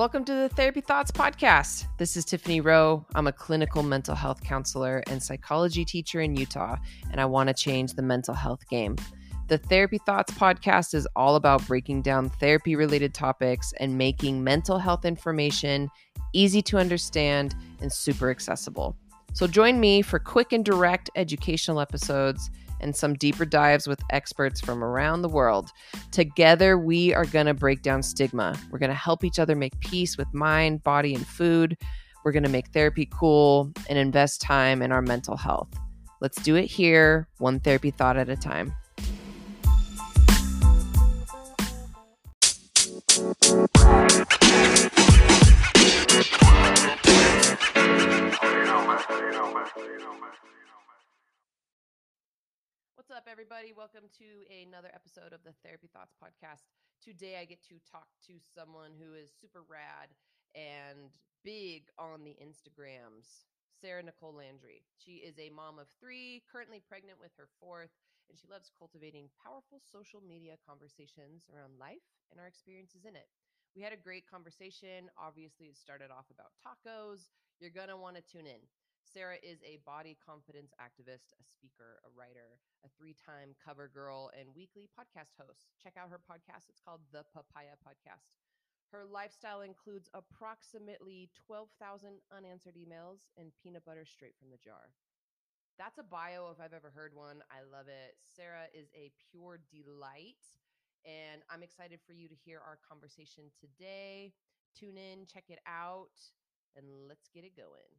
Welcome 0.00 0.24
to 0.24 0.32
the 0.32 0.48
Therapy 0.48 0.80
Thoughts 0.80 1.10
Podcast. 1.10 1.84
This 1.98 2.16
is 2.16 2.24
Tiffany 2.24 2.62
Roe. 2.62 3.04
I'm 3.14 3.26
a 3.26 3.32
clinical 3.32 3.82
mental 3.82 4.14
health 4.14 4.42
counselor 4.42 5.02
and 5.08 5.22
psychology 5.22 5.84
teacher 5.84 6.22
in 6.22 6.34
Utah, 6.34 6.78
and 7.10 7.20
I 7.20 7.26
want 7.26 7.48
to 7.48 7.54
change 7.54 7.92
the 7.92 8.00
mental 8.00 8.32
health 8.32 8.66
game. 8.70 8.96
The 9.48 9.58
Therapy 9.58 9.98
Thoughts 9.98 10.32
podcast 10.32 10.94
is 10.94 11.06
all 11.16 11.36
about 11.36 11.66
breaking 11.66 12.00
down 12.00 12.30
therapy 12.30 12.76
related 12.76 13.12
topics 13.12 13.74
and 13.78 13.98
making 13.98 14.42
mental 14.42 14.78
health 14.78 15.04
information 15.04 15.90
easy 16.32 16.62
to 16.62 16.78
understand 16.78 17.54
and 17.82 17.92
super 17.92 18.30
accessible. 18.30 18.96
So 19.34 19.46
join 19.46 19.80
me 19.80 20.00
for 20.00 20.18
quick 20.18 20.54
and 20.54 20.64
direct 20.64 21.10
educational 21.14 21.78
episodes 21.78 22.50
and 22.80 22.94
some 22.94 23.14
deeper 23.14 23.44
dives 23.44 23.86
with 23.86 24.00
experts 24.10 24.60
from 24.60 24.82
around 24.82 25.22
the 25.22 25.28
world. 25.28 25.70
Together, 26.10 26.78
we 26.78 27.14
are 27.14 27.24
going 27.24 27.46
to 27.46 27.54
break 27.54 27.82
down 27.82 28.02
stigma. 28.02 28.58
We're 28.70 28.78
going 28.78 28.90
to 28.90 28.96
help 28.96 29.24
each 29.24 29.38
other 29.38 29.54
make 29.54 29.78
peace 29.80 30.16
with 30.18 30.32
mind, 30.34 30.82
body, 30.82 31.14
and 31.14 31.26
food. 31.26 31.76
We're 32.24 32.32
going 32.32 32.42
to 32.42 32.50
make 32.50 32.68
therapy 32.68 33.08
cool 33.12 33.72
and 33.88 33.98
invest 33.98 34.40
time 34.40 34.82
in 34.82 34.92
our 34.92 35.02
mental 35.02 35.36
health. 35.36 35.68
Let's 36.20 36.42
do 36.42 36.56
it 36.56 36.66
here, 36.66 37.28
one 37.38 37.60
therapy 37.60 37.90
thought 37.90 38.16
at 38.16 38.28
a 38.28 38.36
time. 38.36 38.74
What's 43.16 43.52
up, 43.52 44.60
everybody? 53.30 53.70
Welcome 53.70 54.10
to 54.18 54.42
another 54.50 54.90
episode 54.90 55.30
of 55.30 55.46
the 55.46 55.54
Therapy 55.62 55.86
Thoughts 55.86 56.18
podcast. 56.18 56.66
Today, 56.98 57.38
I 57.38 57.46
get 57.46 57.62
to 57.70 57.78
talk 57.86 58.10
to 58.26 58.42
someone 58.42 58.90
who 58.90 59.14
is 59.14 59.30
super 59.30 59.62
rad 59.70 60.10
and 60.58 61.14
big 61.46 61.86
on 61.94 62.26
the 62.26 62.34
Instagrams, 62.42 63.46
Sarah 63.78 64.02
Nicole 64.02 64.34
Landry. 64.34 64.82
She 64.98 65.22
is 65.22 65.38
a 65.38 65.54
mom 65.54 65.78
of 65.78 65.86
three, 66.02 66.42
currently 66.50 66.82
pregnant 66.82 67.22
with 67.22 67.30
her 67.38 67.46
fourth, 67.62 67.94
and 68.26 68.34
she 68.34 68.50
loves 68.50 68.74
cultivating 68.74 69.30
powerful 69.38 69.78
social 69.78 70.18
media 70.18 70.58
conversations 70.66 71.46
around 71.54 71.78
life 71.78 72.02
and 72.34 72.42
our 72.42 72.50
experiences 72.50 73.06
in 73.06 73.14
it. 73.14 73.30
We 73.78 73.86
had 73.86 73.94
a 73.94 74.00
great 74.02 74.26
conversation. 74.26 75.06
Obviously, 75.14 75.70
it 75.70 75.78
started 75.78 76.10
off 76.10 76.26
about 76.34 76.58
tacos. 76.58 77.30
You're 77.62 77.70
going 77.70 77.94
to 77.94 77.96
want 77.96 78.18
to 78.18 78.26
tune 78.26 78.50
in. 78.50 78.58
Sarah 79.10 79.42
is 79.42 79.58
a 79.66 79.82
body 79.82 80.14
confidence 80.22 80.70
activist, 80.78 81.34
a 81.34 81.42
speaker, 81.42 81.98
a 82.06 82.10
writer, 82.14 82.62
a 82.86 82.88
three 82.94 83.14
time 83.18 83.58
cover 83.58 83.90
girl, 83.90 84.30
and 84.38 84.54
weekly 84.54 84.86
podcast 84.86 85.34
host. 85.34 85.74
Check 85.82 85.98
out 85.98 86.10
her 86.10 86.22
podcast. 86.22 86.70
It's 86.70 86.78
called 86.78 87.00
The 87.10 87.26
Papaya 87.34 87.74
Podcast. 87.82 88.38
Her 88.94 89.02
lifestyle 89.02 89.62
includes 89.62 90.08
approximately 90.14 91.28
12,000 91.34 92.22
unanswered 92.30 92.78
emails 92.78 93.26
and 93.36 93.50
peanut 93.58 93.84
butter 93.84 94.06
straight 94.06 94.38
from 94.38 94.50
the 94.50 94.62
jar. 94.62 94.94
That's 95.76 95.98
a 95.98 96.06
bio 96.06 96.50
if 96.54 96.62
I've 96.62 96.74
ever 96.74 96.90
heard 96.94 97.10
one. 97.14 97.42
I 97.50 97.66
love 97.66 97.88
it. 97.90 98.14
Sarah 98.22 98.70
is 98.70 98.90
a 98.94 99.10
pure 99.30 99.58
delight, 99.74 100.38
and 101.02 101.42
I'm 101.50 101.62
excited 101.64 101.98
for 102.06 102.12
you 102.12 102.28
to 102.28 102.34
hear 102.34 102.62
our 102.62 102.78
conversation 102.86 103.50
today. 103.58 104.34
Tune 104.78 104.96
in, 104.96 105.26
check 105.26 105.44
it 105.48 105.58
out, 105.66 106.14
and 106.76 106.86
let's 107.08 107.26
get 107.34 107.42
it 107.42 107.56
going. 107.56 107.90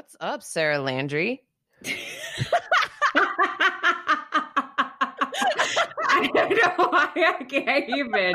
What's 0.00 0.16
up, 0.18 0.42
Sarah 0.42 0.78
Landry? 0.78 1.42
I 1.84 1.90
don't 6.32 6.50
know 6.52 6.86
why 6.88 7.10
I 7.14 7.44
can't 7.44 7.86
even. 7.86 8.34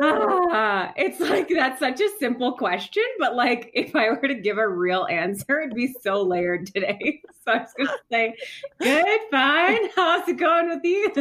Ah, 0.00 0.92
it's 0.94 1.18
like 1.18 1.48
that's 1.48 1.80
such 1.80 2.00
a 2.00 2.08
simple 2.20 2.52
question, 2.52 3.02
but 3.18 3.34
like 3.34 3.72
if 3.74 3.96
I 3.96 4.10
were 4.10 4.28
to 4.28 4.36
give 4.36 4.58
a 4.58 4.68
real 4.68 5.08
answer, 5.10 5.60
it'd 5.60 5.74
be 5.74 5.92
so 6.02 6.22
layered 6.22 6.66
today. 6.66 7.20
So 7.44 7.52
I 7.52 7.58
was 7.58 7.74
gonna 7.76 7.90
say, 8.10 8.34
good, 8.80 9.20
fine. 9.30 9.88
How's 9.96 10.28
it 10.28 10.36
going 10.36 10.68
with 10.68 10.84
you? 10.84 11.12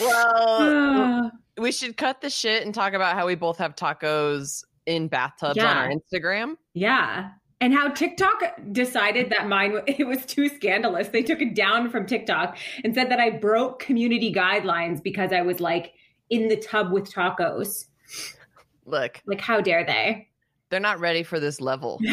well, 0.00 1.32
we 1.58 1.72
should 1.72 1.96
cut 1.98 2.22
the 2.22 2.30
shit 2.30 2.64
and 2.64 2.74
talk 2.74 2.94
about 2.94 3.14
how 3.14 3.26
we 3.26 3.34
both 3.34 3.58
have 3.58 3.76
tacos 3.76 4.64
in 4.86 5.08
bathtubs 5.08 5.58
on 5.58 5.66
our 5.66 5.90
Instagram. 5.90 6.56
Yeah. 6.74 7.30
And 7.62 7.74
how 7.74 7.88
TikTok 7.88 8.42
decided 8.72 9.30
that 9.30 9.46
mine 9.46 9.80
it 9.86 10.06
was 10.06 10.24
too 10.24 10.48
scandalous. 10.48 11.08
They 11.08 11.22
took 11.22 11.40
it 11.40 11.54
down 11.54 11.90
from 11.90 12.06
TikTok 12.06 12.56
and 12.84 12.94
said 12.94 13.10
that 13.10 13.20
I 13.20 13.30
broke 13.30 13.80
community 13.80 14.32
guidelines 14.32 15.02
because 15.02 15.32
I 15.32 15.42
was 15.42 15.60
like 15.60 15.92
in 16.30 16.48
the 16.48 16.56
tub 16.56 16.92
with 16.92 17.12
tacos. 17.12 17.86
Look, 18.86 19.20
Like 19.26 19.40
how 19.40 19.60
dare 19.60 19.84
they? 19.84 20.26
they're 20.70 20.80
not 20.80 21.00
ready 21.00 21.22
for 21.24 21.40
this 21.40 21.60
level. 21.60 22.00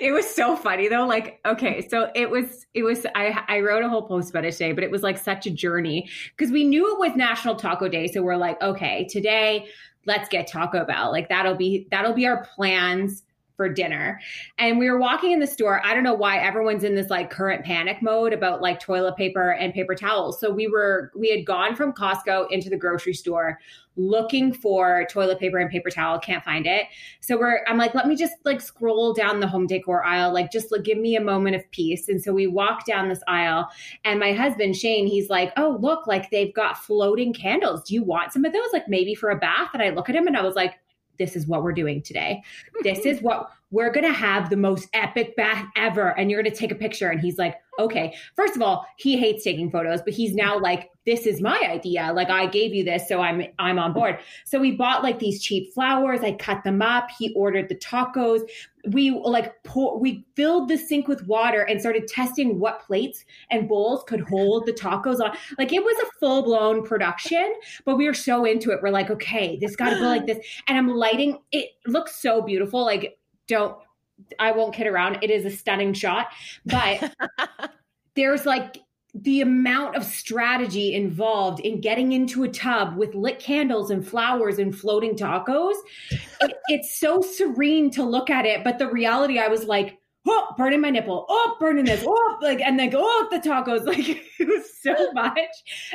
it 0.00 0.12
was 0.12 0.26
so 0.28 0.56
funny 0.56 0.88
though 0.88 1.06
like 1.06 1.40
okay 1.46 1.86
so 1.88 2.10
it 2.14 2.28
was 2.30 2.66
it 2.74 2.82
was 2.82 3.06
i 3.14 3.44
i 3.48 3.60
wrote 3.60 3.84
a 3.84 3.88
whole 3.88 4.02
post 4.02 4.30
about 4.30 4.44
it 4.44 4.52
today 4.52 4.72
but 4.72 4.82
it 4.82 4.90
was 4.90 5.02
like 5.02 5.18
such 5.18 5.46
a 5.46 5.50
journey 5.50 6.08
because 6.36 6.50
we 6.50 6.64
knew 6.64 6.92
it 6.92 6.98
was 6.98 7.14
national 7.16 7.54
taco 7.54 7.88
day 7.88 8.06
so 8.06 8.22
we're 8.22 8.36
like 8.36 8.60
okay 8.62 9.06
today 9.10 9.68
let's 10.08 10.28
get 10.28 10.48
taco 10.48 10.84
bell. 10.84 11.12
Like 11.12 11.28
that'll 11.28 11.54
be 11.54 11.86
that'll 11.92 12.14
be 12.14 12.26
our 12.26 12.44
plans 12.44 13.22
for 13.58 13.68
dinner. 13.68 14.20
And 14.56 14.78
we 14.78 14.88
were 14.88 14.98
walking 14.98 15.32
in 15.32 15.40
the 15.40 15.46
store. 15.46 15.84
I 15.84 15.92
don't 15.92 16.04
know 16.04 16.14
why 16.14 16.38
everyone's 16.38 16.84
in 16.84 16.94
this 16.94 17.10
like 17.10 17.28
current 17.28 17.64
panic 17.64 18.00
mode 18.00 18.32
about 18.32 18.62
like 18.62 18.78
toilet 18.78 19.16
paper 19.16 19.50
and 19.50 19.74
paper 19.74 19.96
towels. 19.96 20.40
So 20.40 20.50
we 20.50 20.68
were 20.68 21.10
we 21.14 21.28
had 21.28 21.44
gone 21.44 21.74
from 21.74 21.92
costco 21.92 22.46
into 22.50 22.70
the 22.70 22.76
grocery 22.76 23.14
store 23.14 23.58
looking 23.96 24.52
for 24.52 25.08
toilet 25.10 25.40
paper 25.40 25.58
and 25.58 25.68
paper 25.70 25.90
towel. 25.90 26.20
Can't 26.20 26.44
find 26.44 26.68
it. 26.68 26.84
So 27.18 27.36
we're 27.36 27.64
i'm 27.66 27.76
like 27.76 27.96
let 27.96 28.06
me 28.06 28.14
just 28.14 28.34
like 28.44 28.60
scroll 28.60 29.12
down 29.12 29.40
the 29.40 29.48
home 29.48 29.66
decor 29.66 30.04
aisle. 30.04 30.32
Like 30.32 30.52
just 30.52 30.70
like 30.70 30.84
give 30.84 30.98
me 30.98 31.16
a 31.16 31.20
moment 31.20 31.56
of 31.56 31.68
peace. 31.72 32.08
And 32.08 32.22
so 32.22 32.32
we 32.32 32.46
walk 32.46 32.86
down 32.86 33.08
this 33.08 33.22
aisle 33.26 33.68
and 34.04 34.20
my 34.20 34.32
husband 34.32 34.76
shane 34.76 35.08
he's 35.08 35.28
like 35.28 35.52
oh 35.56 35.76
look 35.80 36.06
like 36.06 36.30
they've 36.30 36.54
got 36.54 36.78
floating 36.78 37.32
candles. 37.34 37.82
Do 37.82 37.94
you 37.94 38.04
want 38.04 38.32
some 38.32 38.44
of 38.44 38.52
those? 38.52 38.72
Like 38.72 38.88
maybe 38.88 39.16
for 39.16 39.30
a 39.30 39.36
bath? 39.36 39.70
And 39.74 39.82
i 39.82 39.90
look 39.90 40.08
at 40.08 40.14
him 40.14 40.28
and 40.28 40.36
i 40.36 40.42
was 40.42 40.54
like 40.54 40.74
this 41.18 41.36
is 41.36 41.46
what 41.46 41.62
we're 41.62 41.72
doing 41.72 42.02
today. 42.02 42.42
This 42.82 42.98
is 43.06 43.20
what 43.20 43.50
we're 43.70 43.92
gonna 43.92 44.12
have 44.12 44.48
the 44.48 44.56
most 44.56 44.88
epic 44.94 45.36
bath 45.36 45.66
ever 45.76 46.18
and 46.18 46.30
you're 46.30 46.42
gonna 46.42 46.54
take 46.54 46.72
a 46.72 46.76
picture. 46.76 47.08
And 47.08 47.20
he's 47.20 47.38
like 47.38 47.56
okay. 47.78 48.12
First 48.34 48.56
of 48.56 48.62
all 48.62 48.86
he 48.96 49.16
hates 49.16 49.44
taking 49.44 49.70
photos 49.70 50.00
but 50.02 50.14
he's 50.14 50.34
now 50.34 50.58
like 50.58 50.90
this 51.04 51.26
is 51.26 51.40
my 51.40 51.58
idea. 51.70 52.12
Like 52.14 52.30
i 52.30 52.46
gave 52.46 52.74
you 52.74 52.82
this 52.82 53.06
so 53.08 53.20
i'm 53.20 53.42
i'm 53.58 53.78
on 53.78 53.92
board. 53.92 54.18
So 54.46 54.58
we 54.58 54.72
bought 54.72 55.02
like 55.02 55.18
these 55.18 55.42
cheap 55.42 55.72
flowers. 55.74 56.20
I 56.20 56.32
cut 56.32 56.64
them 56.64 56.80
up. 56.80 57.08
He 57.18 57.34
ordered 57.34 57.68
the 57.68 57.76
tacos. 57.76 58.40
We 58.92 59.10
like 59.10 59.62
pour, 59.64 59.98
we 59.98 60.24
filled 60.34 60.68
the 60.68 60.78
sink 60.78 61.06
with 61.06 61.26
water 61.26 61.62
and 61.62 61.78
started 61.78 62.08
testing 62.08 62.58
what 62.58 62.80
plates 62.80 63.24
and 63.50 63.68
bowls 63.68 64.02
could 64.06 64.22
hold 64.22 64.64
the 64.64 64.72
tacos 64.72 65.20
on. 65.20 65.36
Like 65.58 65.74
it 65.74 65.84
was 65.84 65.96
a 66.02 66.18
full-blown 66.18 66.84
production 66.84 67.54
but 67.84 67.96
we 67.96 68.06
were 68.06 68.14
so 68.14 68.46
into 68.46 68.70
it. 68.70 68.80
We're 68.82 68.90
like 68.90 69.10
okay 69.10 69.58
this 69.60 69.76
got 69.76 69.90
to 69.90 69.96
go 69.96 70.06
like 70.06 70.26
this. 70.26 70.38
And 70.68 70.78
i'm 70.78 70.88
lighting 70.88 71.38
it 71.52 71.72
looks 71.86 72.20
so 72.20 72.40
beautiful. 72.40 72.82
Like 72.82 73.18
don't 73.48 73.76
I 74.38 74.52
won't 74.52 74.74
kid 74.74 74.86
around. 74.86 75.18
It 75.22 75.30
is 75.30 75.44
a 75.44 75.50
stunning 75.50 75.92
shot, 75.92 76.28
but 76.66 77.12
there's 78.16 78.46
like 78.46 78.78
the 79.14 79.40
amount 79.40 79.96
of 79.96 80.04
strategy 80.04 80.94
involved 80.94 81.60
in 81.60 81.80
getting 81.80 82.12
into 82.12 82.44
a 82.44 82.48
tub 82.48 82.96
with 82.96 83.14
lit 83.14 83.38
candles 83.38 83.90
and 83.90 84.06
flowers 84.06 84.58
and 84.58 84.76
floating 84.76 85.16
tacos. 85.16 85.74
It, 86.40 86.56
it's 86.68 86.98
so 87.00 87.22
serene 87.22 87.90
to 87.92 88.02
look 88.02 88.30
at 88.30 88.44
it, 88.44 88.64
but 88.64 88.78
the 88.78 88.88
reality, 88.88 89.38
I 89.38 89.48
was 89.48 89.64
like, 89.64 89.98
oh, 90.28 90.54
burning 90.56 90.80
my 90.80 90.90
nipple, 90.90 91.26
oh, 91.28 91.56
burning 91.58 91.84
this, 91.84 92.04
oh, 92.06 92.38
like, 92.40 92.60
and 92.60 92.78
then 92.78 92.90
go, 92.90 93.00
oh, 93.00 93.28
the 93.30 93.38
tacos, 93.38 93.84
like, 93.86 94.08
it 94.38 94.48
was 94.48 94.70
so 94.80 95.12
much. 95.12 95.38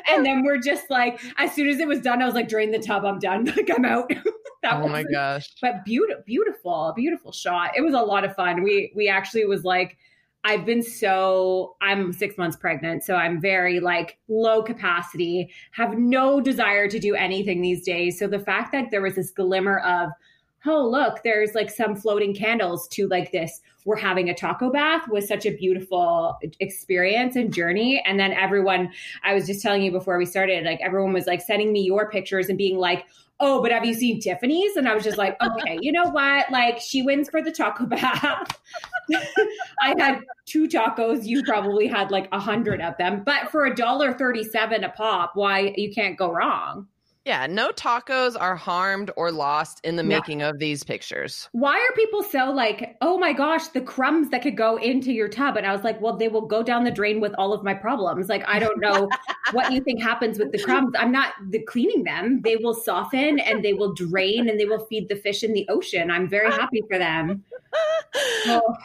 And 0.09 0.25
then 0.25 0.44
we're 0.44 0.59
just 0.59 0.89
like, 0.89 1.21
as 1.38 1.53
soon 1.53 1.68
as 1.68 1.80
it 1.80 1.88
was 1.88 2.01
done, 2.01 2.21
I 2.21 2.25
was 2.25 2.35
like, 2.35 2.50
drain 2.50 2.71
the 2.71 2.80
tub, 2.80 3.06
I'm 3.06 3.19
done, 3.19 3.45
like, 3.57 3.69
I'm 3.75 3.85
out. 3.85 4.12
that 4.63 4.81
oh 4.81 4.88
my 4.88 5.03
gosh. 5.03 5.53
but 5.62 5.83
beautiful 5.83 6.24
beautiful 6.25 6.94
beautiful 6.95 7.31
shot. 7.31 7.71
It 7.75 7.81
was 7.81 7.94
a 7.94 8.00
lot 8.00 8.24
of 8.24 8.33
fun. 8.35 8.63
We 8.63 8.91
we 8.95 9.09
actually 9.09 9.45
was 9.45 9.63
like 9.63 9.97
i've 10.45 10.65
been 10.65 10.83
so 10.83 11.75
i'm 11.81 12.12
six 12.12 12.38
months 12.38 12.57
pregnant 12.57 13.01
so 13.01 13.15
i'm 13.15 13.39
very 13.39 13.79
like 13.79 14.18
low 14.27 14.62
capacity 14.62 15.50
have 15.71 15.97
no 15.97 16.41
desire 16.41 16.89
to 16.89 17.00
do 17.00 17.15
anything 17.15 17.62
these 17.62 17.83
days. 17.83 18.19
So 18.19 18.27
the 18.27 18.39
fact 18.39 18.71
that 18.74 18.91
there 18.91 19.01
was 19.01 19.15
this 19.15 19.31
glimmer 19.31 19.79
of 19.79 20.09
oh, 20.65 20.88
look, 20.88 21.24
there's 21.24 21.56
like 21.56 21.69
some 21.69 21.95
floating 21.95 22.33
candles 22.33 22.88
to 22.89 23.07
like 23.07 23.31
this. 23.31 23.62
We're 23.86 23.98
having 23.98 24.30
a 24.30 24.33
taco 24.33 24.71
bath 24.71 25.07
was 25.10 25.27
such 25.27 25.45
a 25.45 25.51
beautiful 25.51 26.38
experience 26.60 27.36
and 27.36 27.54
journey. 27.54 28.01
And 28.06 28.19
then 28.19 28.31
everyone, 28.31 28.92
I 29.24 29.33
was 29.33 29.45
just 29.45 29.62
telling 29.62 29.81
you 29.81 29.92
before 29.92 30.18
we 30.18 30.25
started, 30.25 30.63
like 30.63 30.80
everyone 30.81 31.12
was 31.12 31.27
like 31.27 31.42
sending 31.42 31.74
me 31.74 31.81
your 31.81 32.10
pictures 32.10 32.48
and 32.48 32.57
being 32.57 32.77
like, 32.77 33.06
oh, 33.39 33.62
but 33.62 33.71
have 33.74 33.83
you 33.83 33.94
seen 33.94 34.21
Tiffany's? 34.21 34.77
And 34.77 34.88
I 34.88 34.95
was 34.95 35.04
just 35.04 35.18
like, 35.18 35.36
okay, 35.42 35.77
you 35.81 35.92
know 35.92 36.10
what? 36.10 36.50
Like 36.50 36.80
she 36.80 37.01
wins 37.01 37.30
for 37.30 37.42
the 37.42 37.51
taco 37.51 37.86
bath. 37.88 38.57
I 39.81 39.95
had 39.98 40.21
two 40.45 40.69
tacos. 40.69 41.25
You 41.25 41.44
probably 41.44 41.88
had 41.88 42.10
like 42.10 42.30
a 42.31 42.39
hundred 42.39 42.80
of 42.80 42.95
them, 42.98 43.24
but 43.25 43.50
for 43.51 43.65
a 43.65 43.75
dollar 43.75 44.13
thirty-seven 44.13 44.86
a 44.86 44.89
pop, 44.89 45.31
why 45.33 45.74
you 45.75 45.92
can't 45.94 46.18
go 46.18 46.31
wrong? 46.31 46.88
Yeah, 47.25 47.47
no 47.47 47.71
tacos 47.71 48.35
are 48.37 48.57
harmed 48.57 49.09
or 49.15 49.31
lost 49.31 49.79
in 49.85 49.95
the 49.95 50.03
making 50.03 50.41
of 50.41 50.59
these 50.59 50.83
pictures. 50.83 51.47
Why 51.53 51.77
are 51.77 51.95
people 51.95 52.21
so 52.21 52.51
like, 52.51 52.97
oh 52.99 53.17
my 53.17 53.31
gosh, 53.31 53.67
the 53.69 53.79
crumbs 53.79 54.29
that 54.31 54.41
could 54.41 54.57
go 54.57 54.75
into 54.75 55.13
your 55.13 55.29
tub? 55.29 55.55
And 55.55 55.65
I 55.65 55.71
was 55.71 55.85
like, 55.85 56.01
well, 56.01 56.17
they 56.17 56.27
will 56.27 56.45
go 56.45 56.61
down 56.61 56.83
the 56.83 56.91
drain 56.91 57.21
with 57.21 57.33
all 57.37 57.53
of 57.53 57.63
my 57.63 57.73
problems. 57.73 58.27
Like, 58.27 58.43
I 58.45 58.59
don't 58.59 58.81
know 58.81 59.07
what 59.53 59.71
you 59.71 59.79
think 59.81 60.01
happens 60.01 60.37
with 60.37 60.51
the 60.51 60.61
crumbs. 60.61 60.93
I'm 60.99 61.13
not 61.13 61.33
the 61.49 61.59
cleaning 61.59 62.03
them. 62.03 62.41
They 62.41 62.57
will 62.57 62.73
soften 62.73 63.39
and 63.39 63.63
they 63.63 63.73
will 63.73 63.93
drain 63.93 64.49
and 64.49 64.59
they 64.59 64.65
will 64.65 64.85
feed 64.87 65.07
the 65.07 65.15
fish 65.15 65.43
in 65.43 65.53
the 65.53 65.65
ocean. 65.69 66.11
I'm 66.11 66.27
very 66.27 66.51
happy 66.51 66.81
for 66.89 66.97
them. 66.97 67.43
Oh. 68.45 68.75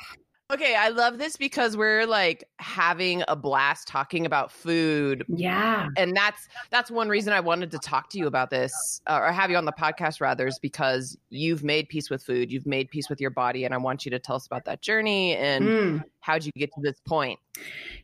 Okay, 0.51 0.75
I 0.75 0.89
love 0.89 1.19
this 1.19 1.37
because 1.37 1.77
we're 1.77 2.07
like 2.07 2.43
having 2.59 3.23
a 3.29 3.37
blast 3.37 3.87
talking 3.87 4.25
about 4.25 4.51
food. 4.51 5.23
Yeah. 5.29 5.89
And 5.99 6.17
that's 6.17 6.49
that's 6.71 6.91
one 6.91 7.11
reason 7.11 7.35
I 7.35 7.41
wanted 7.41 7.71
to 7.73 7.79
talk 7.79 8.09
to 8.11 8.19
you 8.19 8.27
about 8.27 8.49
this 8.49 9.03
uh, 9.07 9.21
or 9.21 9.31
have 9.31 9.51
you 9.51 9.59
on 9.59 9.67
the 9.67 9.73
podcast 9.73 10.23
rather 10.23 10.47
is 10.47 10.59
because 10.59 11.19
you've 11.29 11.65
made 11.65 11.91
peace 11.91 12.09
with 12.09 12.23
food, 12.23 12.51
you've 12.51 12.65
made 12.65 12.89
peace 12.89 13.11
with 13.11 13.21
your 13.21 13.29
body 13.29 13.67
and 13.67 13.75
I 13.75 13.77
want 13.77 14.07
you 14.07 14.11
to 14.11 14.19
tell 14.19 14.37
us 14.37 14.47
about 14.47 14.65
that 14.65 14.81
journey 14.81 15.37
and 15.37 15.65
mm. 15.67 16.05
how'd 16.21 16.47
you 16.47 16.53
get 16.57 16.73
to 16.73 16.81
this 16.81 16.99
point? 17.07 17.39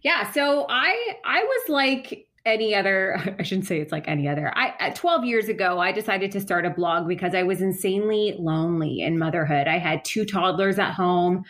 Yeah, 0.03 0.31
so 0.33 0.67
I 0.69 1.15
I 1.25 1.43
was 1.45 1.69
like 1.71 2.27
any 2.47 2.75
other 2.75 3.17
i 3.39 3.43
shouldn't 3.43 3.67
say 3.67 3.81
it's 3.81 3.91
like 3.91 4.07
any 4.07 4.29
other 4.29 4.53
i 4.55 4.91
12 4.91 5.25
years 5.25 5.49
ago 5.49 5.79
i 5.79 5.91
decided 5.91 6.31
to 6.31 6.41
start 6.43 6.67
a 6.67 6.71
blog 6.71 7.09
because 7.09 7.35
i 7.35 7.43
was 7.43 7.63
insanely 7.63 8.35
lonely 8.39 9.01
in 9.01 9.19
motherhood 9.19 9.67
i 9.67 9.79
had 9.79 10.05
two 10.05 10.27
toddlers 10.27 10.79
at 10.79 10.93
home 10.93 11.43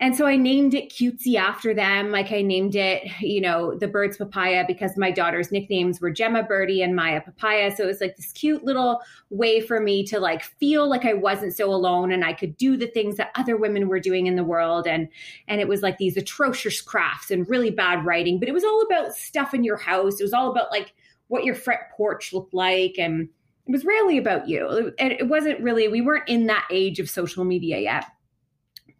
and 0.00 0.16
so 0.16 0.26
I 0.26 0.36
named 0.36 0.72
it 0.72 0.88
cutesy 0.88 1.36
after 1.36 1.74
them. 1.74 2.10
Like 2.10 2.32
I 2.32 2.40
named 2.40 2.74
it, 2.74 3.06
you 3.20 3.38
know, 3.38 3.76
the 3.76 3.86
bird's 3.86 4.16
papaya 4.16 4.64
because 4.66 4.96
my 4.96 5.10
daughter's 5.10 5.52
nicknames 5.52 6.00
were 6.00 6.10
Gemma 6.10 6.42
Birdie 6.42 6.80
and 6.80 6.96
Maya 6.96 7.20
Papaya. 7.20 7.70
So 7.76 7.84
it 7.84 7.88
was 7.88 8.00
like 8.00 8.16
this 8.16 8.32
cute 8.32 8.64
little 8.64 9.02
way 9.28 9.60
for 9.60 9.78
me 9.78 10.06
to 10.06 10.18
like 10.18 10.42
feel 10.42 10.88
like 10.88 11.04
I 11.04 11.12
wasn't 11.12 11.54
so 11.54 11.70
alone 11.70 12.12
and 12.12 12.24
I 12.24 12.32
could 12.32 12.56
do 12.56 12.78
the 12.78 12.86
things 12.86 13.18
that 13.18 13.30
other 13.34 13.58
women 13.58 13.88
were 13.88 14.00
doing 14.00 14.26
in 14.26 14.36
the 14.36 14.44
world. 14.44 14.86
And 14.86 15.06
and 15.48 15.60
it 15.60 15.68
was 15.68 15.82
like 15.82 15.98
these 15.98 16.16
atrocious 16.16 16.80
crafts 16.80 17.30
and 17.30 17.48
really 17.48 17.70
bad 17.70 18.06
writing, 18.06 18.40
but 18.40 18.48
it 18.48 18.52
was 18.52 18.64
all 18.64 18.80
about 18.80 19.12
stuff 19.12 19.52
in 19.52 19.64
your 19.64 19.76
house. 19.76 20.18
It 20.18 20.24
was 20.24 20.32
all 20.32 20.50
about 20.50 20.70
like 20.70 20.94
what 21.28 21.44
your 21.44 21.54
front 21.54 21.80
porch 21.94 22.32
looked 22.32 22.54
like 22.54 22.94
and 22.98 23.28
it 23.66 23.72
was 23.72 23.84
really 23.84 24.16
about 24.16 24.48
you. 24.48 24.92
And 24.98 25.12
it 25.12 25.28
wasn't 25.28 25.60
really, 25.60 25.88
we 25.88 26.00
weren't 26.00 26.28
in 26.28 26.46
that 26.46 26.66
age 26.72 26.98
of 26.98 27.10
social 27.10 27.44
media 27.44 27.78
yet. 27.78 28.06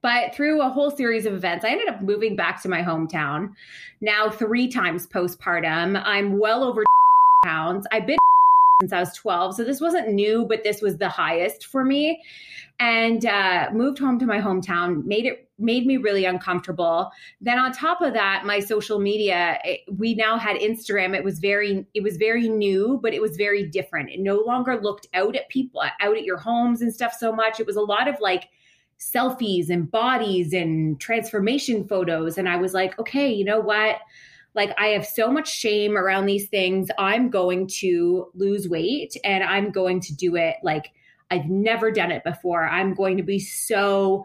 But 0.02 0.35
through 0.35 0.62
a 0.62 0.69
whole 0.69 0.91
series 0.91 1.26
of 1.26 1.35
events, 1.35 1.64
I 1.64 1.70
ended 1.70 1.88
up 1.88 2.00
moving 2.00 2.37
back 2.37 2.62
to 2.62 2.69
my 2.69 2.82
hometown 2.82 3.55
now 4.00 4.31
three 4.31 4.69
times 4.69 5.06
postpartum. 5.06 6.00
I'm 6.05 6.38
well 6.38 6.64
over 6.64 6.85
pounds. 7.44 7.87
I've 7.93 8.06
been 8.06 8.19
since 8.81 8.93
I 8.93 9.00
was 9.00 9.12
12. 9.14 9.56
So 9.56 9.64
this 9.64 9.81
wasn't 9.81 10.08
new, 10.08 10.47
but 10.47 10.64
this 10.64 10.81
was 10.81 10.97
the 10.97 11.08
highest 11.08 11.67
for 11.67 11.85
me. 11.85 12.23
And 12.79 13.26
uh, 13.26 13.69
moved 13.75 13.99
home 13.99 14.19
to 14.20 14.26
my 14.26 14.41
hometown, 14.41 15.05
made 15.05 15.26
it 15.26 15.47
made 15.58 15.87
me 15.87 15.99
really 15.99 16.25
uncomfortable. 16.25 17.11
Then 17.43 17.58
on 17.58 17.73
top 17.73 18.00
of 18.00 18.14
that, 18.14 18.47
my 18.47 18.58
social 18.58 18.99
media, 18.99 19.58
it, 19.64 19.81
we 19.99 20.14
now 20.14 20.38
had 20.38 20.56
Instagram. 20.56 21.14
It 21.14 21.23
was 21.23 21.38
very 21.41 21.85
it 21.94 22.02
was 22.02 22.17
very 22.17 22.49
new, 22.49 22.99
but 23.02 23.12
it 23.12 23.20
was 23.20 23.37
very 23.37 23.67
different. 23.67 24.08
It 24.08 24.20
no 24.20 24.38
longer 24.38 24.81
looked 24.81 25.08
out 25.12 25.37
at 25.37 25.50
people, 25.50 25.82
out 25.82 26.17
at 26.17 26.25
your 26.25 26.38
homes 26.38 26.81
and 26.81 26.93
stuff 26.93 27.12
so 27.12 27.31
much. 27.32 27.61
It 27.61 27.67
was 27.67 27.76
a 27.76 27.82
lot 27.82 28.08
of 28.08 28.17
like 28.19 28.49
selfies 29.00 29.70
and 29.70 29.91
bodies 29.91 30.52
and 30.52 31.00
transformation 31.00 31.87
photos. 31.88 32.38
And 32.38 32.49
I 32.49 32.56
was 32.56 32.75
like, 32.75 32.99
okay, 32.99 33.32
you 33.32 33.44
know 33.44 33.61
what? 33.61 33.97
Like, 34.55 34.75
I 34.79 34.88
have 34.88 35.06
so 35.06 35.31
much 35.31 35.50
shame 35.50 35.97
around 35.97 36.26
these 36.26 36.49
things. 36.49 36.88
I'm 36.99 37.31
going 37.31 37.69
to 37.79 38.31
lose 38.35 38.69
weight 38.69 39.17
and 39.25 39.43
I'm 39.43 39.70
going 39.70 40.00
to 40.00 40.14
do 40.14 40.37
it 40.37 40.56
like 40.62 40.93
I've 41.31 41.47
never 41.47 41.91
done 41.91 42.11
it 42.11 42.25
before. 42.25 42.67
I'm 42.67 42.93
going 42.94 43.17
to 43.17 43.23
be 43.23 43.38
so 43.38 44.25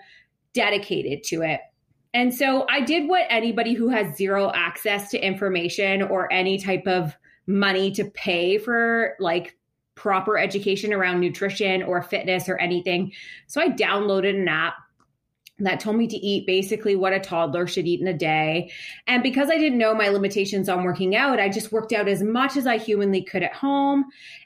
dedicated 0.54 1.24
to 1.26 1.44
it. 1.44 1.62
And 2.14 2.34
so 2.34 2.66
I 2.70 2.82
did 2.82 3.08
what 3.08 3.26
anybody 3.30 3.74
who 3.74 3.90
has 3.90 4.16
zero 4.16 4.52
access 4.56 5.12
to 5.12 5.20
information 5.20 6.02
or 6.02 6.32
any 6.32 6.58
type 6.58 6.88
of 6.88 7.16
money 7.46 7.92
to 7.92 8.06
pay 8.06 8.58
for 8.58 9.16
like 9.20 9.56
proper 9.96 10.38
education 10.38 10.94
around 10.94 11.20
nutrition 11.20 11.82
or 11.84 12.02
fitness 12.02 12.48
or 12.48 12.58
anything. 12.58 13.12
So 13.48 13.62
I 13.62 13.70
downloaded 13.70 14.40
an 14.40 14.48
app 14.48 14.76
that 15.60 15.80
told 15.80 15.96
me 15.96 16.06
to 16.08 16.18
eat 16.18 16.46
basically 16.46 16.98
what 16.98 17.14
a 17.14 17.20
toddler 17.20 17.66
should 17.66 17.88
eat 17.88 18.02
in 18.02 18.08
a 18.08 18.14
day. 18.14 18.70
And 19.08 19.24
because 19.24 19.50
I 19.50 19.58
didn't 19.58 19.78
know 19.78 19.94
my 19.94 20.10
limitations 20.10 20.68
on 20.68 20.84
working 20.84 21.16
out, 21.16 21.40
I 21.40 21.48
just 21.48 21.72
worked 21.72 21.94
out 21.94 22.10
as 22.10 22.22
much 22.22 22.58
as 22.58 22.68
I 22.68 22.78
humanly 22.78 23.24
could 23.24 23.42
at 23.42 23.54
home. 23.54 24.04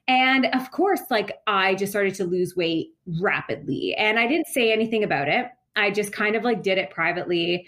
And 0.08 0.46
of 0.54 0.70
course, 0.70 1.02
like 1.10 1.32
I 1.48 1.74
just 1.74 1.92
started 1.92 2.14
to 2.16 2.26
lose 2.26 2.56
weight 2.56 2.90
rapidly. 3.20 3.96
And 3.96 4.20
I 4.20 4.28
didn't 4.28 4.48
say 4.48 4.72
anything 4.72 5.04
about 5.04 5.28
it. 5.28 5.48
I 5.76 5.90
just 5.90 6.12
kind 6.12 6.36
of 6.36 6.44
like 6.44 6.62
did 6.62 6.78
it 6.78 6.92
privately. 6.92 7.66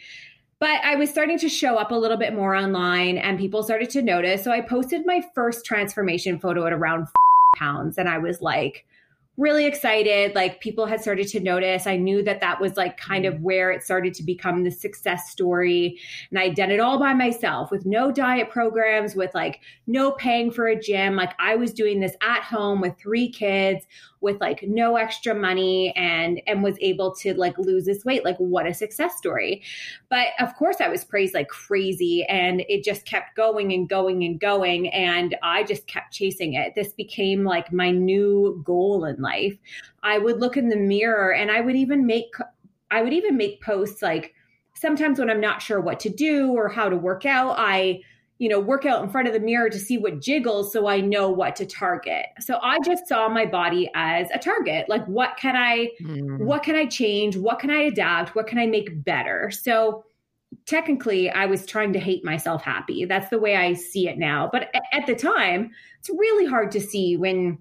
But 0.59 0.79
I 0.83 0.93
was 0.93 1.09
starting 1.09 1.39
to 1.39 1.49
show 1.49 1.77
up 1.77 1.89
a 1.89 1.95
little 1.95 2.17
bit 2.17 2.35
more 2.35 2.53
online 2.53 3.17
and 3.17 3.39
people 3.39 3.63
started 3.63 3.89
to 3.91 4.03
notice. 4.03 4.43
So 4.43 4.51
I 4.51 4.61
posted 4.61 5.07
my 5.07 5.23
first 5.33 5.65
transformation 5.65 6.39
photo 6.39 6.67
at 6.67 6.73
around 6.73 7.07
pounds. 7.55 7.97
And 7.97 8.09
I 8.09 8.17
was 8.17 8.41
like, 8.41 8.85
really 9.37 9.65
excited. 9.65 10.35
Like 10.35 10.59
people 10.59 10.85
had 10.85 11.01
started 11.01 11.27
to 11.29 11.39
notice. 11.39 11.87
I 11.87 11.95
knew 11.95 12.21
that 12.23 12.41
that 12.41 12.59
was 12.59 12.77
like 12.77 12.97
kind 12.97 13.25
of 13.25 13.35
mm. 13.35 13.41
where 13.41 13.71
it 13.71 13.83
started 13.83 14.13
to 14.15 14.23
become 14.23 14.63
the 14.63 14.71
success 14.71 15.29
story. 15.29 15.97
And 16.29 16.39
I'd 16.39 16.55
done 16.55 16.71
it 16.71 16.79
all 16.79 16.99
by 16.99 17.13
myself 17.13 17.71
with 17.71 17.85
no 17.85 18.11
diet 18.11 18.49
programs, 18.49 19.15
with 19.15 19.33
like 19.33 19.61
no 19.87 20.11
paying 20.11 20.51
for 20.51 20.67
a 20.67 20.79
gym. 20.79 21.15
Like 21.15 21.33
I 21.39 21.55
was 21.55 21.73
doing 21.73 21.99
this 21.99 22.15
at 22.21 22.43
home 22.43 22.81
with 22.81 22.97
three 22.99 23.29
kids 23.29 23.85
with 24.21 24.39
like 24.39 24.63
no 24.63 24.95
extra 24.95 25.33
money 25.35 25.93
and 25.95 26.41
and 26.47 26.63
was 26.63 26.77
able 26.79 27.13
to 27.13 27.33
like 27.33 27.57
lose 27.57 27.85
this 27.85 28.05
weight 28.05 28.23
like 28.23 28.37
what 28.37 28.67
a 28.67 28.73
success 28.73 29.17
story 29.17 29.61
but 30.09 30.27
of 30.39 30.55
course 30.55 30.77
i 30.79 30.87
was 30.87 31.03
praised 31.03 31.33
like 31.33 31.49
crazy 31.49 32.23
and 32.29 32.63
it 32.69 32.83
just 32.83 33.05
kept 33.05 33.35
going 33.35 33.73
and 33.73 33.89
going 33.89 34.23
and 34.23 34.39
going 34.39 34.87
and 34.89 35.35
i 35.43 35.63
just 35.63 35.85
kept 35.87 36.13
chasing 36.13 36.53
it 36.53 36.73
this 36.75 36.93
became 36.93 37.43
like 37.43 37.73
my 37.73 37.91
new 37.91 38.61
goal 38.63 39.05
in 39.05 39.20
life 39.21 39.57
i 40.03 40.17
would 40.17 40.39
look 40.39 40.57
in 40.57 40.69
the 40.69 40.75
mirror 40.75 41.33
and 41.33 41.51
i 41.51 41.61
would 41.61 41.75
even 41.75 42.05
make 42.05 42.33
i 42.89 43.01
would 43.01 43.13
even 43.13 43.37
make 43.37 43.61
posts 43.61 44.01
like 44.01 44.33
sometimes 44.73 45.19
when 45.19 45.29
i'm 45.29 45.41
not 45.41 45.61
sure 45.61 45.79
what 45.79 45.99
to 45.99 46.09
do 46.09 46.51
or 46.51 46.67
how 46.67 46.89
to 46.89 46.97
work 46.97 47.25
out 47.25 47.55
i 47.57 48.01
you 48.41 48.49
know, 48.49 48.59
work 48.59 48.87
out 48.87 49.03
in 49.03 49.09
front 49.11 49.27
of 49.27 49.35
the 49.35 49.39
mirror 49.39 49.69
to 49.69 49.77
see 49.77 49.99
what 49.99 50.19
jiggles 50.19 50.73
so 50.73 50.87
I 50.87 50.99
know 50.99 51.29
what 51.29 51.55
to 51.57 51.65
target. 51.67 52.25
So 52.39 52.57
I 52.63 52.79
just 52.83 53.07
saw 53.07 53.29
my 53.29 53.45
body 53.45 53.87
as 53.93 54.29
a 54.33 54.39
target. 54.39 54.89
Like 54.89 55.05
what 55.05 55.37
can 55.37 55.55
I 55.55 55.91
mm. 56.01 56.39
what 56.39 56.63
can 56.63 56.75
I 56.75 56.87
change? 56.87 57.37
What 57.37 57.59
can 57.59 57.69
I 57.69 57.81
adapt? 57.81 58.33
What 58.33 58.47
can 58.47 58.57
I 58.57 58.65
make 58.65 59.03
better? 59.03 59.51
So 59.51 60.03
technically 60.65 61.29
I 61.29 61.45
was 61.45 61.67
trying 61.67 61.93
to 61.93 61.99
hate 61.99 62.25
myself 62.25 62.63
happy. 62.63 63.05
That's 63.05 63.29
the 63.29 63.37
way 63.37 63.55
I 63.55 63.73
see 63.73 64.09
it 64.09 64.17
now. 64.17 64.49
But 64.51 64.73
at 64.91 65.05
the 65.05 65.13
time, 65.13 65.69
it's 65.99 66.09
really 66.09 66.47
hard 66.47 66.71
to 66.71 66.81
see 66.81 67.17
when 67.17 67.59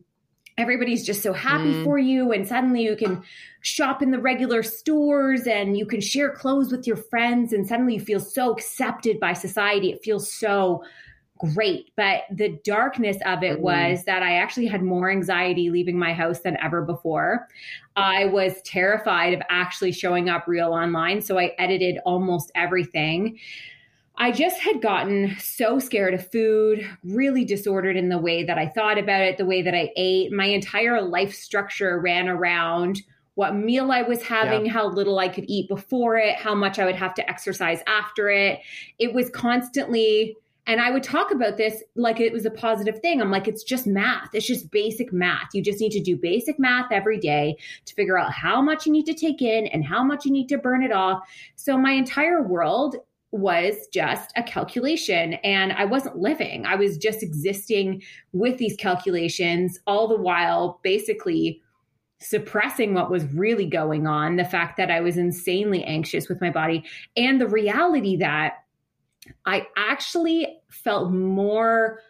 everybody's 0.61 1.05
just 1.05 1.23
so 1.23 1.33
happy 1.33 1.73
mm. 1.73 1.85
for 1.85 1.99
you 1.99 2.33
and 2.33 2.47
suddenly 2.47 2.83
you 2.83 2.97
can 2.97 3.23
shop 3.63 4.03
in 4.03 4.11
the 4.11 4.19
regular 4.19 4.63
stores 4.63 5.47
and 5.47 5.77
you 5.77 5.87
can 5.87 6.01
share 6.01 6.31
clothes 6.31 6.71
with 6.71 6.87
your 6.87 6.97
friends 6.97 7.53
and 7.53 7.67
suddenly 7.67 7.95
you 7.95 8.01
feel 8.01 8.21
so 8.21 8.53
accepted 8.53 9.19
by 9.19 9.33
society 9.33 9.91
it 9.91 10.03
feels 10.03 10.33
so 10.33 10.83
great 11.39 11.91
but 11.97 12.23
the 12.31 12.59
darkness 12.65 13.17
of 13.25 13.43
it 13.43 13.59
mm. 13.59 13.63
was 13.63 14.05
that 14.05 14.23
i 14.23 14.37
actually 14.37 14.67
had 14.67 14.83
more 14.83 15.11
anxiety 15.11 15.71
leaving 15.71 15.99
my 15.99 16.13
house 16.13 16.41
than 16.41 16.57
ever 16.63 16.83
before 16.83 17.49
i 17.97 18.27
was 18.27 18.61
terrified 18.63 19.33
of 19.33 19.41
actually 19.49 19.93
showing 19.93 20.29
up 20.29 20.47
real 20.47 20.73
online 20.73 21.21
so 21.23 21.39
i 21.39 21.53
edited 21.59 21.97
almost 22.05 22.53
everything 22.55 23.39
I 24.23 24.33
just 24.33 24.61
had 24.61 24.83
gotten 24.83 25.35
so 25.41 25.79
scared 25.79 26.13
of 26.13 26.31
food, 26.31 26.87
really 27.03 27.43
disordered 27.45 27.97
in 27.97 28.11
the 28.11 28.19
way 28.19 28.45
that 28.45 28.59
I 28.59 28.69
thought 28.69 28.99
about 28.99 29.23
it, 29.23 29.39
the 29.39 29.47
way 29.47 29.63
that 29.63 29.75
I 29.75 29.91
ate. 29.97 30.31
My 30.31 30.45
entire 30.45 31.01
life 31.01 31.35
structure 31.35 31.99
ran 31.99 32.29
around 32.29 33.01
what 33.35 33.57
meal 33.57 33.91
I 33.91 34.03
was 34.03 34.23
having, 34.23 34.67
yeah. 34.67 34.73
how 34.73 34.89
little 34.89 35.19
I 35.19 35.29
could 35.29 35.47
eat 35.49 35.71
before 35.71 36.19
it, 36.19 36.37
how 36.37 36.55
much 36.55 36.79
I 36.79 36.85
would 36.85 36.97
have 36.97 37.15
to 37.15 37.31
exercise 37.31 37.81
after 37.87 38.29
it. 38.29 38.61
It 38.99 39.15
was 39.15 39.31
constantly 39.31 40.37
And 40.67 40.81
I 40.81 40.91
would 40.91 41.03
talk 41.03 41.33
about 41.33 41.57
this 41.57 41.83
like 41.97 42.21
it 42.21 42.33
was 42.33 42.47
a 42.47 42.51
positive 42.51 43.01
thing. 43.01 43.21
I'm 43.21 43.31
like, 43.31 43.49
it's 43.49 43.65
just 43.65 43.87
math. 43.87 44.35
It's 44.35 44.47
just 44.47 44.71
basic 44.71 45.13
math. 45.13 45.49
You 45.55 45.63
just 45.63 45.81
need 45.81 45.91
to 45.93 46.01
do 46.01 46.17
basic 46.17 46.59
math 46.59 46.93
every 46.93 47.19
day 47.19 47.57
to 47.87 47.95
figure 47.95 48.19
out 48.19 48.33
how 48.33 48.61
much 48.63 48.87
you 48.87 48.93
need 48.93 49.07
to 49.07 49.15
take 49.15 49.43
in 49.43 49.67
and 49.69 49.85
how 49.85 50.05
much 50.05 50.25
you 50.25 50.31
need 50.31 50.49
to 50.51 50.59
burn 50.59 50.85
it 50.85 50.93
off. 50.93 51.27
So 51.57 51.77
my 51.77 51.93
entire 51.93 52.43
world 52.43 52.97
was 53.33 53.87
just 53.93 54.33
a 54.37 54.43
calculation 54.43 55.35
and 55.45 55.73
I 55.73 55.85
wasn't 55.85 56.19
living. 56.19 56.67
I 56.67 56.75
was 56.75 56.99
just 56.99 57.23
existing 57.23 58.03
with 58.33 58.59
these 58.59 58.77
calculations 58.77 59.79
all 59.87 60.09
the 60.09 60.17
while 60.17 60.81
basically 60.83 61.63
suppressing 62.21 62.93
what 62.93 63.11
was 63.11 63.25
really 63.33 63.67
going 63.67 64.07
on, 64.07 64.37
the 64.37 64.45
fact 64.45 64.77
that 64.77 64.91
I 64.91 65.01
was 65.01 65.17
insanely 65.17 65.83
anxious 65.85 66.29
with 66.29 66.41
my 66.41 66.51
body, 66.51 66.85
and 67.17 67.41
the 67.41 67.49
reality 67.49 68.17
that 68.17 68.59
I 69.47 69.67
actually 69.77 70.59
felt 70.69 71.11
more 71.11 72.01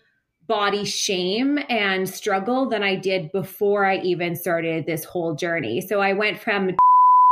body 0.48 0.84
shame 0.84 1.60
and 1.68 2.08
struggle 2.08 2.68
than 2.68 2.82
I 2.82 2.96
did 2.96 3.30
before 3.30 3.84
I 3.84 3.98
even 3.98 4.34
started 4.34 4.84
this 4.84 5.04
whole 5.04 5.34
journey. 5.34 5.80
So 5.80 6.00
I 6.00 6.12
went 6.12 6.40
from 6.40 6.72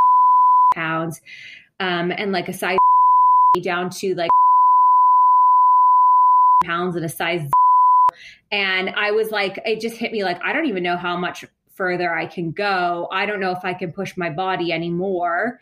pounds 0.75 1.21
um, 1.81 2.13
and 2.13 2.31
like 2.31 2.49
a 2.49 2.53
size 2.53 2.79
down 3.61 3.91
to 3.91 4.15
like 4.15 4.31
pounds 6.65 6.97
and 6.97 7.05
a 7.05 7.09
size 7.09 7.49
and 8.51 8.91
I 8.91 9.11
was 9.11 9.31
like, 9.31 9.61
it 9.65 9.81
just 9.81 9.97
hit 9.97 10.13
me 10.13 10.25
like, 10.25 10.43
I 10.43 10.53
don't 10.53 10.67
even 10.67 10.83
know 10.83 10.97
how 10.97 11.17
much 11.17 11.45
further 11.75 12.15
I 12.15 12.27
can 12.27 12.51
go. 12.51 13.09
I 13.13 13.27
don't 13.27 13.41
know 13.41 13.53
if 13.53 13.65
I 13.65 13.75
can 13.75 13.93
push 13.93 14.17
my 14.17 14.31
body 14.31 14.73
anymore. 14.73 15.61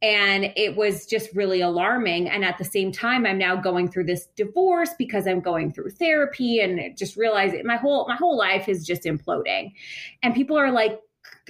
And 0.00 0.52
it 0.54 0.76
was 0.76 1.06
just 1.06 1.34
really 1.34 1.60
alarming. 1.60 2.28
And 2.28 2.44
at 2.44 2.56
the 2.58 2.64
same 2.64 2.92
time, 2.92 3.26
I'm 3.26 3.38
now 3.38 3.56
going 3.56 3.90
through 3.90 4.04
this 4.04 4.28
divorce 4.36 4.90
because 4.96 5.26
I'm 5.26 5.40
going 5.40 5.72
through 5.72 5.90
therapy 5.90 6.60
and 6.60 6.96
just 6.96 7.16
realizing 7.16 7.66
my 7.66 7.76
whole 7.76 8.06
my 8.06 8.14
whole 8.14 8.36
life 8.36 8.68
is 8.68 8.86
just 8.86 9.02
imploding. 9.02 9.72
And 10.22 10.34
people 10.34 10.56
are 10.56 10.70
like, 10.70 11.00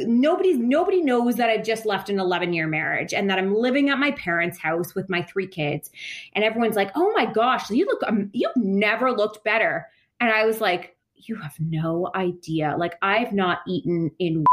nobody's 0.00 0.59
nobody 0.59 1.00
knows 1.02 1.37
that 1.37 1.50
I've 1.50 1.64
just 1.64 1.87
left 1.87 2.09
an 2.11 2.19
11 2.19 2.52
year 2.52 2.67
marriage 2.67 3.12
and 3.12 3.28
that 3.31 3.38
I'm 3.38 3.55
living 3.55 3.90
at 3.90 3.99
my 3.99 4.12
parents' 4.12 4.59
house 4.59 4.95
with 4.95 5.09
my 5.09 5.23
three 5.23 5.47
kids. 5.47 5.90
And 6.35 6.45
everyone's 6.45 6.76
like, 6.76 6.90
"Oh 6.95 7.12
my 7.17 7.26
gosh, 7.26 7.71
you 7.71 7.87
look 7.87 8.02
um, 8.07 8.31
you've 8.33 8.57
never 8.57 9.12
looked 9.12 9.45
better." 9.45 9.87
And 10.21 10.31
I 10.31 10.45
was 10.45 10.61
like, 10.61 10.97
you 11.26 11.37
have 11.37 11.59
no 11.61 12.11
idea. 12.14 12.75
Like, 12.78 12.97
I've 13.02 13.33
not 13.33 13.61
eaten 13.67 14.11
in. 14.19 14.45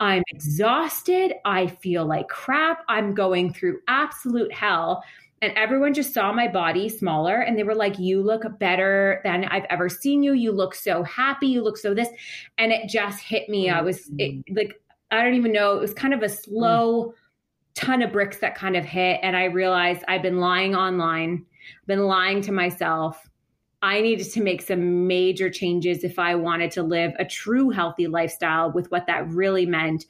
I'm 0.00 0.22
exhausted. 0.28 1.34
I 1.44 1.66
feel 1.66 2.06
like 2.06 2.28
crap. 2.28 2.84
I'm 2.88 3.14
going 3.14 3.52
through 3.52 3.80
absolute 3.88 4.52
hell. 4.52 5.02
And 5.40 5.52
everyone 5.56 5.94
just 5.94 6.12
saw 6.12 6.32
my 6.32 6.48
body 6.48 6.88
smaller 6.88 7.40
and 7.40 7.56
they 7.56 7.62
were 7.62 7.74
like, 7.74 7.98
You 7.98 8.22
look 8.22 8.44
better 8.58 9.20
than 9.24 9.44
I've 9.44 9.66
ever 9.70 9.88
seen 9.88 10.22
you. 10.22 10.32
You 10.32 10.52
look 10.52 10.74
so 10.74 11.02
happy. 11.02 11.46
You 11.46 11.62
look 11.62 11.76
so 11.76 11.94
this. 11.94 12.08
And 12.58 12.72
it 12.72 12.88
just 12.88 13.20
hit 13.20 13.48
me. 13.48 13.70
I 13.70 13.80
was 13.80 14.08
it, 14.18 14.32
mm-hmm. 14.32 14.56
like, 14.56 14.80
I 15.10 15.22
don't 15.22 15.34
even 15.34 15.52
know. 15.52 15.76
It 15.76 15.80
was 15.80 15.94
kind 15.94 16.12
of 16.12 16.22
a 16.22 16.28
slow 16.28 17.14
ton 17.74 18.02
of 18.02 18.12
bricks 18.12 18.38
that 18.38 18.54
kind 18.54 18.76
of 18.76 18.84
hit. 18.84 19.20
And 19.22 19.36
I 19.36 19.44
realized 19.44 20.04
I've 20.08 20.22
been 20.22 20.38
lying 20.38 20.74
online, 20.74 21.46
been 21.86 22.04
lying 22.06 22.42
to 22.42 22.52
myself 22.52 23.28
I 23.80 24.00
needed 24.00 24.30
to 24.32 24.42
make 24.42 24.62
some 24.62 25.06
major 25.06 25.48
changes 25.48 26.02
if 26.02 26.18
I 26.18 26.34
wanted 26.34 26.72
to 26.72 26.82
live 26.82 27.12
a 27.18 27.24
true 27.24 27.70
healthy 27.70 28.08
lifestyle 28.08 28.72
with 28.72 28.90
what 28.90 29.06
that 29.06 29.28
really 29.28 29.66
meant. 29.66 30.06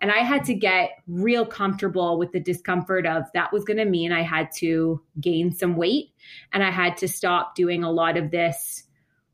And 0.00 0.10
I 0.10 0.18
had 0.18 0.44
to 0.44 0.54
get 0.54 0.90
real 1.06 1.44
comfortable 1.44 2.18
with 2.18 2.32
the 2.32 2.40
discomfort 2.40 3.06
of 3.06 3.24
that 3.34 3.52
was 3.52 3.64
going 3.64 3.76
to 3.76 3.84
mean 3.84 4.12
I 4.12 4.22
had 4.22 4.50
to 4.56 5.02
gain 5.20 5.52
some 5.52 5.76
weight. 5.76 6.12
And 6.52 6.62
I 6.62 6.70
had 6.70 6.96
to 6.98 7.08
stop 7.08 7.54
doing 7.54 7.84
a 7.84 7.90
lot 7.90 8.16
of 8.16 8.30
this 8.30 8.84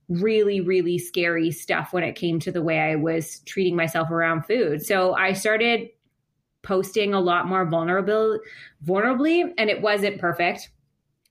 really, 0.09 0.61
really 0.61 0.99
scary 0.99 1.51
stuff 1.51 1.93
when 1.93 2.05
it 2.05 2.15
came 2.15 2.39
to 2.41 2.53
the 2.53 2.63
way 2.63 2.79
I 2.79 2.97
was 2.97 3.41
treating 3.41 3.77
myself 3.77 4.11
around 4.11 4.47
food. 4.47 4.85
So 4.85 5.15
I 5.15 5.33
started 5.33 5.89
posting 6.63 7.15
a 7.15 7.21
lot 7.21 7.47
more 7.47 7.65
vulnerable, 7.65 8.41
vulnerably, 8.85 9.53
and 9.57 9.71
it 9.71 9.83
wasn't 9.83 10.19
perfect. 10.19 10.71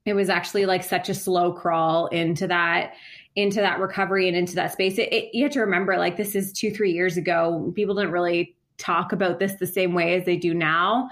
It 0.05 0.13
was 0.13 0.29
actually 0.29 0.65
like 0.65 0.83
such 0.83 1.09
a 1.09 1.13
slow 1.13 1.51
crawl 1.51 2.07
into 2.07 2.47
that 2.47 2.93
into 3.35 3.59
that 3.59 3.81
recovery 3.81 4.29
and 4.29 4.37
into 4.37 4.55
that 4.55 4.71
space. 4.71 4.97
It, 4.97 5.11
it, 5.11 5.35
you 5.35 5.43
have 5.43 5.51
to 5.53 5.59
remember 5.59 5.97
like 5.97 6.15
this 6.15 6.35
is 6.35 6.53
two 6.53 6.71
three 6.71 6.93
years 6.93 7.17
ago. 7.17 7.73
People 7.75 7.95
didn't 7.95 8.11
really 8.11 8.55
talk 8.77 9.11
about 9.11 9.39
this 9.39 9.53
the 9.55 9.67
same 9.67 9.93
way 9.93 10.15
as 10.15 10.25
they 10.25 10.35
do 10.35 10.53
now 10.53 11.07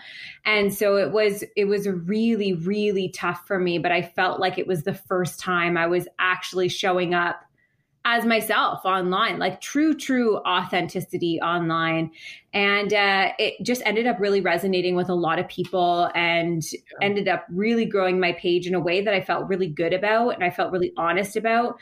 and 0.46 0.74
so 0.74 0.98
it 0.98 1.12
was 1.12 1.44
it 1.56 1.66
was 1.66 1.88
really 1.88 2.54
really 2.54 3.10
tough 3.10 3.44
for 3.48 3.58
me 3.60 3.78
but 3.78 3.92
i 3.92 4.02
felt 4.02 4.40
like 4.40 4.58
it 4.58 4.68
was 4.68 4.84
the 4.84 4.94
first 4.94 5.40
time 5.40 5.78
i 5.78 5.88
was 5.88 6.08
actually 6.20 6.68
showing 6.68 7.14
up 7.14 7.44
as 8.06 8.26
myself 8.26 8.84
online, 8.84 9.40
like 9.40 9.62
true, 9.62 9.96
true 9.96 10.38
authenticity 10.40 11.40
online. 11.40 12.12
And 12.54 12.94
uh, 12.94 13.32
it 13.40 13.64
just 13.64 13.82
ended 13.86 14.08
up 14.08 14.20
really 14.20 14.42
resonating 14.42 14.96
with 14.96 15.08
a 15.08 15.14
lot 15.14 15.40
of 15.40 15.48
people 15.48 16.10
and 16.14 16.62
yeah. 16.72 16.80
ended 17.02 17.30
up 17.30 17.46
really 17.50 17.86
growing 17.86 18.20
my 18.20 18.34
page 18.34 18.68
in 18.68 18.76
a 18.76 18.80
way 18.80 19.02
that 19.02 19.14
I 19.14 19.22
felt 19.22 19.48
really 19.48 19.70
good 19.70 19.94
about 19.94 20.32
and 20.32 20.44
I 20.44 20.50
felt 20.50 20.74
really 20.74 20.92
honest 20.98 21.38
about. 21.38 21.78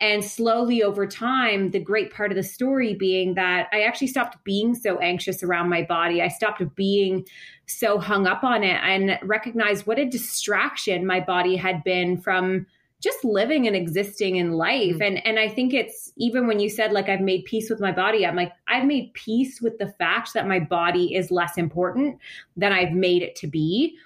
And 0.00 0.24
slowly 0.24 0.82
over 0.82 1.06
time, 1.06 1.72
the 1.72 1.80
great 1.80 2.12
part 2.12 2.30
of 2.30 2.36
the 2.36 2.42
story 2.42 2.94
being 2.94 3.34
that 3.34 3.68
I 3.72 3.82
actually 3.82 4.06
stopped 4.06 4.42
being 4.44 4.74
so 4.74 4.98
anxious 4.98 5.42
around 5.42 5.68
my 5.68 5.82
body. 5.82 6.22
I 6.22 6.28
stopped 6.28 6.62
being 6.76 7.26
so 7.66 7.98
hung 7.98 8.26
up 8.26 8.44
on 8.44 8.62
it 8.62 8.80
and 8.82 9.18
recognized 9.22 9.86
what 9.86 9.98
a 9.98 10.08
distraction 10.08 11.04
my 11.04 11.20
body 11.20 11.56
had 11.56 11.82
been 11.82 12.16
from 12.16 12.66
just 13.00 13.24
living 13.24 13.66
and 13.66 13.76
existing 13.76 14.36
in 14.36 14.52
life 14.52 14.94
mm-hmm. 14.94 15.02
and 15.02 15.26
and 15.26 15.38
i 15.38 15.48
think 15.48 15.72
it's 15.72 16.12
even 16.16 16.46
when 16.46 16.58
you 16.58 16.68
said 16.68 16.92
like 16.92 17.08
i've 17.08 17.20
made 17.20 17.44
peace 17.44 17.70
with 17.70 17.80
my 17.80 17.92
body 17.92 18.26
i'm 18.26 18.34
like 18.36 18.52
i've 18.66 18.84
made 18.84 19.12
peace 19.14 19.60
with 19.60 19.78
the 19.78 19.92
fact 19.98 20.34
that 20.34 20.48
my 20.48 20.58
body 20.58 21.14
is 21.14 21.30
less 21.30 21.56
important 21.56 22.18
than 22.56 22.72
i've 22.72 22.92
made 22.92 23.22
it 23.22 23.36
to 23.36 23.46
be 23.46 23.96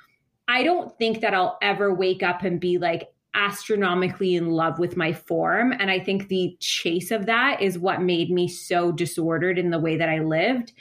i 0.49 0.63
don't 0.63 0.97
think 0.99 1.21
that 1.21 1.33
i'll 1.33 1.59
ever 1.63 1.95
wake 1.95 2.23
up 2.23 2.43
and 2.43 2.61
be 2.61 2.79
like 2.79 3.12
astronomically 3.35 4.35
in 4.35 4.51
love 4.51 4.79
with 4.79 4.97
my 4.97 5.13
form 5.13 5.73
and 5.73 5.91
i 5.91 5.99
think 5.99 6.29
the 6.29 6.57
chase 6.61 7.11
of 7.11 7.27
that 7.27 7.61
is 7.63 7.79
what 7.79 8.03
made 8.03 8.31
me 8.31 8.47
so 8.47 8.93
disordered 8.93 9.59
in 9.59 9.71
the 9.71 9.79
way 9.79 9.97
that 9.97 10.09
i 10.09 10.19
lived 10.19 10.73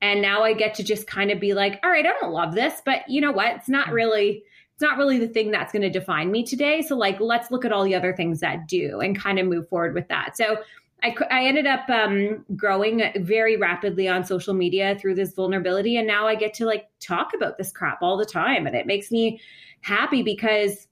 and 0.00 0.22
now 0.22 0.42
i 0.42 0.52
get 0.52 0.74
to 0.74 0.82
just 0.82 1.06
kind 1.06 1.30
of 1.30 1.40
be 1.40 1.52
like 1.52 1.80
all 1.82 1.90
right 1.90 2.06
i 2.06 2.12
don't 2.20 2.32
love 2.32 2.54
this 2.54 2.80
but 2.84 3.08
you 3.08 3.20
know 3.20 3.32
what 3.32 3.56
it's 3.56 3.68
not 3.68 3.90
really 3.90 4.42
it's 4.76 4.82
not 4.82 4.98
really 4.98 5.18
the 5.18 5.28
thing 5.28 5.50
that's 5.50 5.72
going 5.72 5.80
to 5.80 5.88
define 5.88 6.30
me 6.30 6.44
today. 6.44 6.82
So, 6.82 6.96
like, 6.96 7.18
let's 7.18 7.50
look 7.50 7.64
at 7.64 7.72
all 7.72 7.82
the 7.82 7.94
other 7.94 8.12
things 8.14 8.40
that 8.40 8.68
do 8.68 9.00
and 9.00 9.18
kind 9.18 9.38
of 9.38 9.46
move 9.46 9.66
forward 9.70 9.94
with 9.94 10.06
that. 10.08 10.36
So, 10.36 10.58
I, 11.02 11.16
I 11.30 11.44
ended 11.46 11.66
up 11.66 11.88
um, 11.88 12.44
growing 12.56 13.02
very 13.20 13.56
rapidly 13.56 14.06
on 14.06 14.22
social 14.22 14.52
media 14.52 14.98
through 14.98 15.14
this 15.14 15.34
vulnerability. 15.34 15.96
And 15.96 16.06
now 16.06 16.26
I 16.26 16.34
get 16.34 16.52
to 16.54 16.66
like 16.66 16.88
talk 17.00 17.32
about 17.34 17.56
this 17.56 17.72
crap 17.72 18.02
all 18.02 18.16
the 18.16 18.26
time. 18.26 18.66
And 18.66 18.76
it 18.76 18.86
makes 18.86 19.10
me 19.10 19.40
happy 19.80 20.22
because 20.22 20.88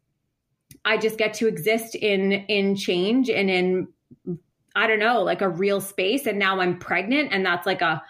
I 0.84 0.98
just 0.98 1.18
get 1.18 1.34
to 1.34 1.46
exist 1.46 1.94
in 1.94 2.32
in 2.32 2.76
change 2.76 3.30
and 3.30 3.50
in 3.50 3.88
I 4.76 4.86
don't 4.86 4.98
know, 4.98 5.22
like 5.22 5.40
a 5.40 5.48
real 5.48 5.80
space. 5.80 6.26
And 6.26 6.38
now 6.38 6.60
I'm 6.60 6.78
pregnant, 6.78 7.32
and 7.32 7.46
that's 7.46 7.66
like 7.66 7.82
a 7.82 8.02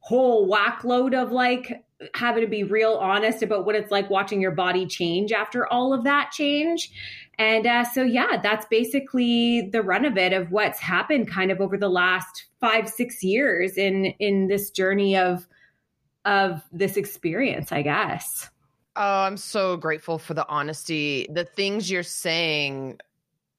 whole 0.00 0.48
whack 0.48 0.84
load 0.84 1.14
of 1.14 1.32
like 1.32 1.84
having 2.14 2.42
to 2.42 2.48
be 2.48 2.62
real 2.62 2.92
honest 2.94 3.42
about 3.42 3.66
what 3.66 3.74
it's 3.74 3.90
like 3.90 4.08
watching 4.08 4.40
your 4.40 4.52
body 4.52 4.86
change 4.86 5.32
after 5.32 5.66
all 5.66 5.92
of 5.92 6.04
that 6.04 6.30
change. 6.32 6.90
And 7.38 7.66
uh, 7.66 7.84
so, 7.84 8.02
yeah, 8.02 8.40
that's 8.42 8.66
basically 8.66 9.68
the 9.72 9.82
run 9.82 10.04
of 10.04 10.16
it 10.16 10.32
of 10.32 10.50
what's 10.50 10.80
happened 10.80 11.28
kind 11.28 11.50
of 11.50 11.60
over 11.60 11.76
the 11.76 11.88
last 11.88 12.46
five, 12.60 12.88
six 12.88 13.22
years 13.22 13.76
in 13.76 14.06
in 14.18 14.48
this 14.48 14.70
journey 14.70 15.16
of 15.16 15.46
of 16.24 16.62
this 16.72 16.96
experience, 16.96 17.70
I 17.72 17.82
guess. 17.82 18.50
Oh, 19.00 19.22
I'm 19.22 19.36
so 19.36 19.76
grateful 19.76 20.18
for 20.18 20.34
the 20.34 20.46
honesty. 20.48 21.28
The 21.32 21.44
things 21.44 21.88
you're 21.88 22.02
saying, 22.02 22.98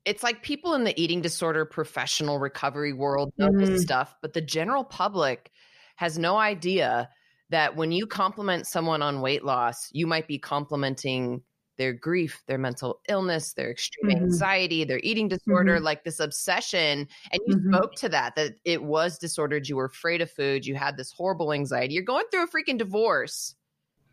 it's 0.03 0.22
like 0.22 0.43
people 0.43 0.74
in 0.74 0.84
the 0.84 1.01
eating 1.01 1.22
disorder 1.22 1.63
professional 1.63 2.39
recovery 2.39 2.91
world 2.91 3.31
know 3.38 3.48
mm-hmm. 3.48 3.63
this 3.63 3.81
stuff, 3.81 4.13
but 4.22 4.34
the 4.34 4.41
general 4.41 4.84
public 4.84 5.50
has 5.96 6.19
no 6.19 6.36
idea 6.36 7.10
that 7.51 7.77
when 7.77 7.93
you 7.93 8.05
compliment 8.05 8.67
someone 8.67 9.01
on 9.01 9.22
weight 9.22 9.46
loss, 9.46 9.89
you 9.93 10.05
might 10.05 10.27
be 10.27 10.38
complimenting 10.38 11.41
their 11.77 11.93
grief, 11.93 12.43
their 12.48 12.58
mental 12.58 13.00
illness, 13.08 13.53
their 13.53 13.72
extreme 13.72 14.12
mm-hmm. 14.12 14.25
anxiety, 14.25 14.84
their 14.84 15.00
eating 15.03 15.29
disorder, 15.29 15.75
mm-hmm. 15.75 15.86
like 15.86 16.03
this 16.03 16.19
obsession. 16.19 17.08
And 17.31 17.41
you 17.48 17.55
mm-hmm. 17.55 17.74
spoke 17.74 17.96
to 17.96 18.10
that, 18.10 18.36
that 18.36 18.55
it 18.65 18.84
was 18.84 19.17
disordered. 19.17 19.69
You 19.69 19.77
were 19.77 19.86
afraid 19.86 20.19
of 20.19 20.29
food. 20.29 20.65
You 20.65 20.75
had 20.75 20.98
this 20.98 21.13
horrible 21.13 21.53
anxiety. 21.53 21.93
You're 21.93 22.03
going 22.03 22.25
through 22.29 22.43
a 22.43 22.48
freaking 22.48 22.77
divorce. 22.77 23.55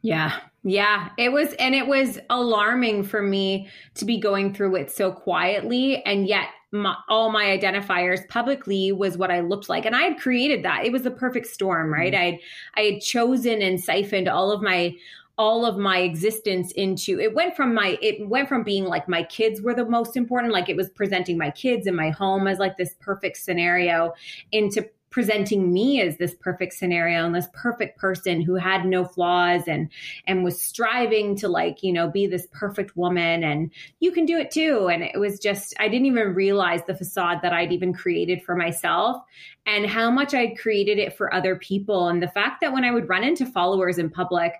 Yeah. 0.02 0.38
Yeah. 0.62 1.10
It 1.16 1.30
was, 1.30 1.52
and 1.54 1.74
it 1.74 1.86
was 1.86 2.18
alarming 2.28 3.04
for 3.04 3.22
me 3.22 3.68
to 3.94 4.04
be 4.04 4.18
going 4.18 4.52
through 4.54 4.76
it 4.76 4.90
so 4.90 5.12
quietly. 5.12 6.02
And 6.04 6.26
yet 6.26 6.48
my, 6.72 6.96
all 7.08 7.30
my 7.30 7.44
identifiers 7.44 8.28
publicly 8.28 8.92
was 8.92 9.16
what 9.16 9.30
I 9.30 9.40
looked 9.40 9.68
like. 9.68 9.86
And 9.86 9.96
I 9.96 10.02
had 10.02 10.18
created 10.18 10.64
that. 10.64 10.84
It 10.84 10.92
was 10.92 11.02
the 11.02 11.10
perfect 11.10 11.46
storm, 11.46 11.92
right? 11.92 12.12
Mm-hmm. 12.12 12.22
I 12.22 12.24
had 12.24 12.38
I 12.76 12.80
had 12.92 13.00
chosen 13.00 13.62
and 13.62 13.80
siphoned 13.80 14.28
all 14.28 14.50
of 14.50 14.62
my 14.62 14.94
all 15.38 15.66
of 15.66 15.76
my 15.76 15.98
existence 15.98 16.72
into 16.72 17.20
it 17.20 17.34
went 17.34 17.54
from 17.54 17.74
my 17.74 17.98
it 18.00 18.26
went 18.26 18.48
from 18.48 18.62
being 18.62 18.84
like 18.84 19.06
my 19.06 19.22
kids 19.22 19.60
were 19.60 19.74
the 19.74 19.84
most 19.84 20.16
important 20.16 20.50
like 20.50 20.70
it 20.70 20.76
was 20.76 20.88
presenting 20.88 21.36
my 21.36 21.50
kids 21.50 21.86
and 21.86 21.94
my 21.94 22.08
home 22.08 22.46
as 22.46 22.58
like 22.58 22.78
this 22.78 22.94
perfect 23.00 23.36
scenario 23.36 24.14
into 24.52 24.88
presenting 25.16 25.72
me 25.72 26.02
as 26.02 26.18
this 26.18 26.34
perfect 26.40 26.74
scenario 26.74 27.24
and 27.24 27.34
this 27.34 27.48
perfect 27.54 27.98
person 27.98 28.38
who 28.38 28.54
had 28.54 28.84
no 28.84 29.02
flaws 29.02 29.62
and 29.66 29.88
and 30.26 30.44
was 30.44 30.60
striving 30.60 31.34
to 31.34 31.48
like 31.48 31.82
you 31.82 31.90
know 31.90 32.06
be 32.06 32.26
this 32.26 32.46
perfect 32.52 32.98
woman. 32.98 33.42
And 33.42 33.72
you 33.98 34.12
can 34.12 34.26
do 34.26 34.36
it 34.36 34.50
too. 34.50 34.90
And 34.92 35.02
it 35.02 35.18
was 35.18 35.38
just 35.38 35.72
i 35.80 35.88
didn't 35.88 36.04
even 36.04 36.34
realize 36.34 36.82
the 36.86 36.94
facade 36.94 37.38
that 37.40 37.54
i'd 37.54 37.72
even 37.72 37.94
created 37.94 38.42
for 38.42 38.54
myself 38.54 39.22
and 39.64 39.86
how 39.86 40.10
much 40.10 40.34
i'd 40.34 40.58
created 40.58 40.98
it 40.98 41.16
for 41.16 41.32
other 41.32 41.56
people. 41.56 42.08
And 42.08 42.22
the 42.22 42.28
fact 42.28 42.60
that 42.60 42.74
when 42.74 42.84
i 42.84 42.90
would 42.90 43.08
run 43.08 43.24
into 43.24 43.46
followers 43.46 43.96
in 43.96 44.10
public 44.10 44.52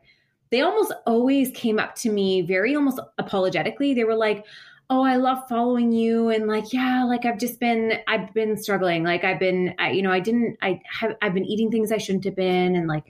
they 0.50 0.62
almost 0.62 0.94
always 1.06 1.50
came 1.50 1.78
up 1.78 1.96
to 1.96 2.08
me 2.08 2.40
very 2.40 2.74
almost 2.74 3.00
apologetically. 3.18 3.92
They 3.92 4.04
were 4.04 4.14
like 4.14 4.46
oh 4.88 5.02
i 5.02 5.16
love 5.16 5.48
following 5.48 5.92
you. 5.92 6.28
And 6.28 6.46
like 6.46 6.72
yeah 6.72 7.04
like 7.04 7.24
i've 7.24 7.38
just 7.38 7.60
been 7.60 7.94
i've 8.06 8.32
been 8.32 8.56
struggling. 8.56 9.04
Like 9.04 9.24
i've 9.24 9.40
been 9.40 9.74
I, 9.78 9.90
you 9.90 10.02
know 10.02 10.12
i 10.12 10.20
didn't 10.20 10.56
i 10.62 10.80
have 11.00 11.16
i've 11.22 11.34
been 11.34 11.44
eating 11.44 11.70
things 11.70 11.92
i 11.92 11.98
shouldn't 11.98 12.24
have 12.24 12.36
been. 12.36 12.76
And 12.76 12.86
like 12.86 13.04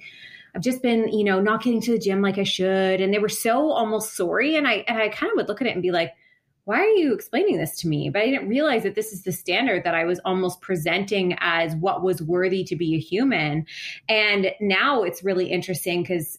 i've 0.55 0.63
just 0.63 0.83
been 0.83 1.09
you 1.09 1.25
know 1.25 1.41
not 1.41 1.63
getting 1.63 1.81
to 1.83 1.93
the 1.93 1.99
gym 1.99 2.23
like 2.23 2.39
i 2.39 2.45
should. 2.45 3.01
And 3.01 3.13
they 3.13 3.19
were 3.19 3.29
so 3.29 3.71
almost 3.71 4.17
sorry. 4.17 4.57
And 4.57 4.67
i 4.67 4.85
and 4.89 4.99
i 4.99 5.09
kind 5.09 5.31
of 5.31 5.37
would 5.37 5.49
look 5.49 5.61
at 5.61 5.67
it 5.67 5.75
and 5.75 5.83
be 5.83 5.93
like 5.93 6.13
why 6.65 6.81
are 6.81 6.89
you 6.89 7.15
explaining 7.15 7.59
this 7.59 7.79
to 7.79 7.89
me? 7.89 8.11
But 8.11 8.23
i 8.23 8.27
didn't 8.27 8.49
realize 8.49 8.83
that 8.83 8.95
this 8.95 9.13
is 9.13 9.23
the 9.23 9.33
standard 9.33 9.85
that 9.85 9.95
i 9.95 10.05
was 10.05 10.19
almost 10.25 10.61
presenting 10.61 11.37
as 11.41 11.77
what 11.77 12.03
was 12.03 12.23
worthy 12.23 12.65
to 12.65 12.77
be 12.77 12.95
a 12.95 12.99
human. 12.99 13.67
And 14.09 14.53
now 14.61 15.03
it's 15.03 15.23
really 15.23 15.47
interesting 15.47 16.03
because 16.03 16.39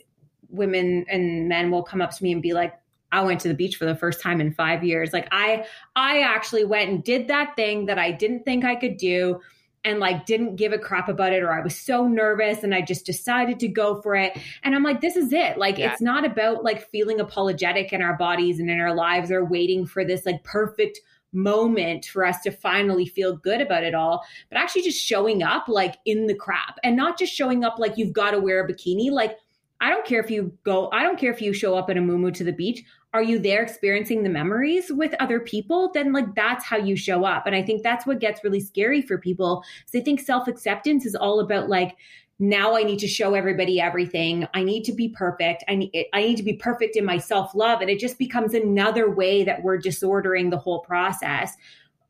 women 0.50 1.06
and 1.10 1.48
men 1.48 1.72
will 1.72 1.84
come 1.84 2.02
up 2.02 2.12
to 2.12 2.24
me 2.24 2.32
and 2.32 2.42
be 2.42 2.54
like 2.54 2.74
I 3.12 3.22
went 3.22 3.40
to 3.42 3.48
the 3.48 3.54
beach 3.54 3.76
for 3.76 3.86
the 3.86 3.96
first 3.96 4.22
time 4.22 4.42
in 4.42 4.52
5 4.52 4.84
years. 4.84 5.14
Like 5.14 5.28
I 5.32 5.66
I 5.96 6.22
actually 6.22 6.66
went 6.66 6.90
and 6.90 7.04
did 7.04 7.28
that 7.28 7.56
thing 7.56 7.86
that 7.86 7.98
I 7.98 8.12
didn't 8.12 8.44
think 8.44 8.66
I 8.66 8.76
could 8.76 8.98
do 8.98 9.40
and 9.84 10.00
like 10.00 10.26
didn't 10.26 10.58
give 10.58 10.74
a 10.74 10.78
crap 10.78 11.08
about 11.08 11.32
it 11.32 11.42
or 11.42 11.52
I 11.52 11.62
was 11.62 11.78
so 11.78 12.08
nervous 12.08 12.64
and 12.64 12.76
I 12.76 12.82
just 12.82 13.06
decided 13.06 13.60
to 13.60 13.68
go 13.68 14.02
for 14.02 14.16
it. 14.16 14.38
And 14.64 14.76
I'm 14.76 14.84
like 14.84 15.02
this 15.02 15.16
is 15.16 15.32
it. 15.32 15.58
Like 15.58 15.78
yeah. 15.78 15.92
it's 15.92 16.02
not 16.02 16.26
about 16.26 16.64
like 16.64 16.90
feeling 16.90 17.20
apologetic 17.20 17.94
in 17.94 18.02
our 18.02 18.18
bodies 18.18 18.60
and 18.60 18.70
in 18.70 18.80
our 18.80 18.94
lives 18.94 19.32
or 19.32 19.46
waiting 19.46 19.86
for 19.86 20.04
this 20.04 20.26
like 20.26 20.44
perfect 20.44 21.00
moment 21.34 22.06
for 22.06 22.26
us 22.26 22.42
to 22.42 22.52
finally 22.52 23.06
feel 23.06 23.36
good 23.36 23.62
about 23.62 23.84
it 23.84 23.94
all, 23.94 24.26
but 24.50 24.58
actually 24.58 24.82
just 24.82 25.00
showing 25.00 25.44
up 25.44 25.68
like 25.68 25.96
in 26.06 26.28
the 26.28 26.36
crap 26.36 26.80
and 26.84 26.96
not 26.96 27.18
just 27.18 27.34
showing 27.34 27.64
up 27.64 27.80
like 27.80 27.98
you've 27.98 28.14
got 28.14 28.32
to 28.32 28.40
wear 28.40 28.66
a 28.66 28.68
bikini 28.68 29.12
like 29.12 29.38
I 29.80 29.90
don't 29.90 30.06
care 30.06 30.20
if 30.20 30.32
you 30.32 30.58
go, 30.64 30.90
I 30.92 31.04
don't 31.04 31.20
care 31.20 31.32
if 31.32 31.42
you 31.42 31.54
show 31.54 31.76
up 31.78 31.90
in 31.90 31.98
a 31.98 32.02
muumuu 32.02 32.34
to 32.34 32.44
the 32.44 32.52
beach. 32.52 32.84
Are 33.14 33.24
you 33.24 33.40
there 33.40 33.64
experiencing 33.64 34.24
the 34.24 34.30
memories 34.30 34.92
with 34.92 35.16
other 35.20 35.40
people? 35.40 35.92
Then, 35.94 36.12
like, 36.12 36.36
that's 36.36 36.66
how 36.66 36.78
you 36.78 36.96
show 36.96 37.24
up. 37.24 37.48
And 37.48 37.56
I 37.56 37.64
think 37.64 37.82
that's 37.82 38.06
what 38.06 38.20
gets 38.20 38.44
really 38.44 38.60
scary 38.60 39.02
for 39.02 39.18
people. 39.18 39.64
So 39.86 40.00
I 40.00 40.02
think 40.02 40.20
self 40.20 40.48
acceptance 40.48 41.06
is 41.06 41.16
all 41.16 41.40
about 41.40 41.70
like, 41.70 41.96
now 42.40 42.76
I 42.76 42.84
need 42.84 43.00
to 43.00 43.08
show 43.08 43.34
everybody 43.34 43.82
everything. 43.82 44.48
I 44.54 44.64
need 44.64 44.84
to 44.84 44.94
be 44.94 45.10
perfect. 45.10 45.64
I 45.68 45.76
need, 45.76 46.06
I 46.14 46.22
need 46.22 46.38
to 46.38 46.44
be 46.44 46.54
perfect 46.54 46.96
in 46.96 47.06
my 47.06 47.18
self 47.18 47.56
love. 47.56 47.82
And 47.82 47.90
it 47.90 48.00
just 48.00 48.20
becomes 48.20 48.54
another 48.54 49.10
way 49.10 49.44
that 49.44 49.64
we're 49.64 49.78
disordering 49.78 50.50
the 50.50 50.58
whole 50.58 50.82
process. 50.82 51.54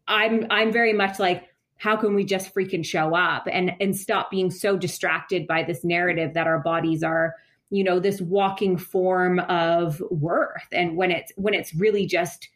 I'm, 0.08 0.48
I'm 0.50 0.72
very 0.72 0.94
much 0.94 1.20
like, 1.20 1.48
how 1.78 1.96
can 1.96 2.16
we 2.16 2.26
just 2.26 2.54
freaking 2.54 2.84
show 2.84 3.16
up 3.16 3.48
and, 3.52 3.72
and 3.80 3.96
stop 3.96 4.32
being 4.32 4.50
so 4.50 4.76
distracted 4.76 5.46
by 5.48 5.64
this 5.64 5.84
narrative 5.84 6.34
that 6.34 6.48
our 6.48 6.60
bodies 6.60 7.04
are 7.04 7.36
you 7.70 7.84
know 7.84 8.00
this 8.00 8.22
walking 8.22 8.78
form 8.78 9.40
of 9.40 10.02
worth 10.10 10.68
and 10.72 10.96
when 10.96 11.12
it's 11.12 11.32
when 11.36 11.54
it's 11.54 11.74
really 11.76 12.06
just 12.06 12.50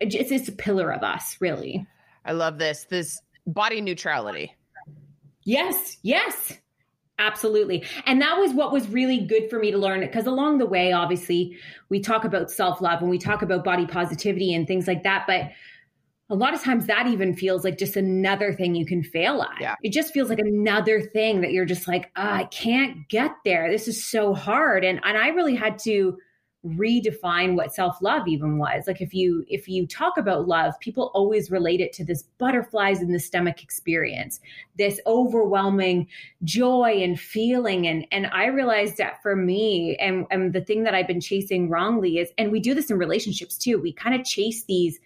it's, 0.00 0.14
it's 0.14 0.48
a 0.48 0.52
pillar 0.52 0.92
of 0.92 1.02
us 1.02 1.36
really. 1.40 1.86
I 2.24 2.32
love 2.32 2.58
this 2.58 2.84
this 2.84 3.20
body 3.46 3.80
neutrality. 3.80 4.54
Yes 5.44 5.98
yes 6.02 6.58
absolutely. 7.20 7.84
And 8.06 8.22
that 8.22 8.38
was 8.38 8.52
what 8.52 8.72
was 8.72 8.88
really 8.88 9.18
good 9.18 9.50
for 9.50 9.58
me 9.58 9.72
to 9.72 9.78
learn 9.78 10.00
because 10.00 10.26
along 10.26 10.58
the 10.58 10.66
way 10.66 10.92
obviously 10.92 11.56
we 11.88 11.98
talk 12.00 12.24
about 12.24 12.50
self-love 12.50 13.00
and 13.00 13.10
we 13.10 13.18
talk 13.18 13.42
about 13.42 13.64
body 13.64 13.86
positivity 13.86 14.54
and 14.54 14.66
things 14.66 14.86
like 14.86 15.02
that 15.02 15.24
but 15.26 15.50
a 16.30 16.34
lot 16.34 16.54
of 16.54 16.62
times 16.62 16.86
that 16.86 17.06
even 17.06 17.34
feels 17.34 17.64
like 17.64 17.78
just 17.78 17.96
another 17.96 18.52
thing 18.52 18.74
you 18.74 18.84
can 18.84 19.02
fail 19.02 19.42
at. 19.42 19.60
Yeah. 19.60 19.74
It 19.82 19.92
just 19.92 20.12
feels 20.12 20.28
like 20.28 20.38
another 20.38 21.00
thing 21.00 21.40
that 21.40 21.52
you're 21.52 21.64
just 21.64 21.88
like, 21.88 22.10
oh, 22.16 22.22
I 22.22 22.44
can't 22.44 23.08
get 23.08 23.32
there. 23.44 23.70
This 23.70 23.88
is 23.88 24.04
so 24.04 24.34
hard. 24.34 24.84
And 24.84 25.00
and 25.04 25.16
I 25.16 25.28
really 25.28 25.54
had 25.54 25.78
to 25.80 26.18
redefine 26.66 27.54
what 27.54 27.72
self-love 27.72 28.26
even 28.26 28.58
was. 28.58 28.86
Like 28.86 29.00
if 29.00 29.14
you 29.14 29.44
if 29.48 29.68
you 29.68 29.86
talk 29.86 30.18
about 30.18 30.48
love, 30.48 30.78
people 30.80 31.10
always 31.14 31.50
relate 31.50 31.80
it 31.80 31.92
to 31.94 32.04
this 32.04 32.24
butterflies 32.36 33.00
in 33.00 33.12
the 33.12 33.20
stomach 33.20 33.62
experience, 33.62 34.40
this 34.76 35.00
overwhelming 35.06 36.08
joy 36.44 37.00
and 37.02 37.18
feeling. 37.18 37.86
And 37.86 38.06
and 38.10 38.26
I 38.26 38.46
realized 38.46 38.98
that 38.98 39.22
for 39.22 39.36
me, 39.36 39.96
and, 39.96 40.26
and 40.30 40.52
the 40.52 40.60
thing 40.60 40.82
that 40.82 40.94
I've 40.94 41.06
been 41.06 41.20
chasing 41.20 41.70
wrongly 41.70 42.18
is, 42.18 42.30
and 42.36 42.50
we 42.52 42.60
do 42.60 42.74
this 42.74 42.90
in 42.90 42.98
relationships 42.98 43.56
too, 43.56 43.78
we 43.78 43.92
kind 43.92 44.14
of 44.14 44.26
chase 44.26 44.64
these 44.64 44.98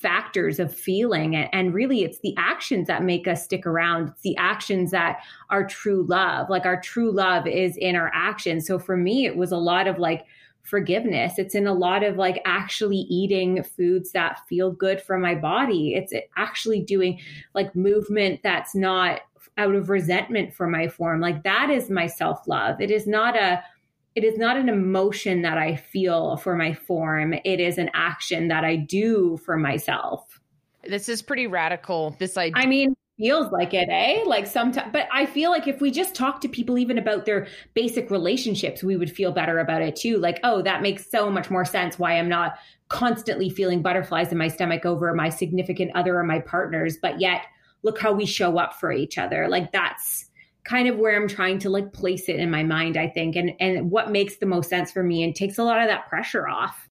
factors 0.00 0.60
of 0.60 0.72
feeling 0.72 1.34
and 1.34 1.74
really 1.74 2.04
it's 2.04 2.20
the 2.20 2.34
actions 2.36 2.86
that 2.86 3.02
make 3.02 3.26
us 3.26 3.42
stick 3.42 3.66
around. 3.66 4.08
It's 4.10 4.22
the 4.22 4.36
actions 4.36 4.92
that 4.92 5.18
are 5.50 5.66
true 5.66 6.04
love. 6.04 6.48
Like 6.48 6.66
our 6.66 6.80
true 6.80 7.10
love 7.10 7.48
is 7.48 7.76
in 7.76 7.96
our 7.96 8.10
actions. 8.14 8.64
So 8.66 8.78
for 8.78 8.96
me 8.96 9.26
it 9.26 9.36
was 9.36 9.50
a 9.50 9.56
lot 9.56 9.88
of 9.88 9.98
like 9.98 10.24
forgiveness. 10.62 11.38
It's 11.38 11.56
in 11.56 11.66
a 11.66 11.72
lot 11.72 12.04
of 12.04 12.16
like 12.16 12.40
actually 12.44 12.98
eating 13.08 13.62
foods 13.64 14.12
that 14.12 14.46
feel 14.48 14.70
good 14.70 15.02
for 15.02 15.18
my 15.18 15.34
body. 15.34 15.94
It's 15.94 16.12
actually 16.36 16.80
doing 16.80 17.18
like 17.54 17.74
movement 17.74 18.40
that's 18.44 18.76
not 18.76 19.22
out 19.56 19.74
of 19.74 19.90
resentment 19.90 20.54
for 20.54 20.68
my 20.68 20.86
form. 20.86 21.20
Like 21.20 21.42
that 21.42 21.70
is 21.70 21.90
my 21.90 22.06
self 22.06 22.46
love 22.46 22.80
it 22.80 22.92
is 22.92 23.08
not 23.08 23.34
a 23.36 23.64
it 24.14 24.24
is 24.24 24.38
not 24.38 24.56
an 24.56 24.68
emotion 24.68 25.42
that 25.42 25.58
I 25.58 25.76
feel 25.76 26.36
for 26.38 26.56
my 26.56 26.74
form. 26.74 27.34
It 27.44 27.60
is 27.60 27.78
an 27.78 27.90
action 27.94 28.48
that 28.48 28.64
I 28.64 28.76
do 28.76 29.38
for 29.44 29.56
myself. 29.56 30.40
This 30.84 31.08
is 31.08 31.22
pretty 31.22 31.46
radical. 31.46 32.16
This 32.18 32.36
idea. 32.36 32.62
I 32.62 32.66
mean, 32.66 32.94
feels 33.18 33.50
like 33.52 33.74
it, 33.74 33.88
eh? 33.90 34.22
Like 34.24 34.46
sometimes, 34.46 34.90
but 34.92 35.08
I 35.12 35.26
feel 35.26 35.50
like 35.50 35.66
if 35.66 35.80
we 35.80 35.90
just 35.90 36.14
talk 36.14 36.40
to 36.40 36.48
people 36.48 36.78
even 36.78 36.98
about 36.98 37.26
their 37.26 37.48
basic 37.74 38.10
relationships, 38.10 38.82
we 38.82 38.96
would 38.96 39.10
feel 39.10 39.32
better 39.32 39.58
about 39.58 39.82
it 39.82 39.96
too. 39.96 40.18
Like, 40.18 40.40
oh, 40.44 40.62
that 40.62 40.82
makes 40.82 41.10
so 41.10 41.30
much 41.30 41.50
more 41.50 41.64
sense 41.64 41.98
why 41.98 42.18
I'm 42.18 42.28
not 42.28 42.56
constantly 42.88 43.50
feeling 43.50 43.82
butterflies 43.82 44.32
in 44.32 44.38
my 44.38 44.48
stomach 44.48 44.86
over 44.86 45.12
my 45.14 45.28
significant 45.28 45.90
other 45.94 46.16
or 46.16 46.24
my 46.24 46.38
partners, 46.38 46.96
but 47.00 47.20
yet 47.20 47.42
look 47.82 47.98
how 47.98 48.12
we 48.12 48.24
show 48.24 48.56
up 48.58 48.74
for 48.74 48.92
each 48.92 49.18
other. 49.18 49.48
Like 49.48 49.72
that's 49.72 50.30
kind 50.64 50.88
of 50.88 50.96
where 50.98 51.16
I'm 51.16 51.28
trying 51.28 51.58
to 51.60 51.70
like 51.70 51.92
place 51.92 52.28
it 52.28 52.36
in 52.36 52.50
my 52.50 52.62
mind, 52.62 52.96
I 52.96 53.08
think, 53.08 53.36
and 53.36 53.52
and 53.60 53.90
what 53.90 54.10
makes 54.10 54.36
the 54.36 54.46
most 54.46 54.68
sense 54.68 54.92
for 54.92 55.02
me 55.02 55.22
and 55.22 55.34
takes 55.34 55.58
a 55.58 55.64
lot 55.64 55.80
of 55.80 55.88
that 55.88 56.08
pressure 56.08 56.48
off. 56.48 56.88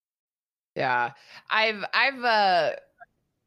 Yeah. 0.76 1.12
I've 1.50 1.84
I've 1.94 2.24
uh 2.24 2.72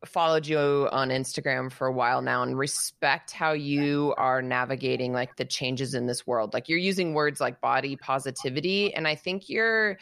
followed 0.06 0.46
you 0.46 0.88
on 0.90 1.10
Instagram 1.10 1.70
for 1.70 1.86
a 1.86 1.92
while 1.92 2.22
now 2.22 2.42
and 2.42 2.56
respect 2.56 3.32
how 3.32 3.52
you 3.52 4.14
are 4.16 4.40
navigating 4.40 5.12
like 5.12 5.36
the 5.36 5.44
changes 5.44 5.94
in 5.94 6.06
this 6.06 6.26
world. 6.26 6.54
Like 6.54 6.68
you're 6.68 6.78
using 6.78 7.12
words 7.12 7.40
like 7.40 7.60
body 7.60 7.96
positivity 7.96 8.94
and 8.94 9.06
I 9.06 9.14
think 9.14 9.48
you're 9.48 9.98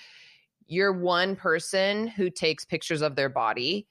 you're 0.67 0.93
one 0.93 1.35
person 1.35 2.07
who 2.07 2.31
takes 2.31 2.65
pictures 2.65 3.03
of 3.03 3.17
their 3.17 3.29
body 3.29 3.87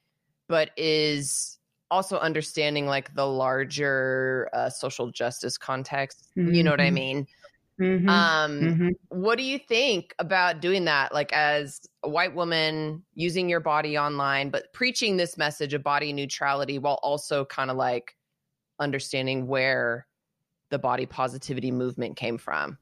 but 0.48 0.70
is 0.76 1.57
also 1.90 2.18
understanding 2.18 2.86
like 2.86 3.14
the 3.14 3.26
larger 3.26 4.48
uh, 4.52 4.70
social 4.70 5.10
justice 5.10 5.56
context. 5.56 6.28
Mm-hmm. 6.36 6.54
You 6.54 6.62
know 6.62 6.70
what 6.70 6.80
I 6.80 6.86
mm-hmm. 6.86 6.94
mean? 6.94 7.26
Mm-hmm. 7.80 8.08
Um, 8.08 8.60
mm-hmm. 8.60 8.88
what 9.08 9.38
do 9.38 9.44
you 9.44 9.58
think 9.58 10.12
about 10.18 10.60
doing 10.60 10.84
that? 10.86 11.14
Like 11.14 11.32
as 11.32 11.80
a 12.02 12.08
white 12.08 12.34
woman 12.34 13.04
using 13.14 13.48
your 13.48 13.60
body 13.60 13.96
online, 13.96 14.50
but 14.50 14.72
preaching 14.72 15.16
this 15.16 15.38
message 15.38 15.74
of 15.74 15.82
body 15.82 16.12
neutrality 16.12 16.78
while 16.78 16.98
also 17.02 17.44
kind 17.44 17.70
of 17.70 17.76
like 17.76 18.16
understanding 18.80 19.46
where 19.46 20.06
the 20.70 20.78
body 20.78 21.06
positivity 21.06 21.70
movement 21.70 22.16
came 22.16 22.36
from. 22.36 22.78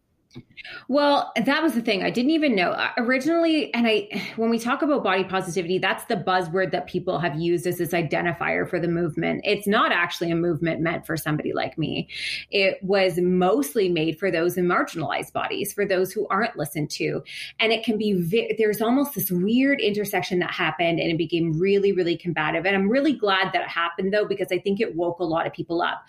Well, 0.89 1.33
that 1.37 1.63
was 1.63 1.75
the 1.75 1.81
thing. 1.81 2.03
I 2.03 2.11
didn't 2.11 2.33
even 2.33 2.55
know 2.55 2.75
originally. 2.97 3.73
And 3.75 3.87
I, 3.87 4.33
when 4.37 4.51
we 4.51 4.59
talk 4.59 4.83
about 4.83 5.05
body 5.05 5.25
positivity, 5.25 5.79
that's 5.79 6.05
the 6.05 6.17
buzzword 6.17 6.73
that 6.73 6.87
people 6.87 7.19
have 7.19 7.39
used 7.39 7.67
as 7.67 7.79
this 7.79 7.91
identifier 7.91 8.69
for 8.69 8.81
the 8.81 8.89
movement. 8.89 9.43
It's 9.45 9.67
not 9.67 9.93
actually 9.93 10.31
a 10.31 10.37
movement 10.37 10.81
meant 10.81 11.07
for 11.07 11.17
somebody 11.17 11.53
like 11.53 11.79
me. 11.79 12.09
It 12.51 12.79
was 12.83 13.19
mostly 13.19 13.89
made 13.89 14.19
for 14.19 14.31
those 14.31 14.57
in 14.57 14.67
marginalized 14.67 15.33
bodies, 15.33 15.73
for 15.73 15.87
those 15.87 16.13
who 16.13 16.27
aren't 16.29 16.57
listened 16.57 16.91
to. 16.93 17.23
And 17.61 17.73
it 17.73 17.85
can 17.85 17.97
be, 17.99 18.15
vi- 18.15 18.55
there's 18.59 18.81
almost 18.81 19.15
this 19.15 19.31
weird 19.31 19.81
intersection 19.81 20.39
that 20.41 20.51
happened 20.51 21.01
and 21.01 21.11
it 21.11 21.19
became 21.19 21.59
really, 21.59 21.93
really 21.93 22.17
combative. 22.17 22.67
And 22.67 22.75
I'm 22.75 22.89
really 22.89 23.13
glad 23.13 23.53
that 23.53 23.63
it 23.63 23.69
happened 23.69 24.13
though, 24.13 24.27
because 24.27 24.49
I 24.51 24.59
think 24.59 24.81
it 24.81 24.97
woke 24.97 25.21
a 25.21 25.25
lot 25.25 25.47
of 25.47 25.53
people 25.53 25.83
up 25.83 26.05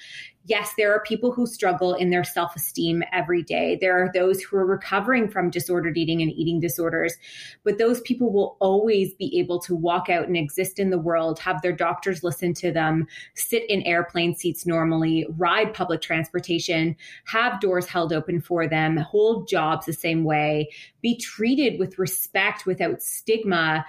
yes, 0.48 0.72
there 0.78 0.94
are 0.94 1.02
people 1.02 1.32
who 1.32 1.46
struggle 1.46 1.94
in 1.94 2.10
their 2.10 2.24
self 2.24 2.56
esteem 2.56 3.04
every 3.12 3.44
day. 3.44 3.78
There 3.80 4.02
are 4.02 4.10
those 4.14 4.42
who 4.42 4.58
are 4.58 4.66
recovering 4.66 5.30
from 5.30 5.50
disordered 5.50 5.98
eating 5.98 6.22
and 6.22 6.32
eating 6.32 6.60
disorders, 6.60 7.16
but 7.64 7.78
those 7.78 8.02
people 8.02 8.32
will 8.32 8.58
always 8.60 9.14
be 9.14 9.38
able 9.40 9.60
to 9.62 9.76
walk 9.76 10.10
out 10.10 10.28
and 10.28 10.38
exist 10.38 10.80
in 10.80 10.90
the 10.90 10.98
world, 10.98 11.38
have 11.40 11.62
their 11.62 11.74
doctors 11.74 12.24
listen 12.24 12.54
to 12.56 12.72
them, 12.72 13.06
sit 13.36 13.70
in 13.70 13.82
airplane 13.84 14.36
seats 14.36 14.66
normally, 14.66 15.28
ride 15.38 15.74
public 15.74 16.02
transportation, 16.02 16.96
have 17.26 17.60
doors 17.60 17.86
held 17.86 18.14
open 18.14 18.42
for 18.42 18.68
them, 18.68 18.98
hold 18.98 19.48
jobs 19.48 19.86
the 19.86 19.94
same 19.94 20.24
way, 20.24 20.70
be 21.02 21.18
treated 21.18 21.80
with 21.80 22.00
respect 22.00 22.66
without 22.66 23.02
stigma 23.02 23.86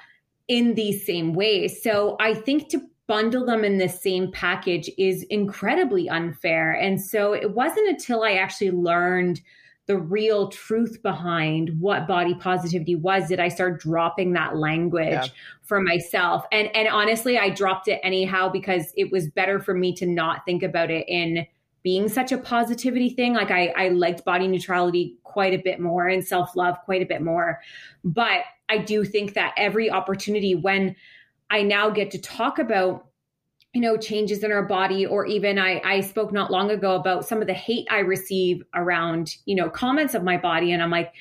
in 0.49 0.75
these 0.75 1.05
same 1.05 1.35
ways. 1.35 1.83
So 1.83 2.17
I 2.19 2.35
think 2.35 2.69
to 2.71 2.83
bundle 3.09 3.45
them 3.45 3.65
in 3.65 3.79
the 3.79 3.89
same 3.89 4.31
package 4.31 4.89
is 4.99 5.25
incredibly 5.25 6.09
unfair. 6.09 6.73
And 6.73 7.03
so 7.03 7.33
it 7.33 7.53
wasn't 7.53 7.89
until 7.89 8.23
I 8.23 8.35
actually 8.35 8.71
learned 8.71 9.41
the 9.87 9.97
real 9.97 10.49
truth 10.49 11.03
behind 11.03 11.71
what 11.81 12.07
body 12.07 12.35
positivity 12.35 12.95
was 12.95 13.29
that 13.31 13.41
I 13.41 13.49
started 13.49 13.81
dropping 13.81 14.35
that 14.35 14.55
language 14.55 15.09
yeah. 15.09 15.27
for 15.63 15.81
myself. 15.81 16.45
And 16.53 16.69
and 16.77 16.87
honestly, 16.89 17.39
I 17.39 17.49
dropped 17.49 17.89
it 17.89 17.99
anyhow 18.03 18.51
because 18.51 18.93
it 18.99 19.11
was 19.11 19.29
better 19.29 19.59
for 19.59 19.73
me 19.73 19.95
to 19.95 20.07
not 20.07 20.45
think 20.45 20.63
about 20.63 20.91
it 20.91 21.09
in 21.09 21.47
being 21.83 22.11
such 22.11 22.33
a 22.33 22.39
positivity 22.39 23.09
thing. 23.09 23.33
Like 23.33 23.51
I, 23.51 23.73
I 23.79 23.89
liked 23.89 24.27
body 24.27 24.47
neutrality 24.47 25.17
quite 25.23 25.55
a 25.55 25.63
bit 25.63 25.81
more 25.81 26.07
and 26.07 26.23
self 26.23 26.55
love 26.55 26.77
quite 26.85 27.01
a 27.01 27.07
bit 27.07 27.23
more. 27.23 27.61
But 28.05 28.43
I 28.69 28.77
do 28.77 29.07
think 29.07 29.33
that 29.35 29.55
every 29.57 29.91
opportunity 29.91 30.55
when 30.55 30.95
I 31.51 31.63
now 31.63 31.91
get 31.91 32.11
to 32.13 32.19
talk 32.19 32.59
about 32.59 33.07
you 33.75 33.83
know 33.83 33.97
changes 33.97 34.43
in 34.43 34.51
our 34.51 34.65
body 34.65 35.05
or 35.05 35.27
even 35.27 35.59
I, 35.59 35.81
I 35.85 36.01
spoke 36.01 36.33
not 36.33 36.51
long 36.51 36.71
ago 36.71 36.95
about 36.95 37.27
some 37.27 37.43
of 37.43 37.47
the 37.47 37.53
hate 37.53 37.87
i 37.91 37.99
receive 37.99 38.63
around 38.75 39.37
you 39.45 39.55
know 39.55 39.69
comments 39.69 40.15
of 40.15 40.25
my 40.25 40.39
body 40.39 40.73
and 40.73 40.83
i'm 40.83 40.91
like 40.91 41.13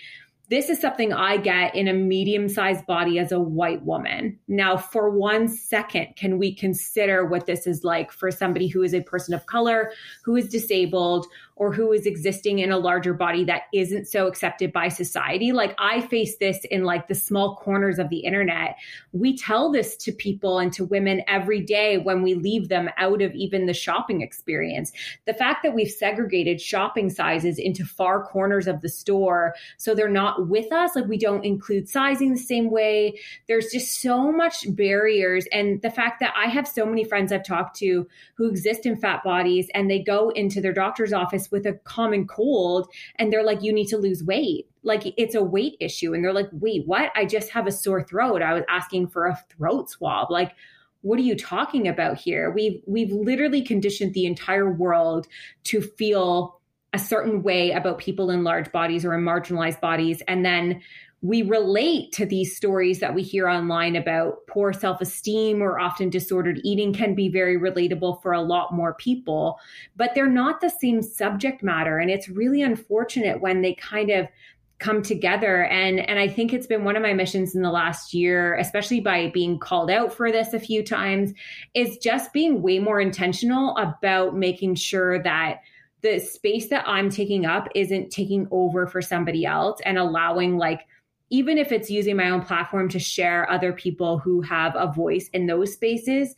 this 0.50 0.70
is 0.70 0.80
something 0.80 1.12
I 1.12 1.38
get 1.38 1.76
in 1.76 1.90
a 1.90 1.94
medium 1.94 2.48
sized 2.48 2.86
body 2.86 3.20
as 3.20 3.34
a 3.34 3.40
white 3.40 3.84
woman. 3.84 4.40
Now, 4.48 4.78
for 4.78 5.10
one 5.10 5.50
second, 5.50 6.16
can 6.16 6.40
we 6.40 6.56
consider 6.56 7.26
what 7.26 7.46
this 7.46 7.68
is 7.68 7.84
like 7.84 8.14
for 8.14 8.32
somebody 8.32 8.68
who 8.68 8.82
is 8.82 8.94
a 8.94 9.02
person 9.02 9.34
of 9.34 9.46
color, 9.46 9.92
who 10.24 10.38
is 10.38 10.48
disabled, 10.48 11.28
or 11.58 11.74
who 11.74 11.92
is 11.92 12.06
existing 12.06 12.60
in 12.60 12.72
a 12.72 12.78
larger 12.78 13.14
body 13.14 13.44
that 13.44 13.64
isn't 13.74 14.08
so 14.08 14.28
accepted 14.28 14.72
by 14.72 14.88
society. 14.88 15.52
Like 15.52 15.76
I 15.80 16.02
face 16.02 16.38
this 16.38 16.60
in 16.70 16.84
like 16.84 17.08
the 17.08 17.16
small 17.16 17.56
corners 17.56 17.98
of 17.98 18.10
the 18.10 18.20
internet. 18.20 18.78
We 19.12 19.36
tell 19.36 19.72
this 19.72 19.98
to 19.98 20.12
people 20.12 20.60
and 20.60 20.72
to 20.74 20.86
women 20.86 21.24
every 21.28 21.60
day 21.62 21.98
when 21.98 22.22
we 22.22 22.36
leave 22.36 22.70
them 22.70 22.90
out 22.98 23.24
of 23.24 23.34
even 23.34 23.66
the 23.66 23.74
shopping 23.74 24.22
experience. 24.22 24.92
The 25.26 25.34
fact 25.34 25.64
that 25.64 25.74
we've 25.74 25.90
segregated 25.90 26.62
shopping 26.62 27.10
sizes 27.10 27.58
into 27.58 27.84
far 27.84 28.24
corners 28.24 28.68
of 28.68 28.82
the 28.82 28.90
store 28.90 29.56
so 29.78 29.96
they're 29.96 30.08
not 30.08 30.48
with 30.48 30.72
us, 30.72 30.96
like 30.96 31.08
we 31.08 31.18
don't 31.18 31.44
include 31.44 31.90
sizing 31.90 32.34
the 32.34 32.40
same 32.40 32.70
way. 32.70 33.20
There's 33.48 33.72
just 33.72 34.00
so 34.00 34.32
much 34.32 34.64
barriers. 34.76 35.48
And 35.52 35.82
the 35.82 35.90
fact 35.90 36.20
that 36.20 36.34
I 36.38 36.48
have 36.50 36.68
so 36.68 36.86
many 36.86 37.04
friends 37.04 37.32
I've 37.32 37.44
talked 37.44 37.78
to 37.78 38.08
who 38.36 38.48
exist 38.48 38.86
in 38.86 38.96
fat 38.96 39.24
bodies 39.24 39.68
and 39.74 39.90
they 39.90 40.00
go 40.00 40.30
into 40.30 40.62
their 40.62 40.74
doctor's 40.74 41.14
office 41.14 41.47
with 41.52 41.66
a 41.66 41.74
common 41.84 42.28
cold 42.28 42.90
and 43.16 43.32
they're 43.32 43.44
like, 43.44 43.62
you 43.62 43.74
need 43.74 43.88
to 43.88 43.98
lose 43.98 44.24
weight. 44.24 44.68
Like 44.84 45.14
it's 45.18 45.36
a 45.36 45.44
weight 45.44 45.76
issue. 45.80 46.14
And 46.14 46.24
they're 46.24 46.34
like, 46.34 46.50
wait, 46.52 46.86
what? 46.86 47.12
I 47.16 47.26
just 47.26 47.50
have 47.52 47.68
a 47.68 47.72
sore 47.72 48.04
throat. 48.04 48.42
I 48.42 48.54
was 48.54 48.64
asking 48.70 49.08
for 49.10 49.28
a 49.28 49.40
throat 49.50 49.90
swab. 49.90 50.32
Like, 50.32 50.54
what 51.02 51.20
are 51.20 51.24
you 51.24 51.36
talking 51.36 51.88
about 51.88 52.18
here? 52.18 52.52
We've 52.52 52.82
we've 52.86 53.12
literally 53.12 53.62
conditioned 53.62 54.14
the 54.14 54.26
entire 54.26 54.72
world 54.72 55.28
to 55.66 55.82
feel 55.82 56.60
a 56.94 57.00
certain 57.00 57.44
way 57.44 57.72
about 57.72 58.00
people 58.00 58.30
in 58.30 58.44
large 58.44 58.72
bodies 58.72 59.06
or 59.06 59.14
in 59.14 59.24
marginalized 59.24 59.82
bodies. 59.82 60.22
And 60.28 60.44
then 60.44 60.82
we 61.22 61.42
relate 61.42 62.12
to 62.14 62.26
these 62.26 62.56
stories 62.56 63.00
that 63.00 63.16
we 63.16 63.24
hear 63.24 63.48
online 63.48 63.96
about 63.96 64.46
poor 64.48 64.72
self 64.72 65.02
esteem 65.02 65.62
or 65.62 65.80
often 65.80 66.10
disordered 66.10 66.62
eating 66.64 66.94
can 66.94 67.16
be 67.16 67.28
very 67.28 67.58
relatable 67.58 68.22
for 68.22 68.34
a 68.34 68.42
lot 68.42 68.74
more 68.74 68.94
people, 68.94 69.60
but 69.96 70.14
they're 70.14 70.30
not 70.30 70.62
the 70.62 70.70
same 70.70 71.02
subject 71.02 71.64
matter. 71.64 71.98
And 71.98 72.12
it's 72.12 72.30
really 72.30 72.62
unfortunate 72.62 73.42
when 73.42 73.62
they 73.62 73.74
kind 73.74 74.12
of 74.12 74.28
come 74.80 75.02
together 75.02 75.64
and 75.66 76.00
and 76.00 76.20
I 76.20 76.28
think 76.28 76.54
it's 76.54 76.68
been 76.68 76.84
one 76.84 76.96
of 76.96 77.02
my 77.02 77.14
missions 77.14 77.56
in 77.56 77.64
the 77.64 77.72
last 77.72 78.14
year 78.14 78.54
especially 78.56 79.00
by 79.00 79.32
being 79.34 79.58
called 79.58 79.90
out 79.90 80.14
for 80.14 80.32
this 80.32 80.54
a 80.54 80.60
few 80.60 80.84
times 80.84 81.34
is 81.74 81.98
just 81.98 82.32
being 82.32 82.62
way 82.62 82.78
more 82.78 83.02
intentional 83.02 83.76
about 83.78 84.36
making 84.36 84.76
sure 84.76 85.22
that 85.24 85.62
the 86.02 86.20
space 86.20 86.68
that 86.70 86.84
I'm 86.88 87.10
taking 87.10 87.46
up 87.46 87.68
isn't 87.74 88.12
taking 88.12 88.48
over 88.52 88.86
for 88.86 89.02
somebody 89.02 89.48
else 89.48 89.80
and 89.84 89.98
allowing 89.98 90.58
like 90.58 90.82
even 91.30 91.58
if 91.58 91.72
it's 91.72 91.90
using 91.90 92.16
my 92.16 92.30
own 92.30 92.42
platform 92.42 92.90
to 92.90 93.00
share 93.00 93.50
other 93.50 93.74
people 93.74 94.18
who 94.18 94.42
have 94.42 94.76
a 94.76 94.92
voice 94.92 95.30
in 95.34 95.46
those 95.46 95.74
spaces 95.74 96.36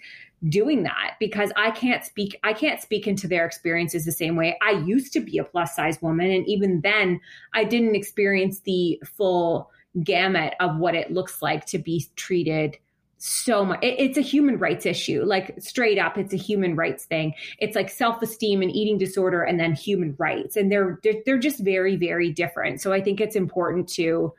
doing 0.48 0.84
that 0.84 1.16
because 1.20 1.52
I 1.58 1.72
can't 1.72 2.06
speak 2.06 2.40
I 2.44 2.54
can't 2.54 2.82
speak 2.82 3.08
into 3.08 3.28
their 3.28 3.46
experiences 3.46 4.06
the 4.06 4.12
same 4.12 4.36
way. 4.36 4.58
I 4.62 4.72
used 4.72 5.12
to 5.14 5.20
be 5.20 5.38
a 5.38 5.44
plus 5.44 5.76
size 5.76 6.02
woman. 6.02 6.32
And 6.32 6.48
even 6.48 6.82
then 6.82 7.20
I 7.54 7.66
didn't 7.66 7.96
experience 7.96 8.62
the 8.62 9.02
full 9.06 9.70
gamut 10.04 10.54
of 10.60 10.78
what 10.78 10.96
it 10.96 11.12
looks 11.12 11.42
like 11.42 11.66
to 11.68 11.78
be 11.78 12.06
treated 12.16 12.78
so 13.18 13.66
much. 13.66 13.84
It, 13.84 14.00
it's 14.00 14.18
a 14.18 14.22
human 14.22 14.58
rights 14.58 14.86
issue. 14.86 15.24
Like 15.26 15.56
straight 15.60 16.00
up 16.00 16.18
it's 16.18 16.34
a 16.34 16.38
human 16.38 16.78
rights 16.78 17.04
thing. 17.04 17.34
It's 17.58 17.76
like 17.76 17.90
self-esteem 17.90 18.62
and 18.62 18.72
eating 18.72 18.98
disorder 18.98 19.44
and 19.44 19.60
then 19.60 19.74
human 19.74 20.16
rights. 20.18 20.56
And 20.56 20.72
they're 20.72 21.00
they're, 21.04 21.22
they're 21.26 21.38
just 21.38 21.60
very 21.60 21.98
very 21.98 22.32
different. 22.32 22.80
So 22.80 22.94
i 22.94 23.02
think 23.02 23.20
it's 23.20 23.36
important 23.36 23.90
to 23.90 24.34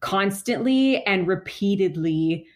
constantly 0.00 1.04
and 1.04 1.26
repeatedly 1.26 2.46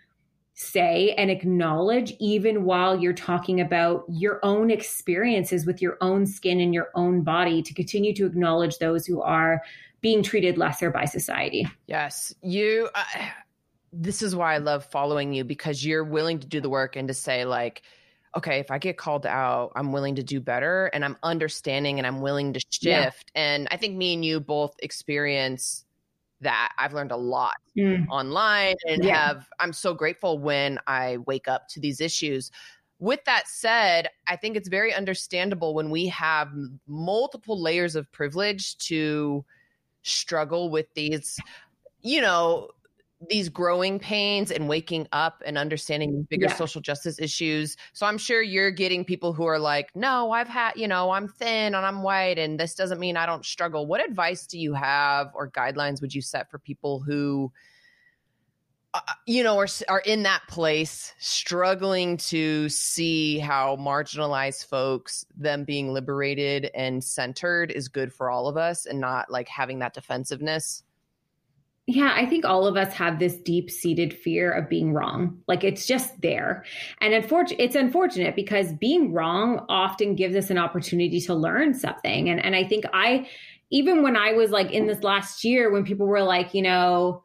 say 0.54 1.12
and 1.18 1.30
acknowledge, 1.30 2.14
even 2.20 2.64
while 2.64 2.98
you're 2.98 3.12
talking 3.12 3.60
about 3.60 4.04
your 4.08 4.38
own 4.44 4.70
experiences 4.70 5.66
with 5.66 5.82
your 5.82 5.96
own 6.00 6.26
skin 6.26 6.60
and 6.60 6.72
your 6.72 6.90
own 6.94 7.22
body, 7.22 7.60
to 7.62 7.74
continue 7.74 8.14
to 8.14 8.24
acknowledge 8.24 8.78
those 8.78 9.04
who 9.04 9.20
are 9.20 9.60
being 10.00 10.22
treated 10.22 10.56
lesser 10.56 10.90
by 10.90 11.04
society. 11.06 11.66
Yes. 11.86 12.34
You, 12.40 12.88
uh, 12.94 13.04
this 13.92 14.22
is 14.22 14.36
why 14.36 14.54
I 14.54 14.58
love 14.58 14.84
following 14.84 15.32
you 15.32 15.44
because 15.44 15.84
you're 15.84 16.04
willing 16.04 16.38
to 16.38 16.46
do 16.46 16.60
the 16.60 16.68
work 16.68 16.94
and 16.94 17.08
to 17.08 17.14
say, 17.14 17.44
like, 17.44 17.82
okay, 18.36 18.58
if 18.58 18.70
I 18.70 18.78
get 18.78 18.96
called 18.96 19.26
out, 19.26 19.72
I'm 19.76 19.92
willing 19.92 20.16
to 20.16 20.22
do 20.22 20.40
better 20.40 20.86
and 20.86 21.04
I'm 21.04 21.16
understanding 21.22 21.98
and 21.98 22.06
I'm 22.06 22.20
willing 22.20 22.52
to 22.52 22.60
shift. 22.70 23.30
Yeah. 23.34 23.42
And 23.42 23.68
I 23.70 23.76
think 23.76 23.96
me 23.96 24.14
and 24.14 24.24
you 24.24 24.40
both 24.40 24.74
experience 24.80 25.84
that 26.40 26.72
I've 26.78 26.92
learned 26.92 27.12
a 27.12 27.16
lot 27.16 27.54
mm. 27.76 28.06
online 28.08 28.76
and 28.86 29.04
yeah. 29.04 29.28
have 29.28 29.46
I'm 29.60 29.72
so 29.72 29.94
grateful 29.94 30.38
when 30.38 30.78
I 30.86 31.18
wake 31.26 31.48
up 31.48 31.68
to 31.68 31.80
these 31.80 32.00
issues. 32.00 32.50
With 32.98 33.24
that 33.24 33.48
said, 33.48 34.08
I 34.28 34.36
think 34.36 34.56
it's 34.56 34.68
very 34.68 34.94
understandable 34.94 35.74
when 35.74 35.90
we 35.90 36.06
have 36.08 36.48
multiple 36.86 37.60
layers 37.60 37.96
of 37.96 38.10
privilege 38.12 38.76
to 38.78 39.44
struggle 40.02 40.70
with 40.70 40.86
these 40.94 41.40
you 42.02 42.20
know 42.20 42.68
these 43.28 43.48
growing 43.48 43.98
pains 43.98 44.50
and 44.50 44.68
waking 44.68 45.06
up 45.12 45.42
and 45.46 45.56
understanding 45.56 46.26
bigger 46.28 46.46
yeah. 46.46 46.54
social 46.54 46.80
justice 46.80 47.18
issues. 47.18 47.76
So 47.92 48.06
I'm 48.06 48.18
sure 48.18 48.42
you're 48.42 48.70
getting 48.70 49.04
people 49.04 49.32
who 49.32 49.44
are 49.44 49.58
like, 49.58 49.90
no, 49.94 50.30
I've 50.30 50.48
had, 50.48 50.72
you 50.76 50.88
know, 50.88 51.10
I'm 51.10 51.28
thin 51.28 51.74
and 51.74 51.76
I'm 51.76 52.02
white 52.02 52.38
and 52.38 52.58
this 52.58 52.74
doesn't 52.74 52.98
mean 52.98 53.16
I 53.16 53.26
don't 53.26 53.44
struggle. 53.44 53.86
What 53.86 54.04
advice 54.04 54.46
do 54.46 54.58
you 54.58 54.74
have 54.74 55.30
or 55.34 55.50
guidelines 55.50 56.00
would 56.00 56.14
you 56.14 56.20
set 56.20 56.50
for 56.50 56.58
people 56.58 57.00
who, 57.00 57.52
uh, 58.92 59.00
you 59.26 59.42
know, 59.42 59.58
are, 59.58 59.68
are 59.88 60.00
in 60.00 60.22
that 60.24 60.42
place 60.48 61.14
struggling 61.18 62.16
to 62.16 62.68
see 62.68 63.38
how 63.38 63.76
marginalized 63.76 64.66
folks, 64.66 65.24
them 65.36 65.64
being 65.64 65.92
liberated 65.92 66.70
and 66.74 67.02
centered 67.02 67.70
is 67.70 67.88
good 67.88 68.12
for 68.12 68.30
all 68.30 68.48
of 68.48 68.56
us 68.56 68.86
and 68.86 69.00
not 69.00 69.30
like 69.30 69.48
having 69.48 69.78
that 69.78 69.94
defensiveness? 69.94 70.82
Yeah, 71.86 72.14
I 72.16 72.24
think 72.24 72.46
all 72.46 72.66
of 72.66 72.76
us 72.78 72.94
have 72.94 73.18
this 73.18 73.36
deep 73.36 73.70
seated 73.70 74.14
fear 74.14 74.50
of 74.50 74.70
being 74.70 74.94
wrong. 74.94 75.42
Like 75.46 75.64
it's 75.64 75.84
just 75.84 76.18
there. 76.22 76.64
And 77.00 77.12
unfortunate 77.12 77.60
it's 77.60 77.76
unfortunate 77.76 78.34
because 78.34 78.72
being 78.72 79.12
wrong 79.12 79.66
often 79.68 80.14
gives 80.14 80.34
us 80.34 80.48
an 80.48 80.56
opportunity 80.56 81.20
to 81.20 81.34
learn 81.34 81.74
something. 81.74 82.30
And 82.30 82.42
and 82.42 82.56
I 82.56 82.64
think 82.64 82.84
I 82.94 83.28
even 83.70 84.02
when 84.02 84.16
I 84.16 84.32
was 84.32 84.50
like 84.50 84.70
in 84.70 84.86
this 84.86 85.02
last 85.02 85.44
year 85.44 85.70
when 85.70 85.84
people 85.84 86.06
were 86.06 86.22
like, 86.22 86.54
you 86.54 86.62
know, 86.62 87.23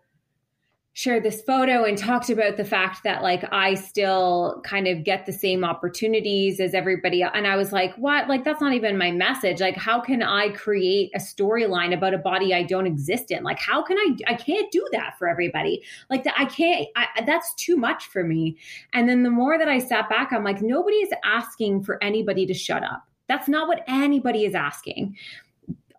shared 0.93 1.23
this 1.23 1.41
photo 1.43 1.85
and 1.85 1.97
talked 1.97 2.29
about 2.29 2.57
the 2.57 2.65
fact 2.65 3.03
that 3.03 3.21
like 3.21 3.45
I 3.53 3.75
still 3.75 4.61
kind 4.65 4.87
of 4.87 5.03
get 5.03 5.25
the 5.25 5.31
same 5.31 5.63
opportunities 5.63 6.59
as 6.59 6.73
everybody 6.73 7.21
and 7.21 7.47
I 7.47 7.55
was 7.55 7.71
like 7.71 7.95
what? 7.95 8.27
Like 8.27 8.43
that's 8.43 8.59
not 8.59 8.73
even 8.73 8.97
my 8.97 9.11
message. 9.11 9.61
Like 9.61 9.77
how 9.77 10.01
can 10.01 10.23
I 10.23 10.49
create 10.49 11.11
a 11.15 11.19
storyline 11.19 11.93
about 11.93 12.13
a 12.13 12.17
body 12.17 12.53
I 12.53 12.63
don't 12.63 12.87
exist 12.87 13.31
in? 13.31 13.43
Like 13.43 13.59
how 13.59 13.83
can 13.83 13.97
I 13.97 14.15
I 14.27 14.33
can't 14.33 14.71
do 14.71 14.85
that 14.91 15.17
for 15.17 15.29
everybody. 15.29 15.83
Like 16.09 16.23
that 16.23 16.33
I 16.37 16.45
can't 16.45 16.87
I, 16.95 17.07
that's 17.25 17.53
too 17.53 17.77
much 17.77 18.07
for 18.07 18.23
me. 18.23 18.57
And 18.91 19.07
then 19.07 19.23
the 19.23 19.29
more 19.29 19.57
that 19.57 19.69
I 19.69 19.79
sat 19.79 20.09
back 20.09 20.33
I'm 20.33 20.43
like 20.43 20.61
nobody 20.61 20.97
is 20.97 21.13
asking 21.23 21.83
for 21.83 22.03
anybody 22.03 22.45
to 22.47 22.53
shut 22.53 22.83
up. 22.83 23.03
That's 23.27 23.47
not 23.47 23.67
what 23.67 23.83
anybody 23.87 24.43
is 24.43 24.55
asking. 24.55 25.15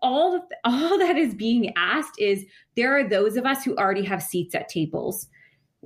All, 0.01 0.47
all 0.63 0.97
that 0.97 1.17
is 1.17 1.33
being 1.33 1.73
asked 1.75 2.19
is 2.19 2.45
there 2.75 2.97
are 2.97 3.07
those 3.07 3.37
of 3.37 3.45
us 3.45 3.63
who 3.63 3.75
already 3.75 4.05
have 4.05 4.23
seats 4.23 4.55
at 4.55 4.69
tables. 4.69 5.27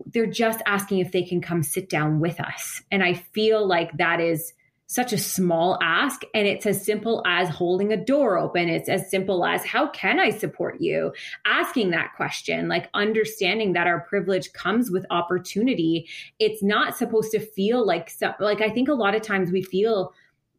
They're 0.08 0.26
just 0.26 0.62
asking 0.66 1.00
if 1.00 1.12
they 1.12 1.24
can 1.24 1.42
come 1.42 1.64
sit 1.64 1.90
down 1.90 2.20
with 2.20 2.40
us. 2.40 2.82
And 2.92 3.04
I 3.04 3.14
feel 3.14 3.66
like 3.66 3.98
that 3.98 4.20
is 4.20 4.54
such 4.88 5.14
a 5.14 5.18
small 5.18 5.80
ask 5.82 6.22
and 6.34 6.48
it's 6.48 6.66
as 6.66 6.86
simple 6.86 7.24
as 7.26 7.50
holding 7.50 7.92
a 7.92 7.98
door 7.98 8.38
open 8.38 8.70
it's 8.70 8.88
as 8.88 9.10
simple 9.10 9.44
as 9.44 9.66
how 9.66 9.88
can 9.88 10.20
i 10.20 10.30
support 10.30 10.80
you 10.80 11.12
asking 11.46 11.90
that 11.90 12.14
question 12.16 12.68
like 12.68 12.88
understanding 12.94 13.74
that 13.74 13.88
our 13.88 14.02
privilege 14.02 14.54
comes 14.54 14.92
with 14.92 15.06
opportunity 15.10 16.08
it's 16.38 16.62
not 16.62 16.96
supposed 16.96 17.32
to 17.32 17.40
feel 17.40 17.86
like 17.86 18.12
so, 18.12 18.34
like 18.40 18.62
i 18.62 18.70
think 18.70 18.88
a 18.88 18.94
lot 18.94 19.16
of 19.16 19.24
times 19.24 19.52
we 19.52 19.64
feel 19.64 20.14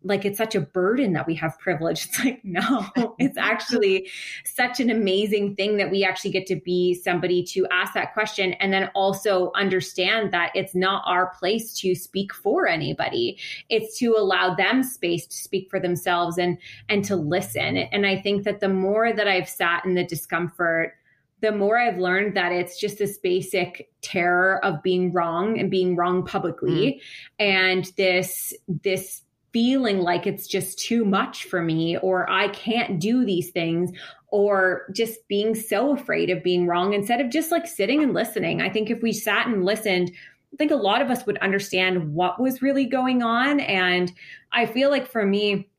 like 0.06 0.24
it's 0.24 0.38
such 0.38 0.54
a 0.54 0.60
burden 0.60 1.12
that 1.12 1.26
we 1.26 1.34
have 1.34 1.58
privilege. 1.58 2.06
It's 2.16 2.24
like, 2.24 2.44
no, 2.44 2.86
it's 3.18 3.36
actually 3.36 4.08
such 4.44 4.80
an 4.80 4.90
amazing 4.90 5.56
thing 5.56 5.76
that 5.76 5.90
we 5.90 6.04
actually 6.04 6.30
get 6.30 6.46
to 6.46 6.56
be 6.56 6.94
somebody 6.94 7.42
to 7.44 7.66
ask 7.70 7.94
that 7.94 8.14
question 8.14 8.52
and 8.54 8.72
then 8.72 8.90
also 8.94 9.50
understand 9.54 10.32
that 10.32 10.52
it's 10.54 10.74
not 10.74 11.02
our 11.06 11.34
place 11.38 11.74
to 11.80 11.94
speak 11.94 12.32
for 12.32 12.68
anybody. 12.68 13.38
It's 13.68 13.98
to 13.98 14.14
allow 14.16 14.54
them 14.54 14.82
space 14.82 15.26
to 15.26 15.36
speak 15.36 15.68
for 15.68 15.80
themselves 15.80 16.38
and 16.38 16.58
and 16.88 17.04
to 17.06 17.16
listen. 17.16 17.76
And 17.76 18.06
I 18.06 18.16
think 18.16 18.44
that 18.44 18.60
the 18.60 18.68
more 18.68 19.12
that 19.12 19.26
I've 19.26 19.48
sat 19.48 19.84
in 19.84 19.94
the 19.94 20.04
discomfort, 20.04 20.94
the 21.40 21.52
more 21.52 21.78
I've 21.78 21.98
learned 21.98 22.36
that 22.36 22.52
it's 22.52 22.78
just 22.80 22.98
this 22.98 23.18
basic 23.18 23.90
terror 24.00 24.64
of 24.64 24.82
being 24.82 25.12
wrong 25.12 25.58
and 25.58 25.70
being 25.70 25.96
wrong 25.96 26.24
publicly 26.24 26.94
mm. 26.94 27.00
and 27.38 27.92
this 27.96 28.54
this 28.82 29.22
feeling 29.56 30.00
like 30.00 30.26
it's 30.26 30.46
just 30.46 30.78
too 30.78 31.02
much 31.02 31.44
for 31.44 31.62
me 31.62 31.96
or 31.96 32.28
I 32.28 32.48
can't 32.48 33.00
do 33.00 33.24
these 33.24 33.52
things 33.52 33.90
or 34.26 34.82
just 34.92 35.26
being 35.28 35.54
so 35.54 35.94
afraid 35.94 36.28
of 36.28 36.42
being 36.42 36.66
wrong 36.66 36.92
instead 36.92 37.22
of 37.22 37.30
just 37.30 37.50
like 37.50 37.66
sitting 37.66 38.02
and 38.02 38.12
listening. 38.12 38.60
I 38.60 38.68
think 38.68 38.90
if 38.90 39.00
we 39.00 39.14
sat 39.14 39.46
and 39.46 39.64
listened, 39.64 40.12
I 40.52 40.56
think 40.58 40.72
a 40.72 40.76
lot 40.76 41.00
of 41.00 41.08
us 41.08 41.24
would 41.24 41.38
understand 41.38 42.12
what 42.12 42.38
was 42.38 42.60
really 42.60 42.84
going 42.84 43.22
on. 43.22 43.60
And 43.60 44.12
I 44.52 44.66
feel 44.66 44.90
like 44.90 45.06
for 45.06 45.24
me, 45.24 45.70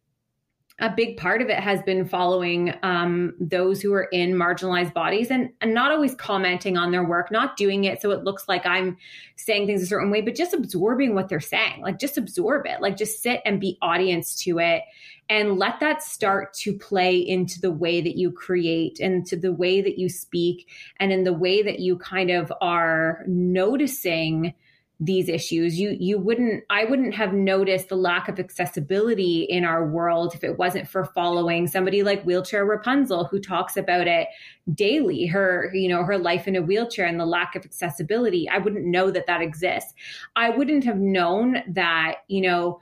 a 0.80 0.92
big 0.92 1.18
part 1.18 1.42
of 1.42 1.50
it 1.50 1.60
has 1.60 1.82
been 1.82 2.08
following 2.08 2.72
um, 2.84 3.34
those 3.40 3.82
who 3.82 3.94
are 3.94 4.04
in 4.12 4.34
marginalized 4.34 4.94
bodies 4.94 5.32
and, 5.32 5.50
and 5.60 5.74
not 5.74 5.92
always 5.92 6.14
commenting 6.14 6.78
on 6.78 6.92
their 6.92 7.04
work, 7.04 7.32
not 7.32 7.58
doing 7.58 7.86
it 7.86 8.00
so 8.00 8.12
it 8.12 8.24
looks 8.24 8.48
like 8.48 8.64
I'm 8.66 8.96
saying 9.36 9.66
things 9.66 9.82
a 9.82 9.88
certain 9.88 10.12
way, 10.12 10.22
but 10.22 10.36
just 10.36 10.54
absorbing 10.54 11.16
what 11.16 11.30
they're 11.30 11.40
saying. 11.40 11.82
Like 11.82 11.98
just 11.98 12.18
absorb 12.18 12.68
it, 12.68 12.80
like 12.80 12.96
just 12.96 13.24
sit 13.24 13.42
and 13.44 13.60
be 13.60 13.80
audience 13.82 14.36
to 14.44 14.60
it 14.60 14.84
and 15.30 15.58
let 15.58 15.80
that 15.80 16.04
start 16.04 16.54
to 16.54 16.78
play 16.78 17.18
into 17.18 17.60
the 17.60 17.72
way 17.72 18.00
that 18.00 18.16
you 18.16 18.32
create 18.32 19.00
and 19.00 19.26
to 19.26 19.36
the 19.36 19.52
way 19.52 19.82
that 19.82 19.98
you 19.98 20.10
speak 20.10 20.70
and 21.00 21.12
in 21.12 21.24
the 21.24 21.34
way 21.34 21.64
that 21.64 21.80
you 21.80 21.98
kind 21.98 22.30
of 22.30 22.54
are 22.62 23.24
noticing 23.28 24.54
these 25.00 25.30
issues. 25.30 25.80
You 25.80 25.96
you 26.00 26.18
wouldn't 26.18 26.64
i 26.70 26.84
wouldn't 26.84 27.14
have 27.14 27.34
noticed 27.34 27.90
the 27.90 27.96
lack 27.96 28.28
of 28.28 28.40
accessibility 28.40 29.44
in 29.44 29.64
our 29.64 29.88
world 29.88 30.34
if 30.34 30.44
it 30.44 30.58
wasn't 30.58 30.88
for 30.88 31.06
following 31.06 31.68
somebody 31.68 32.02
like 32.02 32.24
wheelchair 32.24 32.66
rapunzel 32.66 33.26
who 33.26 33.40
talks 33.40 33.78
about 33.78 34.08
it 34.08 34.28
daily 34.74 35.26
her 35.28 35.70
you 35.74 35.88
know 35.88 36.04
her 36.04 36.18
life 36.18 36.48
in 36.48 36.56
a 36.56 36.62
wheelchair 36.62 37.06
and 37.06 37.20
the 37.20 37.26
lack 37.26 37.56
of 37.56 37.64
accessibility. 37.64 38.50
I 38.50 38.58
wouldn't 38.58 38.86
know 38.86 39.12
that 39.12 39.28
that 39.28 39.42
exists. 39.42 39.94
I 40.36 40.50
wouldn't 40.50 40.84
have 40.84 40.98
known 40.98 41.62
that 41.70 42.18
you 42.28 42.42
know 42.42 42.82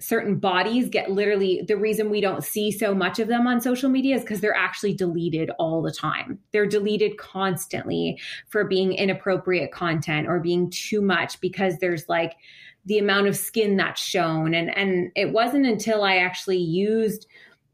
certain 0.00 0.36
bodies 0.36 0.88
get 0.88 1.10
literally 1.10 1.64
the 1.66 1.76
reason 1.76 2.10
we 2.10 2.20
don't 2.20 2.44
see 2.44 2.70
so 2.70 2.94
much 2.94 3.18
of 3.18 3.28
them 3.28 3.46
on 3.46 3.60
social 3.60 3.88
media 3.88 4.16
is 4.16 4.22
because 4.22 4.40
they're 4.40 4.54
actually 4.54 4.94
deleted 4.94 5.50
all 5.58 5.82
the 5.82 5.92
time. 5.92 6.38
They're 6.52 6.66
deleted 6.66 7.18
constantly 7.18 8.18
for 8.48 8.64
being 8.64 8.92
inappropriate 8.92 9.72
content 9.72 10.26
or 10.28 10.40
being 10.40 10.70
too 10.70 11.00
much 11.00 11.40
because 11.40 11.78
there's 11.78 12.08
like 12.08 12.36
the 12.84 12.98
amount 12.98 13.26
of 13.26 13.36
skin 13.36 13.76
that's 13.76 14.00
shown 14.00 14.54
and 14.54 14.76
and 14.76 15.10
it 15.16 15.32
wasn't 15.32 15.66
until 15.66 16.04
I 16.04 16.16
actually 16.16 16.58
used 16.58 17.26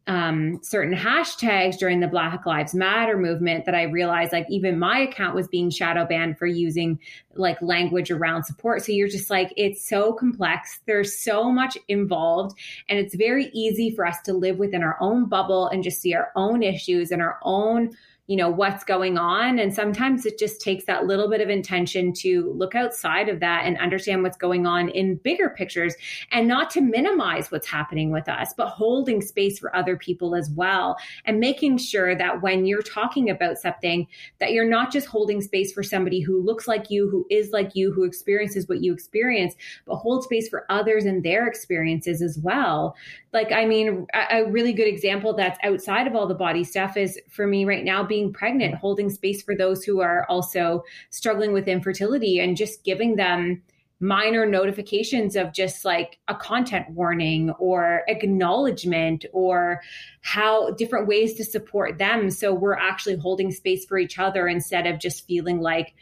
um, 0.07 0.59
certain 0.63 0.95
hashtags 0.95 1.79
during 1.79 2.01
the 2.01 2.09
Black 2.09 2.45
Lives 2.45 2.75
Matter 2.75 3.17
movement 3.17 3.65
that 3.67 3.75
I 3.75 3.85
realized 3.85 4.33
like 4.33 4.47
even 4.49 4.79
my 4.79 4.99
account 4.99 5.35
was 5.35 5.47
being 5.47 5.71
shadow 5.71 6.05
banned 6.05 6.39
for 6.39 6.47
using 6.47 6.99
like 7.35 7.61
language 7.63 8.11
around 8.11 8.45
support. 8.45 8.85
So 8.85 8.93
you're 8.93 9.09
just 9.09 9.31
like, 9.31 9.53
it's 9.57 9.89
so 9.89 10.13
complex. 10.13 10.81
There's 10.87 11.17
so 11.17 11.53
much 11.53 11.79
involved. 11.89 12.59
And 12.89 12.99
it's 12.99 13.15
very 13.15 13.47
easy 13.53 13.95
for 13.95 14.05
us 14.05 14.21
to 14.23 14.33
live 14.33 14.59
within 14.59 14.83
our 14.83 14.97
own 15.01 15.29
bubble 15.29 15.69
and 15.69 15.85
just 15.85 16.01
see 16.01 16.15
our 16.15 16.33
own 16.35 16.63
issues 16.63 17.13
and 17.13 17.23
our 17.23 17.39
own 17.43 17.93
you 18.33 18.39
know 18.39 18.49
what's 18.49 18.83
going 18.83 19.19
on. 19.19 19.59
And 19.59 19.75
sometimes 19.75 20.25
it 20.25 20.39
just 20.39 20.59
takes 20.59 20.87
that 20.87 21.05
little 21.05 21.29
bit 21.29 21.43
of 21.43 21.51
intention 21.51 22.15
to 22.15 22.51
look 22.57 22.75
outside 22.75 23.29
of 23.29 23.41
that 23.41 23.67
and 23.67 23.77
understand 23.77 24.23
what's 24.23 24.39
going 24.39 24.67
on 24.67 24.89
in 24.89 25.17
bigger 25.17 25.51
pictures 25.51 25.95
and 26.31 26.49
not 26.49 26.71
to 26.71 26.81
minimize 26.81 27.51
what's 27.51 27.67
happening 27.67 28.11
with 28.11 28.31
us 28.31 28.55
but 28.57 28.69
holding 28.69 29.21
space 29.21 29.59
for 29.59 29.77
other 29.77 29.99
people 29.99 30.35
as 30.35 30.49
well 30.55 30.97
and 31.27 31.41
making 31.41 31.77
sure 31.77 32.17
that 32.17 32.41
when 32.41 32.65
you're 32.65 32.81
talking 32.81 33.29
about 33.29 33.59
something 33.59 34.07
that 34.39 34.53
you're 34.53 34.67
not 34.67 34.91
just 34.91 35.09
holding 35.09 35.43
space 35.43 35.71
for 35.71 35.83
somebody 35.83 36.21
who 36.21 36.41
looks 36.43 36.67
like 36.67 36.91
you 36.91 37.11
who 37.11 37.27
is 37.29 37.51
like 37.51 37.73
you 37.75 37.93
who 37.93 38.05
experiences 38.05 38.67
what 38.67 38.83
you 38.83 38.95
experience 38.95 39.55
but 39.85 39.97
hold 39.97 40.25
space 40.25 40.49
for 40.49 40.65
others 40.71 41.05
and 41.05 41.23
their 41.23 41.47
experiences 41.47 42.23
as 42.23 42.39
well 42.39 42.97
like 43.33 43.51
i 43.53 43.65
mean 43.65 44.07
a, 44.31 44.45
really 44.45 44.73
good 44.73 44.89
example 44.89 45.33
that's 45.35 45.59
outside 45.63 46.07
of 46.07 46.15
all 46.15 46.27
the 46.27 46.35
body 46.35 46.65
stuff 46.65 46.97
is 46.97 47.19
for 47.31 47.47
me 47.47 47.65
right 47.65 47.85
now 47.85 48.03
being 48.03 48.33
pregnant, 48.33 48.75
holding 48.75 49.11
space 49.11 49.43
for 49.43 49.55
those 49.57 49.85
who 49.85 50.01
are 50.01 50.27
also 50.29 50.85
struggling 51.11 51.53
with 51.53 51.69
infertility 51.69 52.41
and 52.41 52.57
just 52.57 52.85
giving 52.85 53.17
them 53.17 53.63
minor 54.03 54.45
notifications 54.45 55.37
of 55.37 55.53
just 55.53 55.85
like 55.85 56.19
a 56.27 56.35
content 56.35 56.91
warning 56.91 57.51
or 57.53 58.03
acknowledgement 58.09 59.25
or 59.33 59.81
how 60.23 60.71
different 60.73 61.07
ways 61.07 61.35
to 61.35 61.45
support 61.45 61.99
them. 61.99 62.29
So 62.29 62.53
we're 62.53 62.75
actually 62.75 63.17
holding 63.17 63.53
space 63.53 63.85
for 63.85 63.99
each 63.99 64.19
other 64.19 64.49
instead 64.49 64.89
of 64.89 64.99
just 64.99 65.27
feeling 65.29 65.61
like, 65.61 65.95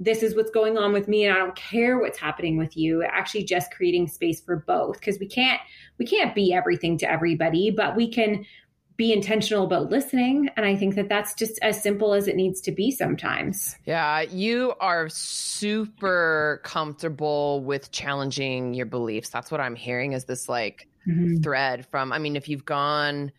this 0.00 0.22
is 0.22 0.34
what's 0.34 0.50
going 0.50 0.78
on 0.78 0.92
with 0.92 1.06
me 1.06 1.26
and 1.26 1.36
I 1.36 1.38
don't 1.38 1.54
care 1.54 2.00
what's 2.00 2.18
happening 2.18 2.56
with 2.56 2.76
you. 2.76 3.04
Actually 3.04 3.44
just 3.44 3.70
creating 3.70 4.08
space 4.08 4.40
for 4.40 4.56
both 4.56 4.98
because 4.98 5.18
we 5.20 5.26
can't 5.26 5.60
we 5.98 6.06
can't 6.06 6.34
be 6.34 6.54
everything 6.54 6.96
to 6.98 7.10
everybody, 7.10 7.70
but 7.70 7.94
we 7.94 8.10
can 8.10 8.46
be 8.96 9.12
intentional 9.12 9.64
about 9.64 9.90
listening. 9.90 10.50
And 10.56 10.66
I 10.66 10.76
think 10.76 10.94
that 10.94 11.08
that's 11.08 11.34
just 11.34 11.58
as 11.62 11.82
simple 11.82 12.12
as 12.12 12.28
it 12.28 12.36
needs 12.36 12.60
to 12.62 12.72
be 12.72 12.90
sometimes. 12.90 13.76
Yeah, 13.86 14.20
you 14.20 14.74
are 14.80 15.08
super 15.08 16.60
comfortable 16.64 17.62
with 17.62 17.90
challenging 17.92 18.74
your 18.74 18.86
beliefs. 18.86 19.30
That's 19.30 19.50
what 19.50 19.60
I'm 19.60 19.74
hearing 19.74 20.12
is 20.12 20.24
this 20.24 20.50
like 20.50 20.86
mm-hmm. 21.08 21.40
thread 21.40 21.86
from, 21.86 22.12
I 22.12 22.18
mean, 22.18 22.36
if 22.36 22.48
you've 22.48 22.66
gone 22.66 23.32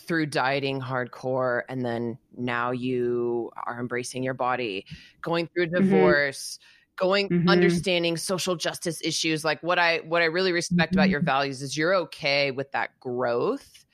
through 0.00 0.26
dieting 0.26 0.80
hardcore 0.80 1.62
and 1.68 1.84
then 1.84 2.18
now 2.36 2.70
you 2.70 3.50
are 3.66 3.78
embracing 3.78 4.22
your 4.22 4.34
body, 4.34 4.86
going 5.22 5.48
through 5.48 5.66
mm-hmm. 5.66 5.90
divorce. 5.90 6.58
Mm-hmm 6.58 6.76
going 6.96 7.30
mm-hmm. 7.30 7.48
understanding 7.48 8.14
social 8.14 8.54
justice 8.54 9.00
issues 9.02 9.42
like 9.42 9.62
what 9.62 9.78
i 9.78 10.02
what 10.04 10.20
i 10.20 10.26
really 10.26 10.52
respect 10.52 10.92
mm-hmm. 10.92 10.98
about 10.98 11.08
your 11.08 11.22
values 11.22 11.62
is 11.62 11.74
you're 11.74 11.94
okay 11.94 12.50
with 12.50 12.70
that 12.72 12.90
growth 13.00 13.86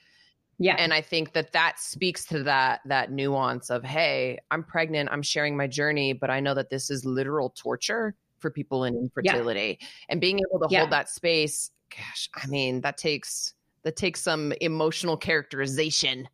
yeah. 0.59 0.75
And 0.77 0.93
I 0.93 1.01
think 1.01 1.33
that 1.33 1.51
that 1.51 1.79
speaks 1.79 2.25
to 2.25 2.43
that 2.43 2.81
that 2.85 3.11
nuance 3.11 3.69
of 3.69 3.83
hey, 3.83 4.39
I'm 4.49 4.63
pregnant, 4.63 5.09
I'm 5.11 5.21
sharing 5.21 5.55
my 5.55 5.67
journey, 5.67 6.13
but 6.13 6.29
I 6.29 6.39
know 6.39 6.53
that 6.55 6.69
this 6.69 6.89
is 6.89 7.05
literal 7.05 7.51
torture 7.51 8.15
for 8.39 8.49
people 8.49 8.83
in 8.83 8.95
infertility. 8.95 9.77
Yeah. 9.79 9.87
And 10.09 10.21
being 10.21 10.39
able 10.39 10.67
to 10.67 10.67
yeah. 10.71 10.79
hold 10.79 10.91
that 10.91 11.09
space, 11.09 11.71
gosh, 11.91 12.29
I 12.35 12.47
mean, 12.47 12.81
that 12.81 12.97
takes 12.97 13.53
that 13.87 13.95
takes 13.95 14.21
some 14.21 14.51
emotional 14.59 15.15
characterization. 15.15 16.27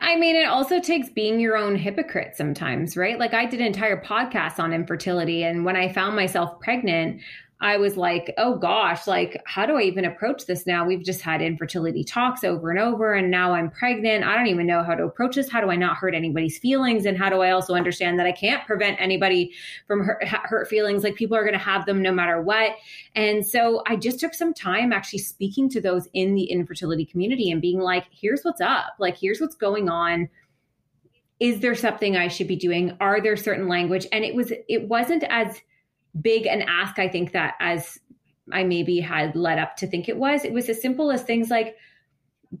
I 0.00 0.16
mean, 0.16 0.34
it 0.34 0.48
also 0.48 0.80
takes 0.80 1.10
being 1.10 1.38
your 1.38 1.58
own 1.58 1.76
hypocrite 1.76 2.34
sometimes, 2.36 2.96
right? 2.96 3.18
Like 3.18 3.34
I 3.34 3.44
did 3.44 3.60
an 3.60 3.66
entire 3.66 4.02
podcast 4.02 4.58
on 4.58 4.72
infertility 4.72 5.44
and 5.44 5.62
when 5.62 5.76
I 5.76 5.92
found 5.92 6.16
myself 6.16 6.58
pregnant, 6.60 7.20
I 7.58 7.78
was 7.78 7.96
like, 7.96 8.34
oh 8.36 8.56
gosh, 8.56 9.06
like, 9.06 9.40
how 9.46 9.64
do 9.64 9.76
I 9.76 9.82
even 9.82 10.04
approach 10.04 10.44
this 10.44 10.66
now? 10.66 10.84
We've 10.84 11.02
just 11.02 11.22
had 11.22 11.40
infertility 11.40 12.04
talks 12.04 12.44
over 12.44 12.70
and 12.70 12.78
over, 12.78 13.14
and 13.14 13.30
now 13.30 13.54
I'm 13.54 13.70
pregnant. 13.70 14.24
I 14.24 14.36
don't 14.36 14.48
even 14.48 14.66
know 14.66 14.82
how 14.82 14.94
to 14.94 15.04
approach 15.04 15.36
this. 15.36 15.48
How 15.48 15.62
do 15.62 15.70
I 15.70 15.76
not 15.76 15.96
hurt 15.96 16.14
anybody's 16.14 16.58
feelings? 16.58 17.06
And 17.06 17.16
how 17.16 17.30
do 17.30 17.40
I 17.40 17.52
also 17.52 17.74
understand 17.74 18.18
that 18.18 18.26
I 18.26 18.32
can't 18.32 18.66
prevent 18.66 19.00
anybody 19.00 19.52
from 19.86 20.04
hurt, 20.04 20.22
hurt 20.28 20.68
feelings? 20.68 21.02
Like, 21.02 21.14
people 21.14 21.34
are 21.34 21.44
going 21.44 21.54
to 21.54 21.58
have 21.58 21.86
them 21.86 22.02
no 22.02 22.12
matter 22.12 22.42
what. 22.42 22.72
And 23.14 23.46
so 23.46 23.82
I 23.86 23.96
just 23.96 24.20
took 24.20 24.34
some 24.34 24.52
time 24.52 24.92
actually 24.92 25.20
speaking 25.20 25.70
to 25.70 25.80
those 25.80 26.08
in 26.12 26.34
the 26.34 26.44
infertility 26.44 27.06
community 27.06 27.50
and 27.50 27.62
being 27.62 27.80
like, 27.80 28.04
here's 28.10 28.42
what's 28.42 28.60
up. 28.60 28.96
Like, 28.98 29.16
here's 29.16 29.40
what's 29.40 29.56
going 29.56 29.88
on 29.88 30.28
is 31.38 31.60
there 31.60 31.74
something 31.74 32.16
i 32.16 32.28
should 32.28 32.48
be 32.48 32.56
doing 32.56 32.96
are 32.98 33.20
there 33.20 33.36
certain 33.36 33.68
language 33.68 34.06
and 34.10 34.24
it 34.24 34.34
was 34.34 34.54
it 34.68 34.88
wasn't 34.88 35.22
as 35.28 35.60
big 36.20 36.46
an 36.46 36.62
ask, 36.62 36.98
I 36.98 37.08
think, 37.08 37.32
that 37.32 37.54
as 37.60 37.98
I 38.52 38.64
maybe 38.64 39.00
had 39.00 39.34
led 39.34 39.58
up 39.58 39.76
to 39.76 39.86
think 39.86 40.08
it 40.08 40.16
was. 40.16 40.44
It 40.44 40.52
was 40.52 40.68
as 40.68 40.80
simple 40.80 41.10
as 41.10 41.22
things 41.22 41.50
like 41.50 41.76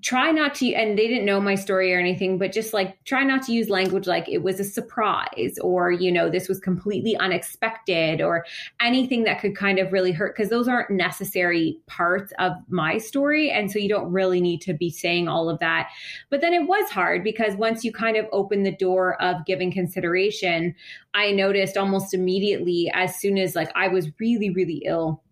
try 0.02 0.30
not 0.30 0.54
to 0.54 0.72
and 0.74 0.98
they 0.98 1.08
didn't 1.08 1.24
know 1.24 1.40
my 1.40 1.54
story 1.54 1.94
or 1.94 1.98
anything 1.98 2.38
but 2.38 2.52
just 2.52 2.74
like 2.74 3.02
try 3.04 3.22
not 3.22 3.42
to 3.42 3.52
use 3.52 3.68
language 3.68 4.06
like 4.06 4.28
it 4.28 4.42
was 4.42 4.60
a 4.60 4.64
surprise 4.64 5.58
or 5.62 5.90
you 5.90 6.10
know 6.10 6.28
this 6.28 6.48
was 6.48 6.58
completely 6.58 7.16
unexpected 7.16 8.20
or 8.20 8.44
anything 8.80 9.24
that 9.24 9.40
could 9.40 9.56
kind 9.56 9.78
of 9.78 9.92
really 9.92 10.12
hurt 10.12 10.36
because 10.36 10.50
those 10.50 10.68
aren't 10.68 10.90
necessary 10.90 11.78
parts 11.86 12.32
of 12.38 12.52
my 12.68 12.98
story. 12.98 13.50
And 13.50 13.70
so 13.70 13.78
you 13.78 13.88
don't 13.88 14.10
really 14.12 14.40
need 14.40 14.60
to 14.62 14.74
be 14.74 14.90
saying 14.90 15.28
all 15.28 15.48
of 15.48 15.58
that. 15.60 15.88
But 16.30 16.40
then 16.40 16.52
it 16.52 16.66
was 16.66 16.90
hard 16.90 17.22
because 17.24 17.54
once 17.56 17.84
you 17.84 17.92
kind 17.92 18.16
of 18.16 18.26
open 18.32 18.62
the 18.62 18.76
door 18.76 19.20
of 19.22 19.44
giving 19.46 19.72
consideration 19.72 20.74
i 21.14 21.32
noticed 21.32 21.76
almost 21.76 22.14
immediately 22.14 22.90
as 22.94 23.16
soon 23.16 23.38
as 23.38 23.56
like 23.56 23.70
i 23.74 23.88
was 23.88 24.08
really 24.20 24.50
really 24.50 24.82
ill 24.86 25.22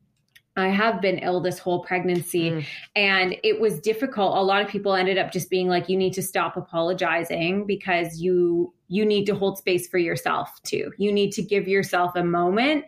I 0.56 0.68
have 0.68 1.00
been 1.00 1.18
ill 1.18 1.40
this 1.40 1.58
whole 1.58 1.82
pregnancy 1.82 2.50
mm. 2.50 2.64
and 2.94 3.36
it 3.42 3.60
was 3.60 3.80
difficult. 3.80 4.36
A 4.36 4.40
lot 4.40 4.62
of 4.62 4.68
people 4.68 4.94
ended 4.94 5.18
up 5.18 5.32
just 5.32 5.50
being 5.50 5.68
like 5.68 5.88
you 5.88 5.96
need 5.96 6.12
to 6.14 6.22
stop 6.22 6.56
apologizing 6.56 7.66
because 7.66 8.20
you 8.20 8.72
you 8.94 9.04
need 9.04 9.24
to 9.26 9.34
hold 9.34 9.58
space 9.58 9.88
for 9.88 9.98
yourself 9.98 10.62
too. 10.62 10.92
You 10.98 11.12
need 11.12 11.32
to 11.32 11.42
give 11.42 11.66
yourself 11.66 12.14
a 12.14 12.22
moment 12.22 12.84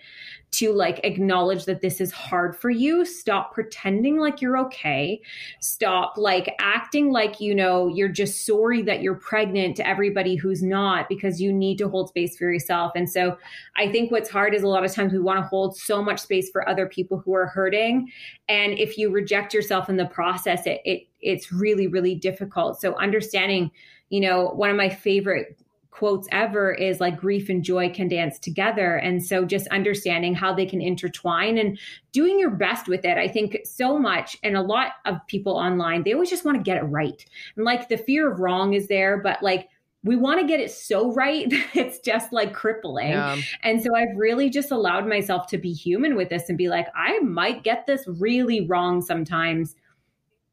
to 0.52 0.72
like 0.72 1.00
acknowledge 1.02 1.64
that 1.64 1.80
this 1.80 2.00
is 2.00 2.12
hard 2.12 2.56
for 2.56 2.70
you. 2.70 3.04
Stop 3.04 3.52
pretending 3.52 4.16
like 4.16 4.40
you're 4.40 4.56
okay. 4.56 5.20
Stop 5.60 6.16
like 6.16 6.54
acting 6.60 7.10
like, 7.10 7.40
you 7.40 7.56
know, 7.56 7.88
you're 7.88 8.08
just 8.08 8.46
sorry 8.46 8.82
that 8.82 9.02
you're 9.02 9.16
pregnant 9.16 9.76
to 9.76 9.86
everybody 9.86 10.36
who's 10.36 10.62
not 10.62 11.08
because 11.08 11.42
you 11.42 11.52
need 11.52 11.76
to 11.78 11.88
hold 11.88 12.08
space 12.08 12.38
for 12.38 12.50
yourself. 12.50 12.92
And 12.94 13.10
so 13.10 13.36
I 13.76 13.90
think 13.90 14.12
what's 14.12 14.30
hard 14.30 14.54
is 14.54 14.62
a 14.62 14.68
lot 14.68 14.84
of 14.84 14.94
times 14.94 15.12
we 15.12 15.18
want 15.18 15.40
to 15.40 15.46
hold 15.48 15.76
so 15.76 16.00
much 16.00 16.20
space 16.20 16.48
for 16.50 16.68
other 16.68 16.86
people 16.86 17.18
who 17.18 17.34
are 17.34 17.46
hurting. 17.46 18.10
And 18.48 18.78
if 18.78 18.96
you 18.96 19.10
reject 19.10 19.52
yourself 19.52 19.90
in 19.90 19.96
the 19.96 20.06
process, 20.06 20.66
it, 20.66 20.80
it 20.84 21.08
it's 21.20 21.50
really, 21.50 21.88
really 21.88 22.14
difficult. 22.14 22.80
So 22.80 22.94
understanding, 22.94 23.72
you 24.10 24.20
know, 24.20 24.50
one 24.50 24.70
of 24.70 24.76
my 24.76 24.88
favorite 24.88 25.58
quotes 25.96 26.28
ever 26.30 26.72
is 26.72 27.00
like 27.00 27.16
grief 27.16 27.48
and 27.48 27.64
joy 27.64 27.88
can 27.88 28.06
dance 28.06 28.38
together. 28.38 28.96
And 28.96 29.24
so 29.24 29.46
just 29.46 29.66
understanding 29.68 30.34
how 30.34 30.52
they 30.52 30.66
can 30.66 30.82
intertwine 30.82 31.56
and 31.56 31.78
doing 32.12 32.38
your 32.38 32.50
best 32.50 32.86
with 32.86 33.06
it. 33.06 33.16
I 33.16 33.28
think 33.28 33.56
so 33.64 33.98
much, 33.98 34.36
and 34.42 34.58
a 34.58 34.62
lot 34.62 34.92
of 35.06 35.16
people 35.26 35.54
online, 35.54 36.02
they 36.02 36.12
always 36.12 36.28
just 36.28 36.44
want 36.44 36.58
to 36.58 36.62
get 36.62 36.76
it 36.76 36.84
right. 36.84 37.24
And 37.56 37.64
like 37.64 37.88
the 37.88 37.96
fear 37.96 38.30
of 38.30 38.40
wrong 38.40 38.74
is 38.74 38.88
there, 38.88 39.22
but 39.22 39.42
like, 39.42 39.70
we 40.04 40.16
want 40.16 40.38
to 40.38 40.46
get 40.46 40.60
it 40.60 40.70
so 40.70 41.12
right 41.14 41.46
it's 41.74 41.98
just 42.00 42.30
like 42.30 42.52
crippling. 42.52 43.08
Yeah. 43.08 43.36
And 43.62 43.82
so 43.82 43.88
I've 43.96 44.16
really 44.16 44.50
just 44.50 44.70
allowed 44.70 45.08
myself 45.08 45.46
to 45.48 45.58
be 45.58 45.72
human 45.72 46.14
with 46.14 46.28
this 46.28 46.50
and 46.50 46.58
be 46.58 46.68
like, 46.68 46.88
I 46.94 47.18
might 47.20 47.64
get 47.64 47.86
this 47.86 48.04
really 48.06 48.66
wrong 48.66 49.00
sometimes 49.00 49.74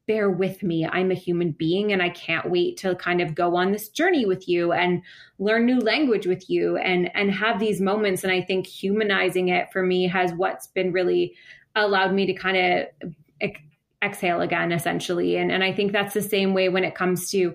bear 0.06 0.30
with 0.30 0.62
me. 0.62 0.86
I'm 0.86 1.10
a 1.10 1.14
human 1.14 1.52
being 1.52 1.92
and 1.92 2.02
I 2.02 2.10
can't 2.10 2.50
wait 2.50 2.76
to 2.78 2.94
kind 2.96 3.20
of 3.20 3.34
go 3.34 3.56
on 3.56 3.72
this 3.72 3.88
journey 3.88 4.26
with 4.26 4.48
you 4.48 4.72
and 4.72 5.02
learn 5.38 5.66
new 5.66 5.78
language 5.78 6.26
with 6.26 6.48
you 6.50 6.76
and 6.76 7.14
and 7.16 7.30
have 7.30 7.58
these 7.58 7.80
moments 7.80 8.22
and 8.22 8.32
I 8.32 8.42
think 8.42 8.66
humanizing 8.66 9.48
it 9.48 9.72
for 9.72 9.82
me 9.82 10.06
has 10.08 10.32
what's 10.34 10.66
been 10.68 10.92
really 10.92 11.34
allowed 11.74 12.12
me 12.12 12.26
to 12.26 12.34
kind 12.34 12.56
of 12.56 13.12
ex- 13.40 13.60
exhale 14.02 14.42
again 14.42 14.72
essentially 14.72 15.36
and 15.36 15.50
and 15.50 15.64
I 15.64 15.72
think 15.72 15.92
that's 15.92 16.14
the 16.14 16.22
same 16.22 16.54
way 16.54 16.68
when 16.68 16.84
it 16.84 16.94
comes 16.94 17.30
to 17.30 17.54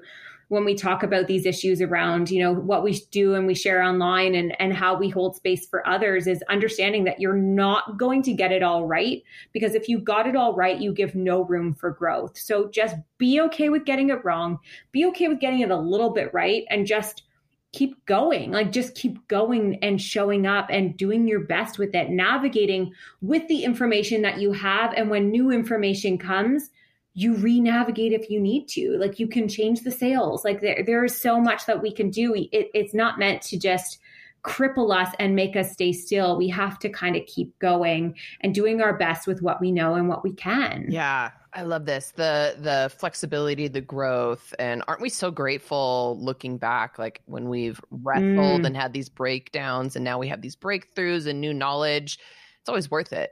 when 0.49 0.65
we 0.65 0.75
talk 0.75 1.03
about 1.03 1.27
these 1.27 1.45
issues 1.45 1.81
around 1.81 2.29
you 2.29 2.41
know 2.41 2.53
what 2.53 2.83
we 2.83 2.99
do 3.11 3.33
and 3.35 3.47
we 3.47 3.55
share 3.55 3.81
online 3.81 4.35
and 4.35 4.59
and 4.59 4.73
how 4.73 4.95
we 4.95 5.09
hold 5.09 5.35
space 5.35 5.67
for 5.67 5.87
others 5.87 6.27
is 6.27 6.43
understanding 6.49 7.03
that 7.03 7.19
you're 7.19 7.33
not 7.33 7.97
going 7.97 8.21
to 8.21 8.33
get 8.33 8.51
it 8.51 8.61
all 8.61 8.85
right 8.85 9.23
because 9.53 9.75
if 9.75 9.87
you 9.87 9.99
got 9.99 10.27
it 10.27 10.35
all 10.35 10.53
right 10.53 10.79
you 10.79 10.93
give 10.93 11.15
no 11.15 11.43
room 11.43 11.73
for 11.73 11.91
growth. 11.91 12.37
So 12.37 12.69
just 12.69 12.95
be 13.17 13.39
okay 13.41 13.69
with 13.69 13.85
getting 13.85 14.09
it 14.09 14.23
wrong. 14.23 14.59
Be 14.91 15.05
okay 15.07 15.27
with 15.27 15.39
getting 15.39 15.61
it 15.61 15.71
a 15.71 15.77
little 15.77 16.11
bit 16.11 16.33
right 16.33 16.63
and 16.69 16.85
just 16.85 17.23
keep 17.71 18.03
going. 18.05 18.51
Like 18.51 18.71
just 18.71 18.95
keep 18.95 19.27
going 19.27 19.77
and 19.83 20.01
showing 20.01 20.47
up 20.47 20.67
and 20.71 20.97
doing 20.97 21.27
your 21.27 21.41
best 21.41 21.77
with 21.77 21.93
it 21.93 22.09
navigating 22.09 22.93
with 23.21 23.47
the 23.47 23.63
information 23.63 24.23
that 24.23 24.39
you 24.39 24.51
have. 24.53 24.93
And 24.93 25.09
when 25.09 25.29
new 25.29 25.51
information 25.51 26.17
comes 26.17 26.71
you 27.19 27.35
re-navigate 27.35 28.13
if 28.13 28.29
you 28.29 28.39
need 28.39 28.67
to. 28.69 28.97
Like 28.97 29.19
you 29.19 29.27
can 29.27 29.47
change 29.47 29.81
the 29.81 29.91
sails 29.91 30.45
like 30.45 30.61
there, 30.61 30.83
there 30.85 31.03
is 31.03 31.19
so 31.19 31.39
much 31.39 31.65
that 31.65 31.81
we 31.81 31.91
can 31.91 32.09
do. 32.09 32.33
It, 32.33 32.69
it's 32.73 32.93
not 32.93 33.19
meant 33.19 33.41
to 33.43 33.59
just 33.59 33.99
cripple 34.43 34.95
us 34.95 35.13
and 35.19 35.35
make 35.35 35.57
us 35.57 35.73
stay 35.73 35.91
still. 35.91 36.37
We 36.37 36.47
have 36.47 36.79
to 36.79 36.89
kind 36.89 37.17
of 37.17 37.25
keep 37.25 37.57
going 37.59 38.15
and 38.39 38.55
doing 38.55 38.81
our 38.81 38.97
best 38.97 39.27
with 39.27 39.41
what 39.41 39.59
we 39.59 39.69
know 39.69 39.95
and 39.95 40.07
what 40.07 40.23
we 40.23 40.33
can. 40.33 40.85
Yeah 40.89 41.31
i 41.51 41.63
love 41.63 41.85
this. 41.85 42.11
The 42.15 42.55
the 42.59 42.91
flexibility 42.95 43.67
the 43.67 43.81
growth 43.81 44.53
and 44.59 44.83
aren't 44.87 45.01
we 45.01 45.09
so 45.09 45.31
grateful 45.31 46.15
looking 46.21 46.59
back 46.59 46.99
like 46.99 47.21
when 47.25 47.49
we've 47.49 47.81
wrestled 47.89 48.61
mm. 48.61 48.65
and 48.65 48.77
had 48.77 48.93
these 48.93 49.09
breakdowns 49.09 49.95
and 49.95 50.05
now 50.05 50.19
we 50.19 50.27
have 50.27 50.41
these 50.41 50.55
breakthroughs 50.55 51.25
and 51.25 51.41
new 51.41 51.53
knowledge? 51.53 52.19
It's 52.59 52.69
always 52.69 52.91
worth 52.91 53.13
it 53.13 53.31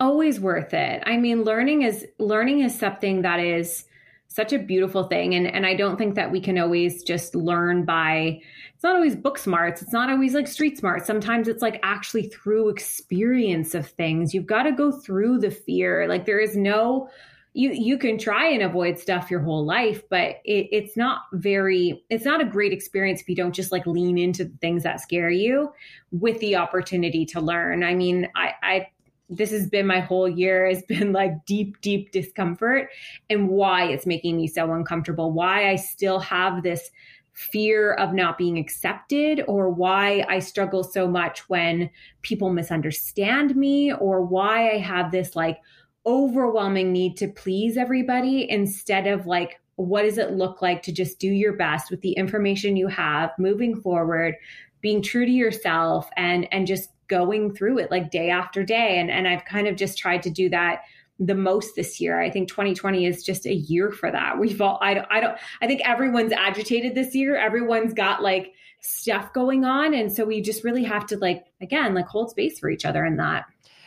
always 0.00 0.40
worth 0.40 0.74
it. 0.74 1.02
I 1.06 1.16
mean, 1.16 1.44
learning 1.44 1.82
is 1.82 2.06
learning 2.18 2.60
is 2.60 2.78
something 2.78 3.22
that 3.22 3.40
is 3.40 3.84
such 4.30 4.52
a 4.52 4.58
beautiful 4.58 5.04
thing 5.04 5.34
and 5.34 5.46
and 5.46 5.64
I 5.64 5.74
don't 5.74 5.96
think 5.96 6.14
that 6.14 6.30
we 6.30 6.40
can 6.40 6.58
always 6.58 7.02
just 7.02 7.34
learn 7.34 7.84
by 7.84 8.40
it's 8.74 8.84
not 8.84 8.94
always 8.94 9.16
book 9.16 9.38
smarts, 9.38 9.82
it's 9.82 9.92
not 9.92 10.10
always 10.10 10.34
like 10.34 10.46
street 10.46 10.78
smarts. 10.78 11.06
Sometimes 11.06 11.48
it's 11.48 11.62
like 11.62 11.80
actually 11.82 12.28
through 12.28 12.68
experience 12.68 13.74
of 13.74 13.88
things. 13.88 14.34
You've 14.34 14.46
got 14.46 14.64
to 14.64 14.72
go 14.72 14.92
through 14.92 15.38
the 15.38 15.50
fear. 15.50 16.06
Like 16.06 16.26
there 16.26 16.40
is 16.40 16.56
no 16.56 17.08
you 17.54 17.70
you 17.72 17.98
can 17.98 18.18
try 18.18 18.46
and 18.48 18.62
avoid 18.62 18.98
stuff 18.98 19.30
your 19.30 19.40
whole 19.40 19.64
life 19.64 20.02
but 20.10 20.36
it, 20.44 20.68
it's 20.70 20.96
not 20.96 21.22
very 21.32 22.04
it's 22.10 22.24
not 22.24 22.40
a 22.40 22.44
great 22.44 22.72
experience 22.72 23.20
if 23.20 23.28
you 23.28 23.34
don't 23.34 23.54
just 23.54 23.72
like 23.72 23.86
lean 23.86 24.18
into 24.18 24.44
the 24.44 24.56
things 24.58 24.82
that 24.82 25.00
scare 25.00 25.30
you 25.30 25.72
with 26.12 26.38
the 26.40 26.54
opportunity 26.54 27.24
to 27.24 27.40
learn 27.40 27.82
i 27.82 27.94
mean 27.94 28.28
i 28.36 28.52
i 28.62 28.86
this 29.28 29.50
has 29.50 29.68
been 29.68 29.86
my 29.86 30.00
whole 30.00 30.28
year 30.28 30.66
has 30.66 30.82
been 30.82 31.12
like 31.12 31.44
deep 31.44 31.80
deep 31.80 32.10
discomfort 32.12 32.88
and 33.28 33.48
why 33.48 33.84
it's 33.84 34.06
making 34.06 34.36
me 34.36 34.46
so 34.46 34.72
uncomfortable 34.72 35.32
why 35.32 35.70
i 35.70 35.76
still 35.76 36.18
have 36.18 36.62
this 36.62 36.90
fear 37.32 37.92
of 37.94 38.12
not 38.12 38.36
being 38.36 38.58
accepted 38.58 39.44
or 39.46 39.70
why 39.70 40.24
i 40.28 40.38
struggle 40.38 40.82
so 40.82 41.06
much 41.06 41.48
when 41.48 41.88
people 42.22 42.50
misunderstand 42.50 43.54
me 43.54 43.92
or 43.92 44.22
why 44.24 44.70
i 44.72 44.78
have 44.78 45.12
this 45.12 45.36
like 45.36 45.58
overwhelming 46.06 46.92
need 46.92 47.16
to 47.16 47.28
please 47.28 47.76
everybody 47.76 48.50
instead 48.50 49.06
of 49.06 49.26
like 49.26 49.60
what 49.76 50.02
does 50.02 50.18
it 50.18 50.32
look 50.32 50.60
like 50.60 50.82
to 50.82 50.90
just 50.90 51.20
do 51.20 51.28
your 51.28 51.52
best 51.52 51.90
with 51.90 52.00
the 52.00 52.12
information 52.12 52.76
you 52.76 52.88
have 52.88 53.30
moving 53.38 53.80
forward 53.80 54.34
being 54.80 55.02
true 55.02 55.24
to 55.24 55.30
yourself 55.30 56.08
and 56.16 56.48
and 56.52 56.66
just 56.66 56.90
going 57.08 57.54
through 57.54 57.78
it 57.78 57.90
like 57.90 58.10
day 58.10 58.30
after 58.30 58.62
day. 58.62 58.98
And, 58.98 59.10
and 59.10 59.26
I've 59.26 59.44
kind 59.44 59.66
of 59.66 59.76
just 59.76 59.98
tried 59.98 60.22
to 60.22 60.30
do 60.30 60.48
that 60.50 60.82
the 61.18 61.34
most 61.34 61.74
this 61.74 62.00
year. 62.00 62.20
I 62.20 62.30
think 62.30 62.48
2020 62.48 63.04
is 63.04 63.24
just 63.24 63.46
a 63.46 63.54
year 63.54 63.90
for 63.90 64.10
that. 64.10 64.38
We've 64.38 64.60
all, 64.60 64.78
I, 64.80 65.04
I 65.10 65.20
don't, 65.20 65.36
I 65.60 65.66
think 65.66 65.80
everyone's 65.84 66.32
agitated 66.32 66.94
this 66.94 67.14
year. 67.14 67.36
Everyone's 67.36 67.92
got 67.92 68.22
like 68.22 68.52
stuff 68.80 69.32
going 69.32 69.64
on. 69.64 69.94
And 69.94 70.12
so 70.12 70.24
we 70.24 70.40
just 70.40 70.62
really 70.62 70.84
have 70.84 71.06
to 71.06 71.18
like, 71.18 71.44
again, 71.60 71.94
like 71.94 72.06
hold 72.06 72.30
space 72.30 72.58
for 72.58 72.70
each 72.70 72.84
other 72.84 73.04
in 73.04 73.16
that. 73.16 73.46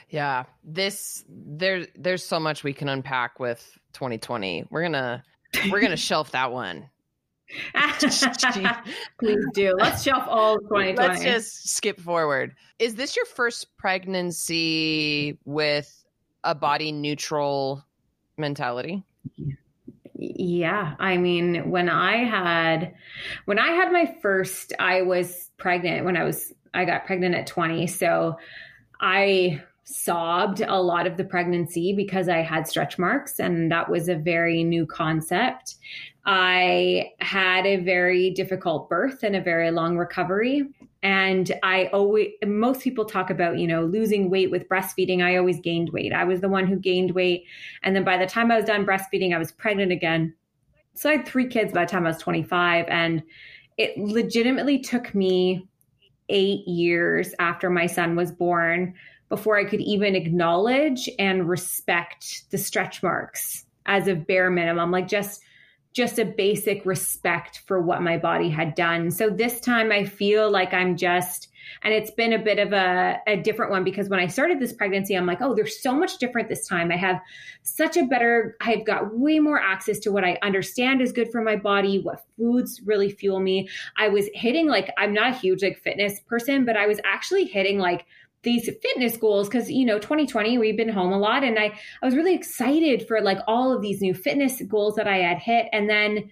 Yeah. 0.09 0.43
This, 0.63 1.23
there, 1.29 1.87
there's 1.95 2.23
so 2.23 2.39
much 2.39 2.65
we 2.65 2.73
can 2.73 2.89
unpack 2.89 3.39
with 3.39 3.79
2020. 3.93 4.65
We're 4.69 4.81
going 4.81 4.91
to, 4.93 5.23
we're 5.69 5.79
going 5.79 5.91
to 5.91 5.97
shelf 5.97 6.31
that 6.31 6.51
one. 6.51 6.89
Please 9.19 9.45
do. 9.53 9.75
Let's 9.77 10.03
shelf 10.03 10.23
all 10.27 10.57
2020. 10.59 10.95
Let's 10.95 11.23
just 11.23 11.69
skip 11.69 11.99
forward. 11.99 12.55
Is 12.79 12.95
this 12.95 13.15
your 13.15 13.25
first 13.25 13.77
pregnancy 13.77 15.37
with 15.45 16.03
a 16.43 16.55
body 16.55 16.91
neutral 16.91 17.85
mentality? 18.37 19.03
Yeah. 20.15 20.95
I 20.99 21.17
mean, 21.17 21.71
when 21.71 21.89
I 21.89 22.23
had 22.23 22.93
when 23.45 23.59
I 23.59 23.69
had 23.69 23.91
my 23.91 24.15
first, 24.21 24.73
I 24.79 25.01
was 25.01 25.49
pregnant 25.57 26.05
when 26.05 26.17
I 26.17 26.23
was 26.23 26.53
I 26.73 26.85
got 26.85 27.05
pregnant 27.05 27.35
at 27.35 27.47
20. 27.47 27.87
So 27.87 28.37
I 28.99 29.61
sobbed 29.83 30.61
a 30.61 30.81
lot 30.81 31.07
of 31.07 31.17
the 31.17 31.23
pregnancy 31.23 31.93
because 31.93 32.29
I 32.29 32.37
had 32.37 32.67
stretch 32.67 32.97
marks, 32.97 33.39
and 33.39 33.71
that 33.71 33.89
was 33.89 34.07
a 34.07 34.15
very 34.15 34.63
new 34.63 34.85
concept. 34.85 35.75
I 36.25 37.11
had 37.19 37.65
a 37.65 37.77
very 37.77 38.29
difficult 38.29 38.89
birth 38.89 39.23
and 39.23 39.35
a 39.35 39.41
very 39.41 39.71
long 39.71 39.97
recovery. 39.97 40.67
And 41.03 41.51
I 41.63 41.87
always, 41.87 42.29
most 42.45 42.81
people 42.81 43.05
talk 43.05 43.31
about, 43.31 43.57
you 43.57 43.65
know, 43.65 43.85
losing 43.85 44.29
weight 44.29 44.51
with 44.51 44.69
breastfeeding. 44.69 45.23
I 45.23 45.37
always 45.37 45.59
gained 45.59 45.89
weight. 45.89 46.13
I 46.13 46.23
was 46.23 46.41
the 46.41 46.49
one 46.49 46.67
who 46.67 46.75
gained 46.75 47.11
weight. 47.11 47.45
And 47.81 47.95
then 47.95 48.03
by 48.03 48.17
the 48.17 48.27
time 48.27 48.51
I 48.51 48.57
was 48.57 48.65
done 48.65 48.85
breastfeeding, 48.85 49.33
I 49.33 49.39
was 49.39 49.51
pregnant 49.51 49.91
again. 49.91 50.35
So 50.93 51.09
I 51.09 51.17
had 51.17 51.25
three 51.25 51.47
kids 51.47 51.73
by 51.73 51.85
the 51.85 51.91
time 51.91 52.05
I 52.05 52.09
was 52.09 52.19
25. 52.19 52.85
And 52.87 53.23
it 53.77 53.97
legitimately 53.97 54.79
took 54.79 55.15
me 55.15 55.67
eight 56.29 56.67
years 56.67 57.33
after 57.39 57.69
my 57.69 57.87
son 57.87 58.15
was 58.15 58.31
born 58.31 58.93
before 59.27 59.57
I 59.57 59.65
could 59.65 59.81
even 59.81 60.15
acknowledge 60.15 61.09
and 61.17 61.49
respect 61.49 62.51
the 62.51 62.57
stretch 62.57 63.01
marks 63.01 63.65
as 63.87 64.07
a 64.07 64.13
bare 64.13 64.51
minimum, 64.51 64.91
like 64.91 65.07
just 65.07 65.41
just 65.93 66.19
a 66.19 66.25
basic 66.25 66.85
respect 66.85 67.61
for 67.65 67.81
what 67.81 68.01
my 68.01 68.17
body 68.17 68.49
had 68.49 68.75
done. 68.75 69.11
So 69.11 69.29
this 69.29 69.59
time 69.59 69.91
I 69.91 70.05
feel 70.05 70.49
like 70.49 70.73
I'm 70.73 70.95
just 70.95 71.49
and 71.83 71.93
it's 71.93 72.11
been 72.11 72.33
a 72.33 72.39
bit 72.39 72.59
of 72.59 72.73
a, 72.73 73.19
a 73.27 73.37
different 73.37 73.71
one 73.71 73.83
because 73.83 74.09
when 74.09 74.19
I 74.19 74.27
started 74.27 74.59
this 74.59 74.73
pregnancy, 74.73 75.15
I'm 75.15 75.25
like, 75.25 75.41
oh, 75.41 75.55
there's 75.55 75.81
so 75.81 75.93
much 75.93 76.17
different 76.17 76.49
this 76.49 76.67
time. 76.67 76.91
I 76.91 76.97
have 76.97 77.19
such 77.63 77.97
a 77.97 78.05
better, 78.05 78.55
I've 78.61 78.85
got 78.85 79.17
way 79.17 79.39
more 79.39 79.59
access 79.59 79.99
to 79.99 80.11
what 80.11 80.23
I 80.23 80.37
understand 80.41 81.01
is 81.01 81.11
good 81.11 81.31
for 81.31 81.41
my 81.41 81.55
body, 81.55 81.99
what 81.99 82.25
foods 82.37 82.81
really 82.85 83.09
fuel 83.09 83.39
me. 83.39 83.69
I 83.97 84.09
was 84.09 84.29
hitting 84.33 84.67
like, 84.67 84.91
I'm 84.97 85.13
not 85.13 85.31
a 85.31 85.37
huge 85.37 85.63
like 85.63 85.79
fitness 85.79 86.19
person, 86.21 86.65
but 86.65 86.77
I 86.77 86.87
was 86.87 86.99
actually 87.03 87.45
hitting 87.45 87.79
like 87.79 88.05
these 88.43 88.69
fitness 88.81 89.17
goals 89.17 89.47
because 89.47 89.69
you 89.69 89.85
know 89.85 89.99
2020 89.99 90.57
we've 90.57 90.77
been 90.77 90.89
home 90.89 91.13
a 91.13 91.17
lot 91.17 91.43
and 91.43 91.59
i 91.59 91.65
i 92.01 92.05
was 92.05 92.15
really 92.15 92.33
excited 92.33 93.07
for 93.07 93.21
like 93.21 93.37
all 93.47 93.71
of 93.71 93.81
these 93.81 94.01
new 94.01 94.13
fitness 94.13 94.61
goals 94.63 94.95
that 94.95 95.07
i 95.07 95.17
had 95.17 95.37
hit 95.37 95.67
and 95.71 95.89
then 95.89 96.29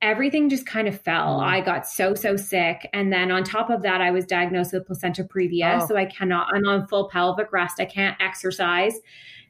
everything 0.00 0.48
just 0.48 0.66
kind 0.66 0.86
of 0.86 1.00
fell. 1.00 1.40
Mm. 1.40 1.44
I 1.44 1.60
got 1.60 1.86
so, 1.86 2.14
so 2.14 2.36
sick. 2.36 2.88
And 2.92 3.12
then 3.12 3.30
on 3.30 3.44
top 3.44 3.70
of 3.70 3.82
that, 3.82 4.00
I 4.00 4.10
was 4.10 4.24
diagnosed 4.24 4.72
with 4.72 4.86
placenta 4.86 5.24
previa. 5.24 5.80
Oh. 5.82 5.86
So 5.86 5.96
I 5.96 6.04
cannot, 6.04 6.54
I'm 6.54 6.66
on 6.66 6.86
full 6.86 7.08
pelvic 7.08 7.52
rest. 7.52 7.80
I 7.80 7.84
can't 7.84 8.16
exercise. 8.20 8.94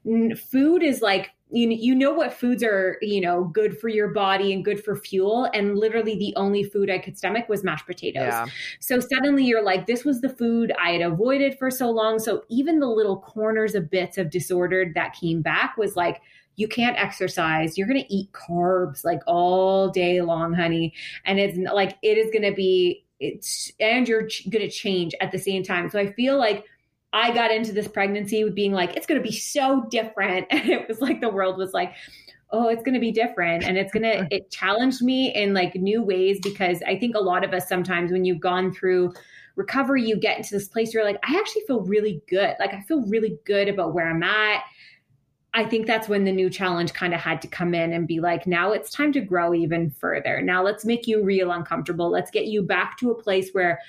Food 0.04 0.82
is 0.82 1.02
like, 1.02 1.30
you, 1.50 1.68
you 1.70 1.94
know 1.94 2.12
what 2.12 2.32
foods 2.32 2.62
are, 2.62 2.98
you 3.00 3.20
know, 3.20 3.44
good 3.44 3.78
for 3.78 3.88
your 3.88 4.08
body 4.08 4.52
and 4.52 4.64
good 4.64 4.82
for 4.84 4.96
fuel. 4.96 5.48
And 5.54 5.78
literally 5.78 6.16
the 6.16 6.34
only 6.36 6.62
food 6.62 6.90
I 6.90 6.98
could 6.98 7.16
stomach 7.16 7.48
was 7.48 7.64
mashed 7.64 7.86
potatoes. 7.86 8.28
Yeah. 8.28 8.46
So 8.80 9.00
suddenly 9.00 9.44
you're 9.44 9.62
like, 9.62 9.86
this 9.86 10.04
was 10.04 10.20
the 10.20 10.28
food 10.28 10.72
I 10.82 10.90
had 10.90 11.00
avoided 11.00 11.58
for 11.58 11.70
so 11.70 11.90
long. 11.90 12.18
So 12.18 12.42
even 12.48 12.80
the 12.80 12.88
little 12.88 13.20
corners 13.20 13.74
of 13.74 13.90
bits 13.90 14.18
of 14.18 14.30
disordered 14.30 14.94
that 14.94 15.14
came 15.14 15.40
back 15.40 15.76
was 15.76 15.96
like, 15.96 16.20
you 16.56 16.68
can't 16.68 16.98
exercise. 16.98 17.78
You're 17.78 17.86
going 17.86 18.02
to 18.02 18.14
eat 18.14 18.32
carbs 18.32 19.04
like 19.04 19.20
all 19.26 19.88
day 19.90 20.20
long, 20.20 20.52
honey. 20.52 20.92
And 21.24 21.38
it's 21.38 21.56
like, 21.72 21.96
it 22.02 22.18
is 22.18 22.30
going 22.32 22.42
to 22.42 22.54
be, 22.54 23.04
it's, 23.20 23.72
and 23.78 24.08
you're 24.08 24.26
ch- 24.26 24.50
going 24.50 24.68
to 24.68 24.70
change 24.70 25.14
at 25.20 25.30
the 25.30 25.38
same 25.38 25.62
time. 25.62 25.88
So 25.88 25.98
I 25.98 26.12
feel 26.12 26.36
like 26.36 26.64
I 27.12 27.32
got 27.32 27.50
into 27.50 27.72
this 27.72 27.88
pregnancy 27.88 28.44
with 28.44 28.54
being 28.54 28.72
like, 28.72 28.96
it's 28.96 29.06
going 29.06 29.20
to 29.20 29.26
be 29.26 29.34
so 29.34 29.86
different. 29.90 30.46
And 30.50 30.68
it 30.68 30.88
was 30.88 31.00
like 31.00 31.20
the 31.20 31.30
world 31.30 31.56
was 31.56 31.72
like, 31.72 31.94
oh, 32.50 32.68
it's 32.68 32.82
going 32.82 32.94
to 32.94 33.00
be 33.00 33.12
different. 33.12 33.64
And 33.64 33.76
it's 33.78 33.92
going 33.92 34.02
to, 34.28 34.28
it 34.34 34.50
challenged 34.50 35.02
me 35.02 35.34
in 35.34 35.54
like 35.54 35.74
new 35.74 36.02
ways 36.02 36.38
because 36.42 36.82
I 36.86 36.98
think 36.98 37.14
a 37.14 37.20
lot 37.20 37.44
of 37.44 37.52
us 37.52 37.68
sometimes 37.68 38.12
when 38.12 38.24
you've 38.24 38.40
gone 38.40 38.72
through, 38.72 39.12
recovery, 39.56 40.04
you 40.04 40.16
get 40.16 40.36
into 40.36 40.54
this 40.54 40.68
place 40.68 40.94
where 40.94 41.02
you're 41.02 41.12
like, 41.12 41.20
I 41.28 41.36
actually 41.38 41.62
feel 41.66 41.80
really 41.80 42.22
good. 42.28 42.54
Like 42.60 42.74
I 42.74 42.80
feel 42.82 43.04
really 43.06 43.38
good 43.44 43.68
about 43.68 43.92
where 43.92 44.08
I'm 44.08 44.22
at. 44.22 44.62
I 45.54 45.64
think 45.64 45.86
that's 45.86 46.08
when 46.08 46.24
the 46.24 46.32
new 46.32 46.50
challenge 46.50 46.92
kind 46.92 47.14
of 47.14 47.20
had 47.20 47.42
to 47.42 47.48
come 47.48 47.74
in 47.74 47.92
and 47.92 48.06
be 48.06 48.20
like, 48.20 48.46
now 48.46 48.72
it's 48.72 48.90
time 48.90 49.12
to 49.14 49.20
grow 49.20 49.54
even 49.54 49.90
further. 49.90 50.40
Now 50.40 50.62
let's 50.62 50.84
make 50.84 51.06
you 51.06 51.24
real 51.24 51.50
uncomfortable. 51.50 52.10
Let's 52.10 52.30
get 52.30 52.46
you 52.46 52.62
back 52.62 52.98
to 52.98 53.10
a 53.10 53.20
place 53.20 53.50
where 53.52 53.80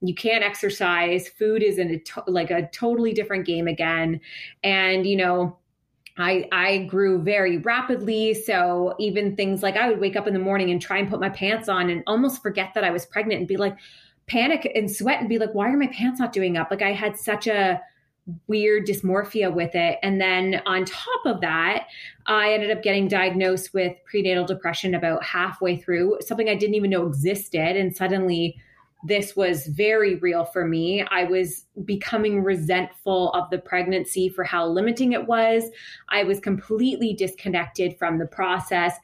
you 0.00 0.14
can't 0.14 0.44
exercise. 0.44 1.28
Food 1.28 1.62
is 1.62 1.78
in 1.78 1.90
a 1.90 1.98
to- 1.98 2.24
like 2.26 2.50
a 2.50 2.68
totally 2.72 3.12
different 3.12 3.46
game 3.46 3.66
again. 3.66 4.20
And, 4.62 5.06
you 5.06 5.16
know, 5.16 5.58
I 6.18 6.48
I 6.52 6.78
grew 6.84 7.22
very 7.22 7.58
rapidly. 7.58 8.34
So 8.34 8.94
even 8.98 9.36
things 9.36 9.62
like 9.62 9.76
I 9.76 9.88
would 9.88 10.00
wake 10.00 10.16
up 10.16 10.26
in 10.26 10.34
the 10.34 10.40
morning 10.40 10.70
and 10.70 10.80
try 10.80 10.98
and 10.98 11.08
put 11.08 11.20
my 11.20 11.28
pants 11.28 11.68
on 11.68 11.90
and 11.90 12.02
almost 12.06 12.42
forget 12.42 12.72
that 12.74 12.84
I 12.84 12.90
was 12.90 13.06
pregnant 13.06 13.40
and 13.40 13.48
be 13.48 13.56
like, 13.56 13.76
panic 14.26 14.70
and 14.74 14.90
sweat 14.90 15.20
and 15.20 15.28
be 15.28 15.38
like, 15.38 15.54
why 15.54 15.68
are 15.70 15.76
my 15.76 15.86
pants 15.88 16.18
not 16.18 16.32
doing 16.32 16.56
up? 16.56 16.70
Like 16.70 16.82
I 16.82 16.92
had 16.92 17.16
such 17.16 17.46
a 17.46 17.80
weird 18.48 18.86
dysmorphia 18.86 19.54
with 19.54 19.74
it. 19.74 19.98
And 20.02 20.20
then 20.20 20.60
on 20.66 20.84
top 20.84 21.26
of 21.26 21.40
that, 21.42 21.86
I 22.26 22.52
ended 22.52 22.72
up 22.72 22.82
getting 22.82 23.06
diagnosed 23.06 23.72
with 23.72 23.96
prenatal 24.04 24.44
depression 24.44 24.96
about 24.96 25.22
halfway 25.22 25.76
through, 25.76 26.18
something 26.22 26.48
I 26.48 26.56
didn't 26.56 26.74
even 26.74 26.90
know 26.90 27.06
existed. 27.06 27.76
And 27.76 27.94
suddenly 27.94 28.58
this 29.04 29.36
was 29.36 29.66
very 29.66 30.16
real 30.16 30.44
for 30.44 30.66
me. 30.66 31.02
I 31.02 31.24
was 31.24 31.66
becoming 31.84 32.42
resentful 32.42 33.30
of 33.32 33.48
the 33.50 33.58
pregnancy 33.58 34.28
for 34.28 34.42
how 34.42 34.66
limiting 34.66 35.12
it 35.12 35.26
was. 35.26 35.64
I 36.08 36.24
was 36.24 36.40
completely 36.40 37.12
disconnected 37.12 37.98
from 37.98 38.18
the 38.18 38.26
process. 38.26 38.96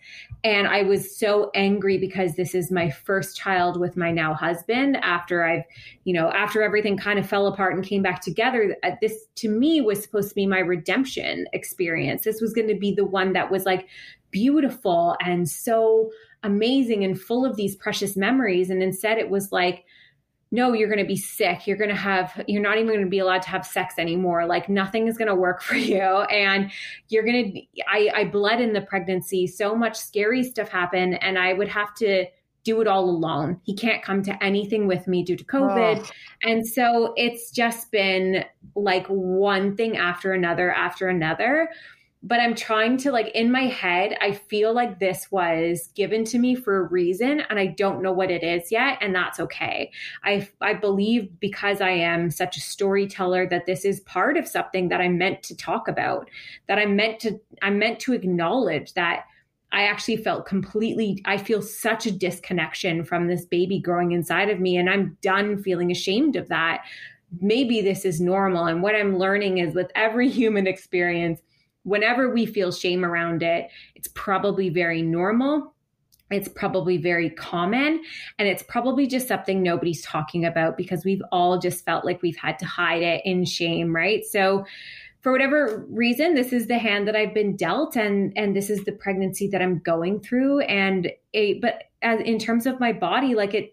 And 0.45 0.67
I 0.67 0.83
was 0.83 1.17
so 1.17 1.51
angry 1.55 1.99
because 1.99 2.35
this 2.35 2.55
is 2.55 2.71
my 2.71 2.91
first 2.91 3.37
child 3.37 3.79
with 3.79 3.97
my 3.97 4.11
now 4.11 4.35
husband 4.35 4.97
after 5.03 5.45
I've, 5.45 5.65
you 6.05 6.15
know, 6.15 6.31
after 6.31 6.63
everything 6.63 6.97
kind 6.97 7.19
of 7.19 7.29
fell 7.29 7.47
apart 7.47 7.75
and 7.75 7.85
came 7.85 8.03
back 8.03 8.23
together. 8.23 8.77
Uh, 8.83 8.93
this 9.01 9.27
to 9.37 9.49
me 9.49 9.83
was 9.83 10.03
supposed 10.03 10.31
to 10.31 10.35
be 10.35 10.47
my 10.47 10.61
redemption 10.61 11.47
experience. 11.53 12.25
This 12.25 12.41
was 12.41 12.55
going 12.55 12.69
to 12.69 12.75
be 12.75 12.93
the 12.93 13.05
one 13.05 13.35
that 13.35 13.51
was 13.51 13.67
like 13.67 13.87
beautiful 14.31 15.15
and 15.21 15.49
so 15.49 16.11
amazing 16.43 17.05
and 17.05 17.21
full 17.21 17.45
of 17.45 17.57
these 17.57 17.77
precious 17.77 18.17
memories. 18.17 18.71
And 18.71 18.83
instead, 18.83 19.19
it 19.19 19.31
was 19.31 19.53
like, 19.53 19.85
no, 20.51 20.75
you're 20.75 20.89
going 20.89 20.99
to 20.99 21.07
be 21.07 21.17
sick. 21.17 21.67
You're 21.67 21.79
going 21.79 21.91
to 21.91 21.97
have, 21.97 22.45
you're 22.47 22.63
not 22.63 22.77
even 22.77 22.89
going 22.89 23.01
to 23.01 23.09
be 23.09 23.21
allowed 23.21 23.43
to 23.43 23.49
have 23.49 23.65
sex 23.65 23.95
anymore. 23.99 24.45
Like 24.47 24.69
nothing 24.69 25.09
is 25.09 25.17
going 25.17 25.29
to 25.29 25.35
work 25.35 25.63
for 25.63 25.77
you. 25.77 26.01
And 26.01 26.71
you're 27.09 27.25
going 27.25 27.53
to, 27.53 27.83
I, 27.89 28.11
I 28.15 28.25
bled 28.25 28.61
in 28.61 28.75
the 28.75 28.83
pregnancy. 28.83 29.47
So 29.47 29.75
much 29.75 29.97
scary 29.97 30.43
stuff 30.45 30.69
happened. 30.69 31.23
And 31.23 31.39
I 31.39 31.55
would 31.55 31.69
have 31.69 31.95
to 31.97 32.27
do 32.65 32.81
it 32.81 32.87
all 32.87 33.09
alone. 33.09 33.61
He 33.65 33.75
can't 33.75 34.03
come 34.03 34.23
to 34.23 34.45
anything 34.45 34.87
with 34.87 35.09
me 35.09 35.25
due 35.25 35.37
to 35.37 35.45
COVID. 35.45 35.99
Oh. 36.05 36.11
And 36.43 36.67
so 36.67 37.13
it's 37.17 37.51
just 37.51 37.91
been 37.91 38.45
like 38.75 39.07
one 39.09 39.77
thing 39.77 39.97
after 39.97 40.33
another 40.33 40.71
after 40.71 41.09
another 41.09 41.69
but 42.25 42.39
I'm 42.39 42.55
trying 42.55 42.99
to 42.99 43.11
like 43.11 43.29
in 43.35 43.51
my 43.51 43.67
head, 43.67 44.17
I 44.21 44.33
feel 44.33 44.73
like 44.73 45.01
this 45.01 45.27
was 45.33 45.89
given 45.95 46.25
to 46.27 46.39
me 46.39 46.55
for 46.55 46.77
a 46.77 46.89
reason 46.89 47.41
and 47.51 47.59
I 47.59 47.67
don't 47.67 48.03
know 48.03 48.13
what 48.13 48.31
it 48.31 48.45
is 48.45 48.71
yet 48.71 48.99
and 49.01 49.15
that's 49.15 49.41
okay. 49.41 49.91
I 50.23 50.49
I 50.61 50.75
believe 50.75 51.41
because 51.41 51.81
I 51.81 51.91
am 51.91 52.31
such 52.31 52.57
a 52.57 52.61
storyteller 52.61 53.49
that 53.49 53.67
this 53.67 53.85
is 53.85 54.01
part 54.01 54.37
of 54.37 54.47
something 54.47 54.89
that 54.89 55.01
I'm 55.01 55.19
meant 55.19 55.43
to 55.45 55.57
talk 55.57 55.89
about, 55.89 56.31
that 56.69 56.79
I'm 56.79 56.95
meant 56.95 57.19
to 57.21 57.41
I'm 57.61 57.79
meant 57.79 57.99
to 58.01 58.13
acknowledge 58.13 58.95
that 58.95 59.25
I 59.73 59.85
actually 59.85 60.19
felt 60.19 60.47
completely 60.47 61.21
I 61.25 61.39
feel 61.39 61.61
such 61.61 62.07
a 62.07 62.13
disconnection 62.13 63.05
from 63.05 63.27
this 63.27 63.47
baby 63.47 63.81
growing 63.81 64.13
inside 64.13 64.49
of 64.49 64.61
me 64.61 64.77
and 64.77 64.89
I'm 64.89 65.19
done 65.23 65.61
feeling 65.61 65.91
ashamed 65.91 66.37
of 66.37 66.49
that. 66.49 66.85
Maybe 67.41 67.81
this 67.81 68.05
is 68.05 68.21
normal 68.21 68.67
and 68.67 68.81
what 68.81 68.95
I'm 68.95 69.19
learning 69.19 69.59
is 69.59 69.75
with 69.75 69.91
every 69.97 70.29
human 70.41 70.69
experience 70.69 71.41
whenever 71.85 72.33
we 72.33 72.47
feel 72.47 72.73
shame 72.73 73.05
around 73.05 73.43
it, 73.43 73.69
it's 73.95 74.09
probably 74.09 74.69
very 74.69 75.03
normal. 75.03 75.75
It's 76.31 76.49
probably 76.49 76.97
very 76.97 77.31
common. 77.31 78.03
And 78.39 78.49
it's 78.49 78.63
probably 78.63 79.07
just 79.07 79.29
something 79.29 79.63
nobody's 79.63 80.03
talking 80.03 80.45
about 80.45 80.77
because 80.77 81.05
we've 81.05 81.23
all 81.31 81.59
just 81.59 81.85
felt 81.85 82.05
like 82.05 82.23
we've 82.23 82.37
had 82.37 82.59
to 82.61 82.67
hide 82.67 83.03
it 83.03 83.23
in 83.25 83.45
shame, 83.45 83.95
right? 83.95 84.25
So, 84.25 84.65
for 85.23 85.31
whatever 85.31 85.87
reason 85.89 86.35
this 86.35 86.53
is 86.53 86.67
the 86.67 86.79
hand 86.79 87.07
that 87.07 87.17
i've 87.17 87.33
been 87.33 87.57
dealt 87.57 87.97
and 87.97 88.33
and 88.37 88.55
this 88.55 88.69
is 88.69 88.85
the 88.85 88.93
pregnancy 88.93 89.49
that 89.49 89.63
i'm 89.63 89.79
going 89.79 90.21
through 90.21 90.61
and 90.63 91.11
it, 91.33 91.61
but 91.61 91.85
as 92.03 92.21
in 92.21 92.39
terms 92.39 92.67
of 92.67 92.81
my 92.81 92.93
body 92.93 93.35
like 93.35 93.55
it 93.55 93.73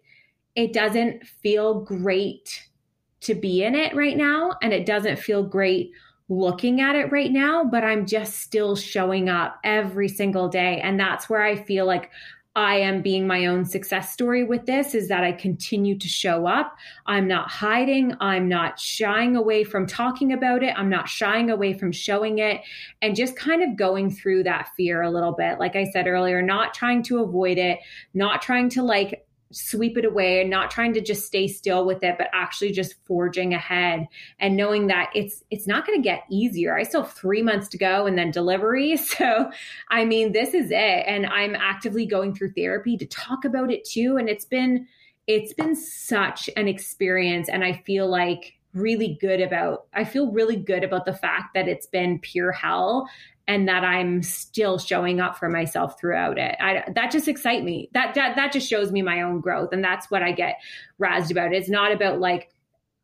it 0.56 0.72
doesn't 0.74 1.26
feel 1.26 1.82
great 1.82 2.68
to 3.22 3.34
be 3.34 3.64
in 3.64 3.76
it 3.76 3.96
right 3.96 4.16
now 4.16 4.52
and 4.62 4.72
it 4.72 4.86
doesn't 4.86 5.18
feel 5.18 5.44
great 5.44 5.92
looking 6.30 6.80
at 6.80 6.96
it 6.96 7.12
right 7.12 7.32
now, 7.32 7.64
but 7.64 7.84
I'm 7.84 8.06
just 8.06 8.38
still 8.38 8.76
showing 8.76 9.30
up 9.30 9.60
every 9.64 10.08
single 10.08 10.48
day. 10.48 10.80
And 10.80 11.00
that's 11.00 11.30
where 11.30 11.42
I 11.42 11.56
feel 11.56 11.86
like 11.86 12.12
I 12.56 12.76
am 12.76 13.02
being 13.02 13.28
my 13.28 13.46
own 13.46 13.64
success 13.64 14.12
story 14.12 14.44
with 14.44 14.66
this 14.66 14.94
is 14.94 15.08
that 15.08 15.24
I 15.24 15.32
continue 15.32 15.98
to 15.98 16.08
show 16.08 16.48
up. 16.48 16.76
I'm 17.06 17.28
not 17.28 17.50
hiding. 17.50 18.16
I'm 18.20 18.50
not 18.50 18.80
shying 18.80 19.36
away 19.36 19.64
from 19.64 19.86
talking 19.86 20.34
about 20.34 20.64
it. 20.64 20.74
I'm 20.76 20.90
not 20.90 21.08
shying 21.08 21.52
away 21.52 21.74
from 21.74 21.92
showing 21.92 22.40
it 22.40 22.62
and 23.02 23.16
just 23.16 23.36
kind 23.36 23.64
of 23.64 23.78
going 23.78 24.12
through 24.12 24.44
that 24.44 24.70
fear 24.76 25.04
a 25.04 25.12
little 25.12 25.32
bit. 25.32 25.60
Like 25.60 25.76
I 25.76 25.86
said 25.86 26.08
earlier, 26.08 26.42
not 26.42 26.74
trying 26.74 27.04
to 27.04 27.20
avoid 27.20 27.58
it, 27.58 27.80
not 28.14 28.42
trying 28.42 28.70
to 28.72 28.84
like 28.84 29.26
sweep 29.52 29.98
it 29.98 30.06
away 30.06 30.42
and 30.42 30.50
not 30.50 30.70
trying 30.70 30.94
to 30.94 31.02
just 31.02 31.26
stay 31.26 31.48
still 31.48 31.86
with 31.86 32.04
it 32.04 32.16
but 32.18 32.28
actually 32.34 32.72
just 32.72 32.96
forging 33.06 33.54
ahead 33.54 34.08
and 34.40 34.56
knowing 34.56 34.88
that 34.88 35.10
it's 35.16 35.44
it's 35.50 35.66
not 35.66 35.88
going 35.88 35.98
to 35.98 36.04
get 36.04 36.24
easier. 36.30 36.78
I 36.78 36.84
still 36.84 37.04
have 37.04 37.14
three 37.14 37.42
months 37.42 37.68
to 37.70 37.78
go 37.78 38.06
and 38.06 38.18
then 38.18 38.32
delivery. 38.32 38.98
So 39.20 39.50
i 39.90 40.06
mean 40.06 40.32
this 40.34 40.54
is 40.54 40.70
it. 40.72 41.04
And 41.08 41.26
i'm 41.26 41.56
actively 41.56 42.06
going 42.06 42.36
through 42.36 42.52
therapy 42.52 42.96
to 42.98 43.06
talk 43.08 43.44
about 43.44 43.72
it 43.72 43.84
too. 43.84 44.18
And 44.18 44.30
it's 44.30 44.46
been 44.46 44.88
it's 45.26 45.54
been 45.54 45.76
such 45.76 46.50
an 46.56 46.68
experience. 46.68 47.50
And 47.50 47.64
i 47.64 47.74
feel 47.74 48.08
like 48.08 48.60
really 48.74 49.18
good 49.20 49.42
about 49.42 49.88
i 49.94 50.04
feel 50.04 50.32
really 50.32 50.56
good 50.56 50.84
about 50.84 51.06
the 51.06 51.14
fact 51.14 51.56
that 51.56 51.68
it's 51.68 51.88
been 51.88 52.20
pure 52.20 52.52
hell 52.52 53.10
and 53.50 53.68
that 53.68 53.84
I'm 53.84 54.22
still 54.22 54.78
showing 54.78 55.20
up 55.20 55.36
for 55.36 55.50
myself 55.50 56.00
throughout 56.00 56.38
it. 56.38 56.56
I, 56.62 56.84
that 56.94 57.10
just 57.10 57.28
excites 57.28 57.64
me. 57.64 57.90
That, 57.94 58.14
that 58.14 58.36
that 58.36 58.54
just 58.54 58.70
shows 58.70 58.92
me 58.92 59.02
my 59.02 59.24
own 59.24 59.42
growth, 59.42 59.74
and 59.74 59.84
that's 59.84 60.10
what 60.12 60.22
I 60.22 60.32
get 60.32 60.58
razzed 61.02 61.32
about. 61.32 61.52
It's 61.52 61.68
not 61.68 61.92
about 61.92 62.20
like 62.20 62.52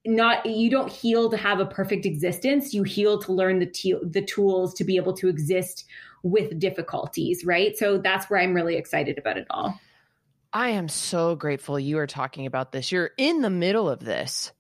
not 0.05 0.45
you 0.45 0.69
don't 0.69 0.91
heal 0.91 1.31
to 1.31 1.37
have 1.37 1.59
a 1.59 1.65
perfect 1.65 2.05
existence 2.05 2.75
you 2.75 2.83
heal 2.83 3.17
to 3.17 3.33
learn 3.33 3.57
the 3.57 3.95
the 4.03 4.21
tools 4.21 4.71
to 4.75 4.83
be 4.83 4.97
able 4.97 5.13
to 5.13 5.27
exist 5.27 5.85
with 6.21 6.59
difficulties 6.59 7.43
right 7.43 7.75
so 7.75 7.97
that's 7.97 8.29
where 8.29 8.39
i'm 8.39 8.53
really 8.53 8.75
excited 8.75 9.17
about 9.17 9.35
it 9.35 9.47
all 9.49 9.79
i 10.53 10.69
am 10.69 10.87
so 10.87 11.35
grateful 11.35 11.79
you 11.79 11.97
are 11.97 12.05
talking 12.05 12.45
about 12.45 12.71
this 12.71 12.91
you're 12.91 13.09
in 13.17 13.41
the 13.41 13.49
middle 13.49 13.89
of 13.89 13.99
this 13.99 14.51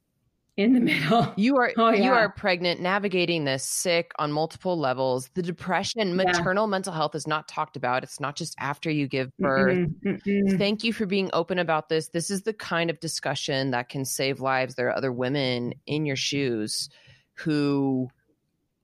in 0.57 0.73
the 0.73 0.79
middle. 0.79 1.33
You 1.37 1.57
are 1.57 1.71
oh, 1.77 1.89
yeah. 1.89 2.03
you 2.03 2.11
are 2.11 2.29
pregnant, 2.29 2.79
navigating 2.79 3.43
this 3.43 3.63
sick 3.63 4.11
on 4.17 4.31
multiple 4.31 4.77
levels. 4.77 5.29
The 5.33 5.41
depression, 5.41 6.15
maternal 6.15 6.65
yeah. 6.65 6.71
mental 6.71 6.93
health 6.93 7.15
is 7.15 7.27
not 7.27 7.47
talked 7.47 7.75
about. 7.75 8.03
It's 8.03 8.19
not 8.19 8.35
just 8.35 8.55
after 8.57 8.89
you 8.89 9.07
give 9.07 9.35
birth. 9.37 9.77
Mm-hmm. 9.77 10.09
Mm-hmm. 10.09 10.57
Thank 10.57 10.83
you 10.83 10.93
for 10.93 11.05
being 11.05 11.29
open 11.33 11.59
about 11.59 11.89
this. 11.89 12.07
This 12.09 12.29
is 12.29 12.43
the 12.43 12.53
kind 12.53 12.89
of 12.89 12.99
discussion 12.99 13.71
that 13.71 13.89
can 13.89 14.05
save 14.05 14.39
lives. 14.39 14.75
There 14.75 14.87
are 14.87 14.95
other 14.95 15.11
women 15.11 15.73
in 15.85 16.05
your 16.05 16.15
shoes 16.15 16.89
who 17.33 18.09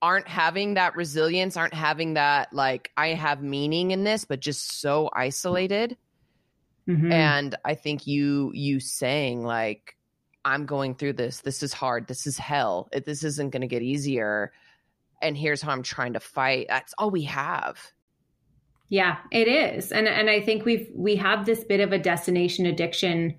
aren't 0.01 0.27
having 0.27 0.73
that 0.73 0.95
resilience, 0.95 1.55
aren't 1.55 1.73
having 1.73 2.15
that 2.15 2.51
like 2.51 2.91
I 2.97 3.09
have 3.09 3.41
meaning 3.41 3.91
in 3.91 4.03
this, 4.03 4.25
but 4.25 4.39
just 4.39 4.81
so 4.81 5.09
isolated. 5.13 5.95
Mm-hmm. 6.87 7.11
And 7.11 7.55
I 7.63 7.75
think 7.75 8.07
you 8.07 8.51
you 8.53 8.79
saying 8.79 9.43
like 9.43 9.95
I'm 10.43 10.65
going 10.65 10.95
through 10.95 11.13
this. 11.13 11.41
This 11.41 11.63
is 11.63 11.73
hard. 11.73 12.07
This 12.07 12.25
is 12.25 12.37
hell. 12.37 12.89
This 13.05 13.23
isn't 13.23 13.51
going 13.51 13.61
to 13.61 13.67
get 13.67 13.81
easier. 13.81 14.51
And 15.21 15.37
here's 15.37 15.61
how 15.61 15.71
I'm 15.71 15.83
trying 15.83 16.13
to 16.13 16.19
fight. 16.19 16.67
That's 16.69 16.93
all 16.97 17.11
we 17.11 17.23
have. 17.23 17.77
Yeah, 18.89 19.17
it 19.31 19.47
is. 19.47 19.91
And 19.91 20.07
and 20.07 20.29
I 20.29 20.41
think 20.41 20.65
we've 20.65 20.89
we 20.93 21.15
have 21.15 21.45
this 21.45 21.63
bit 21.63 21.79
of 21.79 21.93
a 21.93 21.99
destination 21.99 22.65
addiction 22.65 23.35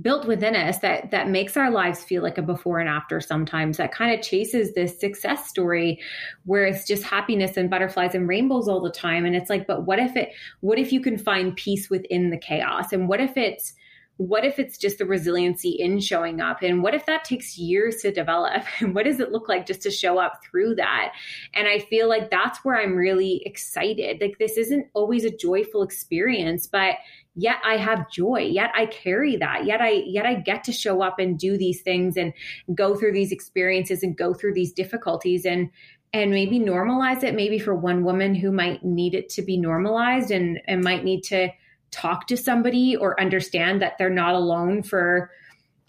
built 0.00 0.26
within 0.26 0.56
us 0.56 0.78
that 0.78 1.10
that 1.10 1.28
makes 1.28 1.56
our 1.56 1.70
lives 1.70 2.02
feel 2.02 2.22
like 2.22 2.38
a 2.38 2.42
before 2.42 2.78
and 2.78 2.88
after 2.88 3.20
sometimes 3.20 3.76
that 3.76 3.92
kind 3.92 4.14
of 4.14 4.24
chases 4.24 4.72
this 4.72 4.98
success 4.98 5.48
story 5.48 6.00
where 6.44 6.64
it's 6.64 6.86
just 6.86 7.02
happiness 7.02 7.58
and 7.58 7.68
butterflies 7.68 8.14
and 8.14 8.26
rainbows 8.26 8.68
all 8.68 8.80
the 8.80 8.90
time 8.90 9.26
and 9.26 9.36
it's 9.36 9.50
like 9.50 9.66
but 9.66 9.84
what 9.84 9.98
if 9.98 10.16
it 10.16 10.30
what 10.60 10.78
if 10.78 10.92
you 10.92 11.00
can 11.00 11.18
find 11.18 11.56
peace 11.56 11.90
within 11.90 12.30
the 12.30 12.38
chaos 12.38 12.90
and 12.90 13.06
what 13.06 13.20
if 13.20 13.36
it's 13.36 13.74
what 14.18 14.44
if 14.44 14.58
it's 14.58 14.76
just 14.76 14.98
the 14.98 15.06
resiliency 15.06 15.70
in 15.70 15.98
showing 15.98 16.40
up? 16.40 16.62
And 16.62 16.82
what 16.82 16.94
if 16.94 17.06
that 17.06 17.24
takes 17.24 17.56
years 17.58 17.96
to 18.02 18.12
develop? 18.12 18.64
And 18.80 18.94
what 18.94 19.04
does 19.04 19.20
it 19.20 19.30
look 19.30 19.48
like 19.48 19.66
just 19.66 19.82
to 19.82 19.90
show 19.90 20.18
up 20.18 20.40
through 20.44 20.74
that? 20.76 21.12
And 21.54 21.68
i 21.68 21.78
feel 21.78 22.08
like 22.08 22.30
that's 22.30 22.64
where 22.64 22.80
i'm 22.80 22.96
really 22.96 23.42
excited. 23.44 24.20
Like 24.20 24.38
this 24.38 24.56
isn't 24.56 24.86
always 24.92 25.24
a 25.24 25.36
joyful 25.36 25.82
experience 25.82 26.66
but 26.66 26.96
yet 27.34 27.56
i 27.64 27.76
have 27.76 28.10
joy. 28.10 28.40
Yet 28.40 28.70
i 28.74 28.86
carry 28.86 29.36
that. 29.36 29.64
Yet 29.66 29.80
i 29.80 30.02
yet 30.06 30.26
i 30.26 30.34
get 30.34 30.64
to 30.64 30.72
show 30.72 31.02
up 31.02 31.18
and 31.18 31.38
do 31.38 31.56
these 31.56 31.82
things 31.82 32.16
and 32.16 32.32
go 32.74 32.94
through 32.94 33.12
these 33.12 33.32
experiences 33.32 34.02
and 34.02 34.16
go 34.16 34.34
through 34.34 34.54
these 34.54 34.72
difficulties 34.72 35.44
and 35.44 35.70
and 36.12 36.30
maybe 36.30 36.58
normalize 36.58 37.22
it 37.22 37.34
maybe 37.34 37.58
for 37.58 37.74
one 37.74 38.04
woman 38.04 38.34
who 38.34 38.52
might 38.52 38.84
need 38.84 39.14
it 39.14 39.28
to 39.30 39.42
be 39.42 39.56
normalized 39.56 40.30
and 40.30 40.60
and 40.66 40.82
might 40.82 41.04
need 41.04 41.22
to 41.22 41.48
talk 41.92 42.26
to 42.26 42.36
somebody 42.36 42.96
or 42.96 43.20
understand 43.20 43.80
that 43.80 43.96
they're 43.98 44.10
not 44.10 44.34
alone 44.34 44.82
for 44.82 45.30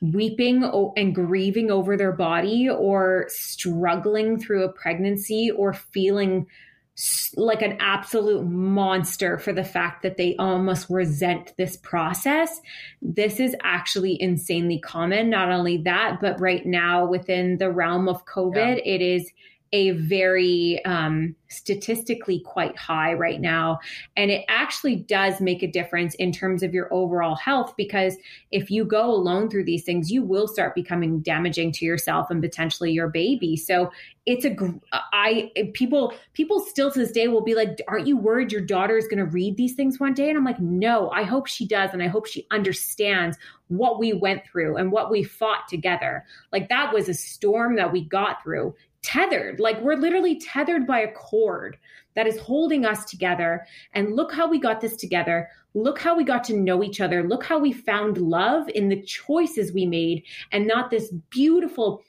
weeping 0.02 0.64
and 0.98 1.16
grieving 1.16 1.72
over 1.72 1.96
their 1.96 2.12
body 2.12 2.70
or 2.70 3.26
struggling 3.30 4.38
through 4.38 4.64
a 4.64 4.72
pregnancy 4.72 5.50
or 5.50 5.74
feeling 5.74 6.46
like 7.38 7.64
an 7.64 7.76
absolute 7.80 8.46
monster 8.46 9.40
for 9.40 9.52
the 9.52 9.64
fact 9.64 10.04
that 10.04 10.18
they 10.18 10.36
almost 10.38 10.90
resent 10.90 11.54
this 11.58 11.78
process. 11.78 12.62
This 13.02 13.40
is 13.40 13.56
actually 13.64 14.22
insanely 14.22 14.80
common. 14.80 15.30
Not 15.30 15.50
only 15.50 15.78
that, 15.78 16.20
but 16.22 16.40
right 16.40 16.66
now 16.66 17.06
within 17.06 17.58
the 17.58 17.72
realm 17.72 18.08
of 18.08 18.26
COVID, 18.26 18.78
yeah. 18.78 18.94
it 18.94 19.02
is 19.02 19.32
a 19.74 19.90
very 19.92 20.84
um, 20.86 21.36
statistically 21.50 22.40
quite 22.40 22.78
high 22.78 23.14
right 23.14 23.42
now. 23.42 23.80
And 24.16 24.30
it 24.30 24.46
actually 24.48 24.96
does 24.96 25.42
make 25.42 25.64
a 25.64 25.68
difference 25.68 26.14
in 26.16 26.32
terms 26.32 26.62
of 26.62 26.74
your 26.74 26.94
overall 26.94 27.36
health 27.36 27.74
because 27.76 28.16
if 28.52 28.70
you 28.70 28.86
go 28.86 29.10
alone 29.10 29.50
through 29.50 29.66
these 29.66 29.84
things, 29.84 30.12
you 30.12 30.24
will 30.24 30.48
start 30.48 30.76
becoming 30.76 31.22
damaging 31.22 31.72
to 31.74 31.86
yourself 31.86 32.30
and 32.30 32.42
potentially 32.42 32.92
your 32.92 33.10
baby. 33.10 33.58
So 33.58 33.92
it's 34.26 34.46
a 34.46 34.56
I 35.12 35.52
people 35.74 36.14
people 36.34 36.62
still 36.62 36.92
to 36.92 37.00
this 37.00 37.12
day 37.12 37.28
will 37.28 37.44
be 37.44 37.56
like, 37.56 37.80
aren't 37.88 38.08
you 38.08 38.16
worried 38.16 38.52
your 38.52 38.62
daughter 38.62 38.98
is 38.98 39.08
going 39.08 39.18
to 39.18 39.26
read 39.26 39.58
these 39.58 39.74
things 39.74 40.00
one 40.00 40.14
day? 40.14 40.30
And 40.30 40.38
I'm 40.38 40.46
like, 40.46 40.60
no, 40.60 41.10
I 41.10 41.24
hope 41.24 41.48
she 41.48 41.68
does, 41.68 41.90
and 41.92 42.02
I 42.02 42.08
hope 42.08 42.28
she 42.28 42.48
understands 42.52 43.38
what 43.68 44.00
we 44.00 44.14
went 44.14 44.46
through 44.46 44.78
and 44.78 44.92
what 44.92 45.12
we 45.12 45.24
fought 45.24 45.68
together. 45.68 46.24
Like 46.52 46.70
that 46.70 46.94
was 46.94 47.10
a 47.10 47.14
storm 47.14 47.76
that 47.76 47.92
we 47.92 48.06
got 48.06 48.42
through 48.44 48.76
tethered. 49.04 49.60
Like 49.60 49.80
we're 49.82 49.96
literally 49.96 50.40
tethered 50.40 50.88
by 50.88 51.02
a 51.02 51.12
cord 51.12 51.78
that 52.16 52.28
is 52.28 52.40
holding 52.40 52.86
us 52.86 53.06
together. 53.06 53.66
And 53.94 54.16
look 54.16 54.34
how 54.34 54.50
we 54.50 54.60
got 54.60 54.82
this 54.82 54.96
together. 54.96 55.50
Look 55.76 56.00
how 56.00 56.16
we 56.16 56.24
got 56.24 56.44
to 56.46 56.58
know 56.58 56.84
each 56.84 57.02
other. 57.02 57.28
Look 57.28 57.44
how 57.44 57.60
we 57.60 57.72
found 57.74 58.18
love 58.18 58.70
in 58.70 58.90
the 58.90 59.02
choices 59.02 59.74
we 59.74 59.86
made 59.86 60.24
and 60.52 60.68
not 60.68 60.90
this 60.90 61.12
beautiful 61.30 62.04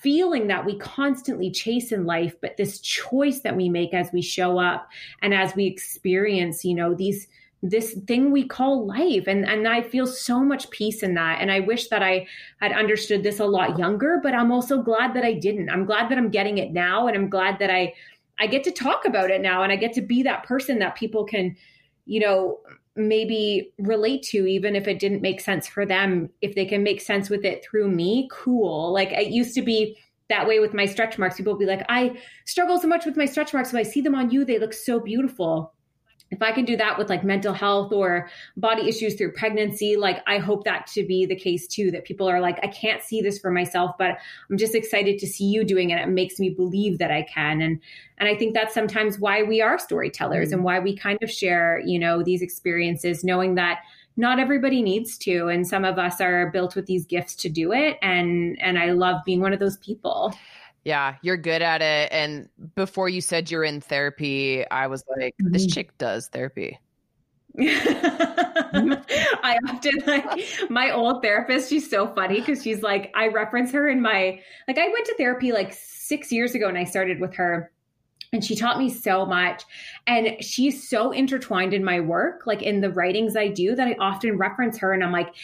feeling 0.00 0.46
that 0.46 0.64
we 0.64 0.78
constantly 0.78 1.50
chase 1.50 1.90
in 1.90 2.06
life, 2.06 2.36
but 2.40 2.56
this 2.56 2.80
choice 2.80 3.40
that 3.40 3.56
we 3.56 3.68
make 3.68 3.92
as 3.92 4.12
we 4.12 4.22
show 4.22 4.58
up 4.58 4.88
and 5.22 5.34
as 5.34 5.56
we 5.56 5.66
experience, 5.66 6.64
you 6.64 6.74
know, 6.74 6.94
these 6.94 7.26
this 7.62 7.94
thing 8.06 8.30
we 8.30 8.46
call 8.46 8.86
life. 8.86 9.24
And 9.26 9.44
and 9.44 9.66
I 9.66 9.82
feel 9.82 10.06
so 10.06 10.40
much 10.40 10.70
peace 10.70 11.02
in 11.02 11.14
that. 11.14 11.40
And 11.40 11.50
I 11.50 11.60
wish 11.60 11.88
that 11.88 12.02
I 12.02 12.26
had 12.60 12.72
understood 12.72 13.22
this 13.22 13.40
a 13.40 13.46
lot 13.46 13.78
younger 13.78 14.20
but 14.22 14.34
I'm 14.34 14.52
also 14.52 14.82
glad 14.82 15.14
that 15.14 15.24
I 15.24 15.32
didn't. 15.32 15.70
I'm 15.70 15.84
glad 15.84 16.08
that 16.10 16.18
I'm 16.18 16.30
getting 16.30 16.58
it 16.58 16.72
now 16.72 17.06
and 17.06 17.16
I'm 17.16 17.28
glad 17.28 17.58
that 17.58 17.70
I 17.70 17.94
I 18.40 18.46
get 18.46 18.62
to 18.64 18.70
talk 18.70 19.04
about 19.04 19.30
it 19.30 19.40
now 19.40 19.62
and 19.62 19.72
I 19.72 19.76
get 19.76 19.92
to 19.94 20.02
be 20.02 20.22
that 20.22 20.44
person 20.44 20.78
that 20.78 20.96
people 20.96 21.24
can 21.24 21.56
you 22.06 22.20
know 22.20 22.60
maybe 22.94 23.72
relate 23.78 24.22
to 24.24 24.46
even 24.46 24.74
if 24.74 24.88
it 24.88 24.98
didn't 24.98 25.22
make 25.22 25.40
sense 25.40 25.66
for 25.66 25.84
them. 25.84 26.30
If 26.40 26.54
they 26.54 26.64
can 26.64 26.82
make 26.82 27.00
sense 27.00 27.28
with 27.28 27.44
it 27.44 27.64
through 27.64 27.90
me 27.90 28.28
cool. 28.32 28.92
Like 28.92 29.12
it 29.12 29.28
used 29.28 29.54
to 29.54 29.62
be 29.62 29.96
that 30.28 30.46
way 30.46 30.60
with 30.60 30.74
my 30.74 30.84
stretch 30.84 31.18
marks. 31.18 31.36
People 31.36 31.56
be 31.56 31.66
like 31.66 31.84
i 31.88 32.16
struggle 32.44 32.78
so 32.78 32.86
much 32.86 33.04
with 33.04 33.16
my 33.16 33.24
stretch 33.24 33.52
marks 33.52 33.72
so 33.72 33.78
i 33.78 33.82
see 33.82 34.00
them 34.00 34.14
on 34.14 34.30
you. 34.30 34.44
They 34.44 34.60
look 34.60 34.72
so 34.72 35.00
beautiful 35.00 35.74
if 36.30 36.42
I 36.42 36.52
can 36.52 36.64
do 36.64 36.76
that 36.76 36.98
with 36.98 37.08
like 37.08 37.24
mental 37.24 37.54
health 37.54 37.92
or 37.92 38.28
body 38.56 38.88
issues 38.88 39.14
through 39.14 39.32
pregnancy, 39.32 39.96
like 39.96 40.22
I 40.26 40.38
hope 40.38 40.64
that 40.64 40.86
to 40.88 41.06
be 41.06 41.24
the 41.24 41.36
case 41.36 41.66
too, 41.66 41.90
that 41.92 42.04
people 42.04 42.28
are 42.28 42.40
like, 42.40 42.58
I 42.62 42.68
can't 42.68 43.02
see 43.02 43.22
this 43.22 43.38
for 43.38 43.50
myself, 43.50 43.96
but 43.98 44.18
I'm 44.50 44.58
just 44.58 44.74
excited 44.74 45.18
to 45.18 45.26
see 45.26 45.46
you 45.46 45.64
doing 45.64 45.90
it. 45.90 46.00
It 46.00 46.08
makes 46.08 46.38
me 46.38 46.50
believe 46.50 46.98
that 46.98 47.10
I 47.10 47.22
can. 47.22 47.62
And, 47.62 47.80
and 48.18 48.28
I 48.28 48.36
think 48.36 48.52
that's 48.54 48.74
sometimes 48.74 49.18
why 49.18 49.42
we 49.42 49.62
are 49.62 49.78
storytellers 49.78 50.48
mm-hmm. 50.48 50.54
and 50.54 50.64
why 50.64 50.78
we 50.80 50.96
kind 50.96 51.18
of 51.22 51.30
share, 51.30 51.80
you 51.84 51.98
know, 51.98 52.22
these 52.22 52.42
experiences, 52.42 53.24
knowing 53.24 53.54
that 53.54 53.80
not 54.18 54.38
everybody 54.38 54.82
needs 54.82 55.16
to. 55.18 55.46
And 55.46 55.66
some 55.66 55.84
of 55.84 55.98
us 55.98 56.20
are 56.20 56.50
built 56.50 56.74
with 56.74 56.86
these 56.86 57.06
gifts 57.06 57.36
to 57.36 57.48
do 57.48 57.72
it. 57.72 57.96
And, 58.02 58.60
and 58.60 58.78
I 58.78 58.90
love 58.90 59.24
being 59.24 59.40
one 59.40 59.52
of 59.52 59.60
those 59.60 59.78
people. 59.78 60.34
Yeah, 60.88 61.16
you're 61.20 61.36
good 61.36 61.60
at 61.60 61.82
it. 61.82 62.08
And 62.10 62.48
before 62.74 63.10
you 63.10 63.20
said 63.20 63.50
you're 63.50 63.62
in 63.62 63.82
therapy, 63.82 64.66
I 64.70 64.86
was 64.86 65.04
like, 65.18 65.34
mm-hmm. 65.34 65.52
this 65.52 65.66
chick 65.66 65.98
does 65.98 66.28
therapy. 66.28 66.78
I 67.60 69.58
often 69.68 69.92
like 70.06 70.70
my 70.70 70.90
old 70.90 71.20
therapist. 71.20 71.68
She's 71.68 71.90
so 71.90 72.06
funny 72.14 72.40
because 72.40 72.62
she's 72.62 72.80
like, 72.80 73.12
I 73.14 73.28
reference 73.28 73.70
her 73.72 73.86
in 73.86 74.00
my 74.00 74.40
like, 74.66 74.78
I 74.78 74.88
went 74.88 75.04
to 75.04 75.14
therapy 75.18 75.52
like 75.52 75.74
six 75.74 76.32
years 76.32 76.54
ago 76.54 76.68
and 76.68 76.78
I 76.78 76.84
started 76.84 77.20
with 77.20 77.34
her. 77.34 77.70
And 78.32 78.42
she 78.42 78.56
taught 78.56 78.78
me 78.78 78.88
so 78.88 79.26
much. 79.26 79.64
And 80.06 80.42
she's 80.42 80.88
so 80.88 81.12
intertwined 81.12 81.74
in 81.74 81.84
my 81.84 82.00
work, 82.00 82.46
like 82.46 82.62
in 82.62 82.80
the 82.80 82.90
writings 82.90 83.36
I 83.36 83.48
do, 83.48 83.74
that 83.74 83.88
I 83.88 83.94
often 84.00 84.38
reference 84.38 84.78
her. 84.78 84.94
And 84.94 85.04
I'm 85.04 85.12
like, 85.12 85.34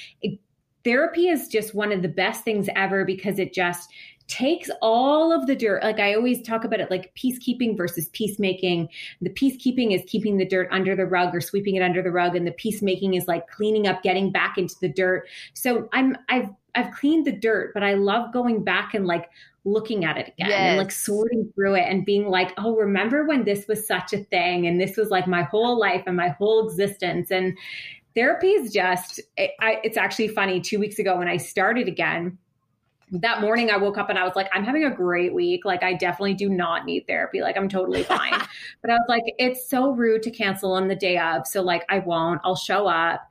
therapy 0.85 1.29
is 1.29 1.49
just 1.49 1.75
one 1.75 1.91
of 1.93 2.03
the 2.03 2.09
best 2.09 2.45
things 2.45 2.69
ever 2.77 3.05
because 3.05 3.39
it 3.39 3.53
just 3.53 3.91
takes 4.27 4.70
all 4.81 5.33
of 5.33 5.47
the 5.47 5.55
dirt. 5.55 5.83
Like 5.83 6.01
I 6.01 6.14
always 6.14 6.43
talk 6.43 6.64
about 6.64 6.81
it 6.81 6.91
like 6.91 7.14
peacekeeping 7.14 7.77
versus 7.77 8.09
peacemaking. 8.09 8.89
The 9.20 9.31
peacekeeping 9.31 9.95
is 9.95 10.03
keeping 10.07 10.39
the 10.39 10.47
dirt 10.47 10.68
under 10.70 10.97
the 10.97 11.07
rug 11.07 11.35
or 11.35 11.41
sweeping 11.41 11.77
it 11.77 11.83
under 11.83 12.03
the 12.03 12.11
rug. 12.11 12.35
And 12.35 12.47
the 12.47 12.53
peacemaking 12.53 13.14
is 13.14 13.29
like 13.29 13.49
cleaning 13.49 13.87
up, 13.87 14.03
getting 14.03 14.33
back 14.33 14.57
into 14.57 14.75
the 14.81 14.89
dirt. 14.89 15.29
So 15.53 15.89
I'm, 15.93 16.16
I've, 16.29 16.49
I've 16.75 16.93
cleaned 16.93 17.27
the 17.27 17.33
dirt, 17.33 17.72
but 17.75 17.83
I 17.83 17.95
love 17.95 18.33
going 18.33 18.64
back 18.64 18.95
and 18.95 19.07
like 19.07 19.29
looking 19.64 20.05
at 20.05 20.18
it 20.18 20.29
again 20.29 20.49
yes. 20.49 20.61
and 20.61 20.79
like 20.79 20.91
sorting 20.91 21.51
through 21.55 21.75
it 21.75 21.87
and 21.89 22.05
being 22.05 22.29
like, 22.29 22.53
oh, 22.59 22.77
remember 22.77 23.25
when 23.25 23.45
this 23.45 23.66
was 23.66 23.87
such 23.87 24.12
a 24.12 24.18
thing 24.25 24.66
and 24.66 24.81
this 24.81 24.97
was 24.97 25.11
like 25.11 25.27
my 25.27 25.43
whole 25.43 25.79
life 25.79 26.03
and 26.07 26.16
my 26.16 26.29
whole 26.29 26.66
existence. 26.66 27.31
And 27.31 27.57
therapy 28.14 28.49
is 28.49 28.72
just, 28.72 29.20
it, 29.37 29.53
I, 29.61 29.81
it's 29.85 29.97
actually 29.97 30.29
funny. 30.29 30.61
Two 30.61 30.79
weeks 30.79 30.99
ago 30.99 31.18
when 31.18 31.29
I 31.29 31.37
started 31.37 31.89
again, 31.89 32.39
that 33.21 33.41
morning 33.41 33.71
I 33.71 33.77
woke 33.77 33.99
up 33.99 34.11
and 34.11 34.19
I 34.19 34.25
was 34.25 34.35
like, 34.37 34.49
I'm 34.53 34.65
having 34.65 34.85
a 34.85 34.91
great 34.91 35.33
week. 35.35 35.65
Like, 35.65 35.83
I 35.83 35.95
definitely 35.95 36.35
do 36.35 36.49
not 36.49 36.85
need 36.85 37.07
therapy. 37.07 37.41
Like, 37.41 37.57
I'm 37.57 37.69
totally 37.69 38.03
fine. 38.15 38.33
but 38.83 38.91
I 38.91 38.95
was 38.95 39.07
like, 39.09 39.23
it's 39.39 39.69
so 39.69 39.91
rude 39.93 40.23
to 40.25 40.31
cancel 40.31 40.73
on 40.73 40.89
the 40.89 40.97
day 40.97 41.19
of. 41.19 41.47
So, 41.47 41.62
like, 41.62 41.85
I 41.89 42.01
won't. 42.01 42.41
I'll 42.45 42.57
show 42.57 42.87
up. 42.87 43.29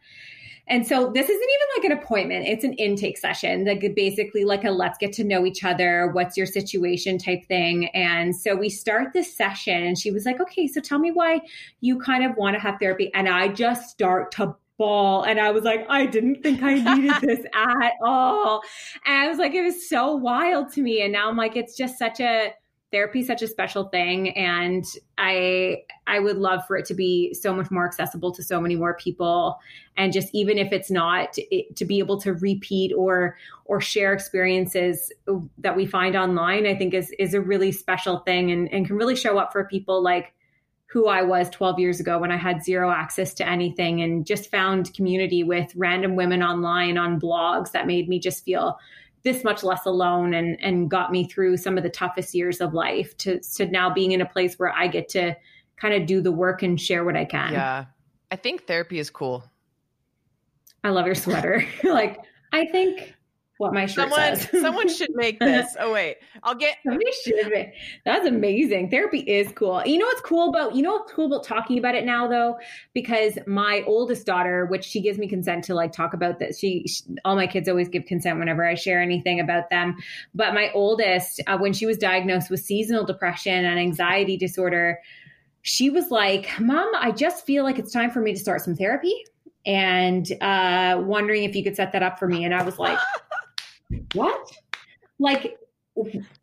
and 0.68 0.88
so 0.88 1.12
this 1.12 1.26
isn't 1.30 1.50
even 1.50 1.68
like 1.78 1.92
an 1.92 2.04
appointment, 2.04 2.48
it's 2.48 2.64
an 2.64 2.74
intake 2.74 3.18
session, 3.18 3.66
like 3.66 3.94
basically 3.96 4.46
like 4.46 4.64
a 4.64 4.72
let's 4.72 4.98
get 4.98 5.12
to 5.14 5.24
know 5.24 5.46
each 5.46 5.64
other, 5.66 6.10
what's 6.14 6.38
your 6.38 6.46
situation 6.46 7.18
type 7.18 7.46
thing. 7.48 7.88
And 7.90 8.34
so 8.36 8.56
we 8.56 8.70
start 8.70 9.12
this 9.14 9.36
session 9.36 9.84
and 9.84 9.98
she 10.00 10.10
was 10.12 10.26
like, 10.26 10.40
"Okay, 10.40 10.68
so 10.68 10.80
tell 10.80 11.00
me 11.00 11.12
why 11.12 11.42
you 11.82 12.00
kind 12.00 12.24
of 12.24 12.38
want 12.38 12.56
to 12.56 12.62
have 12.62 12.80
therapy." 12.80 13.12
And 13.14 13.28
I 13.28 13.50
just 13.50 13.90
start 13.90 14.32
to 14.34 14.56
ball 14.78 15.24
and 15.24 15.40
I 15.40 15.52
was 15.52 15.64
like, 15.64 15.86
I 15.90 16.06
didn't 16.06 16.42
think 16.42 16.64
I 16.64 16.74
needed 16.76 17.16
this 17.22 17.46
at 17.54 17.94
all. 18.02 18.62
And 19.06 19.16
I 19.16 19.28
was 19.28 19.38
like, 19.38 19.54
it 19.54 19.62
was 19.62 19.88
so 19.88 20.16
wild 20.16 20.72
to 20.74 20.82
me 20.82 21.02
and 21.02 21.14
now 21.14 21.30
I'm 21.30 21.38
like 21.38 21.56
it's 21.56 21.76
just 21.78 21.98
such 21.98 22.20
a 22.20 22.54
therapy 22.94 23.24
such 23.24 23.42
a 23.42 23.48
special 23.48 23.86
thing 23.86 24.30
and 24.38 24.86
i 25.18 25.78
i 26.06 26.20
would 26.20 26.38
love 26.38 26.62
for 26.68 26.78
it 26.78 26.86
to 26.86 26.94
be 26.94 27.34
so 27.34 27.52
much 27.52 27.72
more 27.72 27.86
accessible 27.88 28.32
to 28.32 28.44
so 28.44 28.62
many 28.62 28.76
more 28.76 28.94
people 28.94 29.58
and 29.98 30.14
just 30.14 30.30
even 30.32 30.60
if 30.60 30.72
it's 30.72 30.92
not 30.92 31.30
it, 31.38 31.76
to 31.76 31.86
be 31.86 31.98
able 31.98 32.22
to 32.22 32.34
repeat 32.36 32.94
or 32.94 33.36
or 33.66 33.82
share 33.82 34.14
experiences 34.14 35.12
that 35.58 35.76
we 35.76 35.88
find 35.88 36.16
online 36.16 36.68
i 36.68 36.76
think 36.76 36.94
is 36.94 37.12
is 37.18 37.34
a 37.34 37.42
really 37.42 37.72
special 37.72 38.20
thing 38.20 38.52
and, 38.52 38.72
and 38.72 38.86
can 38.86 38.96
really 38.96 39.16
show 39.16 39.40
up 39.40 39.52
for 39.52 39.66
people 39.66 40.02
like 40.02 40.32
who 40.94 41.08
I 41.08 41.24
was 41.24 41.50
12 41.50 41.80
years 41.80 42.00
ago 42.00 42.20
when 42.20 42.32
I 42.32 42.38
had 42.38 42.64
zero 42.64 42.92
access 42.92 43.34
to 43.36 43.50
anything 43.50 44.04
and 44.04 44.28
just 44.28 44.52
found 44.52 44.94
community 44.94 45.44
with 45.44 45.74
random 45.76 46.16
women 46.16 46.44
online 46.44 47.00
on 47.00 47.20
blogs 47.20 47.72
that 47.72 47.88
made 47.88 48.08
me 48.08 48.20
just 48.20 48.46
feel 48.46 48.78
this 49.24 49.44
much 49.44 49.64
less 49.64 49.88
alone 49.88 50.36
and 50.36 50.56
and 50.62 50.92
got 50.92 51.12
me 51.12 51.28
through 51.28 51.58
some 51.58 51.78
of 51.78 51.84
the 51.84 51.90
toughest 51.90 52.36
years 52.36 52.62
of 52.62 52.76
life 52.76 53.18
to 53.18 53.40
to 53.40 53.66
now 53.66 53.92
being 53.92 54.12
in 54.12 54.22
a 54.22 54.26
place 54.26 54.60
where 54.60 54.72
I 54.72 54.86
get 54.86 55.10
to 55.10 55.36
kind 55.78 55.96
of 55.96 56.06
do 56.06 56.22
the 56.22 56.32
work 56.32 56.62
and 56.62 56.80
share 56.80 57.04
what 57.04 57.16
I 57.16 57.26
can. 57.26 57.54
Yeah. 57.54 57.86
I 58.30 58.36
think 58.36 58.68
therapy 58.68 59.00
is 59.00 59.10
cool. 59.10 59.44
I 60.84 60.92
love 60.92 61.08
your 61.08 61.16
sweater. 61.16 61.66
like 61.84 62.20
I 62.52 62.68
think 62.68 63.16
what 63.58 63.74
my 63.74 63.86
shirt 63.86 64.10
someone, 64.10 64.36
says. 64.36 64.50
someone 64.62 64.90
should 64.90 65.14
make 65.16 65.40
this. 65.40 65.76
Oh 65.84 65.92
wait, 65.92 66.18
I'll 66.44 66.56
get. 66.56 66.78
Somebody 66.84 67.12
should. 67.24 67.52
Be. 67.52 67.74
That's 68.06 68.26
amazing. 68.26 68.90
Therapy 68.90 69.20
is 69.20 69.52
cool. 69.54 69.82
You 69.86 69.98
know 69.98 70.06
what's 70.06 70.22
cool 70.22 70.50
about 70.50 70.76
you 70.76 70.82
know 70.82 70.94
what's 70.94 71.12
cool 71.12 71.26
about 71.26 71.44
talking 71.44 71.78
about 71.78 71.96
it 71.96 72.06
now 72.06 72.28
though, 72.28 72.58
because 72.94 73.38
my 73.48 73.84
oldest 73.86 74.26
daughter, 74.26 74.66
which 74.68 74.86
she 74.86 75.02
gives 75.02 75.18
me 75.18 75.28
consent 75.28 75.64
to 75.66 75.76
like 75.76 75.92
talk 75.92 76.14
about 76.14 76.40
this. 76.40 76.60
She, 76.60 76.86
she 76.88 77.04
all 77.26 77.36
my 77.36 77.48
kids 77.48 77.68
always 77.68 77.90
give 77.90 78.06
consent 78.06 78.40
whenever 78.40 78.66
I 78.66 78.76
share 78.76 79.02
anything 79.02 79.40
about 79.40 79.70
them. 79.70 79.98
But 80.34 80.54
my 80.54 80.72
oldest, 80.74 81.42
uh, 81.48 81.58
when 81.58 81.74
she 81.74 81.86
was 81.86 81.98
diagnosed 81.98 82.50
with 82.50 82.62
seasonal 82.62 83.06
depression 83.06 83.66
and 83.66 83.80
anxiety 83.80 84.38
disorder, 84.38 85.00
she 85.64 85.90
was 85.90 86.12
like, 86.12 86.50
"Mom, 86.60 86.90
I 86.96 87.12
just 87.12 87.46
feel 87.46 87.64
like 87.64 87.80
it's 87.80 87.92
time 87.92 88.12
for 88.12 88.22
me 88.22 88.34
to 88.34 88.40
start 88.40 88.62
some 88.62 88.76
therapy." 88.76 89.14
And 89.66 90.30
uh, 90.42 91.02
wondering 91.04 91.44
if 91.44 91.56
you 91.56 91.64
could 91.64 91.76
set 91.76 91.94
that 91.94 92.04
up 92.04 92.20
for 92.20 92.28
me. 92.28 92.44
And 92.44 92.54
I 92.54 92.64
was 92.64 92.78
like, 92.78 93.00
what? 94.14 94.52
Like, 95.20 95.58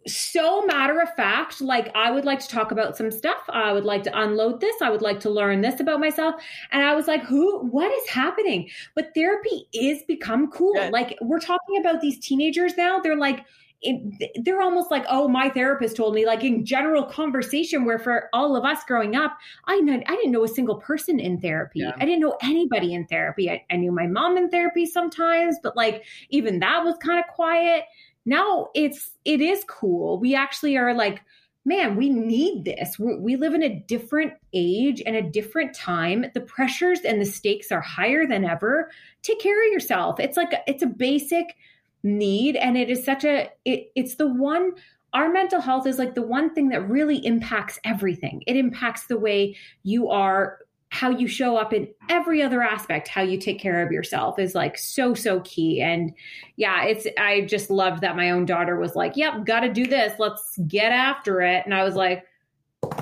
so 0.07 0.65
matter 0.67 1.01
of 1.01 1.13
fact, 1.17 1.61
like 1.61 1.91
I 1.97 2.11
would 2.11 2.25
like 2.25 2.39
to 2.41 2.49
talk 2.49 2.71
about 2.71 2.97
some 2.97 3.11
stuff. 3.11 3.43
I 3.49 3.73
would 3.73 3.85
like 3.85 4.05
to 4.05 4.21
unload 4.21 4.61
this. 4.61 4.77
I 4.81 4.91
would 4.91 5.03
like 5.03 5.19
to 5.21 5.31
learn 5.31 5.61
this 5.61 5.81
about 5.81 5.99
myself. 5.99 6.37
And 6.71 6.85
I 6.85 6.95
was 6.95 7.09
like, 7.09 7.25
who, 7.25 7.67
what 7.67 7.91
is 7.93 8.09
happening? 8.09 8.71
But 8.95 9.11
therapy 9.15 9.67
is 9.73 10.03
become 10.07 10.51
cool. 10.53 10.77
Yeah. 10.77 10.91
Like 10.93 11.19
we're 11.21 11.41
talking 11.41 11.79
about 11.81 12.01
these 12.01 12.21
teenagers 12.21 12.77
now. 12.77 13.01
They're 13.01 13.17
like, 13.17 13.45
it, 13.83 14.45
they're 14.45 14.61
almost 14.61 14.91
like, 14.91 15.05
oh, 15.09 15.27
my 15.27 15.49
therapist 15.49 15.97
told 15.97 16.15
me, 16.15 16.27
like 16.27 16.45
in 16.45 16.65
general 16.65 17.05
conversation, 17.05 17.85
where 17.85 17.99
for 17.99 18.29
all 18.33 18.57
of 18.57 18.65
us 18.65 18.85
growing 18.87 19.17
up, 19.17 19.39
I 19.67 19.81
know 19.81 20.01
I 20.07 20.17
didn't 20.17 20.33
know 20.33 20.45
a 20.45 20.49
single 20.49 20.77
person 20.77 21.19
in 21.19 21.41
therapy. 21.41 21.81
Yeah. 21.81 21.93
I 21.99 22.05
didn't 22.05 22.21
know 22.21 22.37
anybody 22.43 22.93
in 22.93 23.07
therapy. 23.07 23.51
I, 23.51 23.65
I 23.71 23.77
knew 23.77 23.93
my 23.93 24.07
mom 24.07 24.37
in 24.37 24.51
therapy 24.51 24.85
sometimes, 24.85 25.57
but 25.63 25.77
like 25.77 26.05
even 26.29 26.61
that 26.61 26.85
was 26.85 26.97
kind 27.03 27.19
of 27.19 27.35
quiet. 27.35 27.85
Now 28.27 28.69
it's 28.75 29.13
it 29.25 29.41
is 29.41 29.65
cool. 29.67 30.21
We 30.21 30.35
actually 30.35 30.77
are 30.77 30.93
like, 30.93 31.23
man, 31.65 31.97
we 31.97 32.11
need 32.11 32.65
this. 32.65 32.99
we 32.99 33.17
we 33.17 33.37
live 33.37 33.55
in 33.55 33.63
a 33.63 33.81
different 33.87 34.35
age 34.53 35.03
and 35.07 35.17
a 35.17 35.23
different 35.23 35.75
time. 35.75 36.27
The 36.35 36.41
pressures 36.43 37.01
and 37.01 37.21
the 37.21 37.27
stakes 37.27 37.73
are 37.73 37.81
higher 37.81 38.27
than 38.27 38.45
ever. 38.45 38.91
Take 39.23 39.41
care 39.41 39.67
of 39.67 39.73
yourself. 39.73 40.21
It's 40.21 40.37
like 40.37 40.53
it's 40.67 40.83
a 40.83 40.87
basic 40.87 41.57
need 42.03 42.57
and 42.57 42.77
it 42.77 42.91
is 42.91 43.05
such 43.05 43.25
a 43.25 43.51
it, 43.65 43.91
it's 43.95 44.15
the 44.17 44.27
one 44.27 44.73
our 45.13 45.31
mental 45.31 45.61
health 45.61 45.87
is 45.87 45.99
like 45.99 46.15
the 46.15 46.23
one 46.23 46.55
thing 46.55 46.69
that 46.69 46.89
really 46.89 47.25
impacts 47.27 47.79
everything. 47.85 48.43
It 48.47 48.57
impacts 48.57 49.07
the 49.07 49.19
way 49.19 49.57
you 49.83 50.11
are 50.11 50.61
how 50.93 51.11
you 51.11 51.29
show 51.29 51.57
up 51.57 51.73
in 51.73 51.89
every 52.09 52.43
other 52.43 52.61
aspect 52.63 53.07
how 53.07 53.23
you 53.23 53.39
take 53.39 53.61
care 53.61 53.87
of 53.87 53.93
yourself 53.93 54.41
is 54.41 54.57
like 54.57 54.77
so 54.77 55.15
so 55.15 55.41
key. 55.41 55.81
And 55.81 56.13
yeah 56.57 56.85
it's 56.85 57.07
i 57.19 57.43
just 57.43 57.71
loved 57.71 58.03
that 58.03 58.17
my 58.17 58.31
own 58.31 58.45
daughter 58.45 58.79
was 58.79 58.97
like 58.97 59.17
yep 59.17 59.45
got 59.45 59.61
to 59.61 59.73
do 59.73 59.87
this. 59.87 60.19
Let's 60.19 60.59
get 60.67 60.93
after 60.93 61.41
it. 61.43 61.65
And 61.65 61.75
i 61.75 61.85
was 61.85 61.95
like 61.95 62.25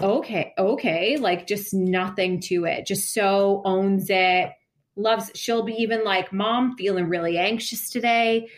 okay 0.03 0.53
okay. 0.59 1.17
Like 1.17 1.47
just 1.47 1.73
nothing 1.73 2.41
to 2.43 2.65
it. 2.65 2.87
Just 2.87 3.15
so 3.15 3.63
owns 3.65 4.09
it 4.11 4.53
loves 4.97 5.31
she'll 5.35 5.63
be 5.63 5.75
even 5.75 6.05
like 6.05 6.33
mom 6.33 6.77
feeling 6.77 7.09
really 7.09 7.39
anxious 7.39 7.89
today 7.89 8.49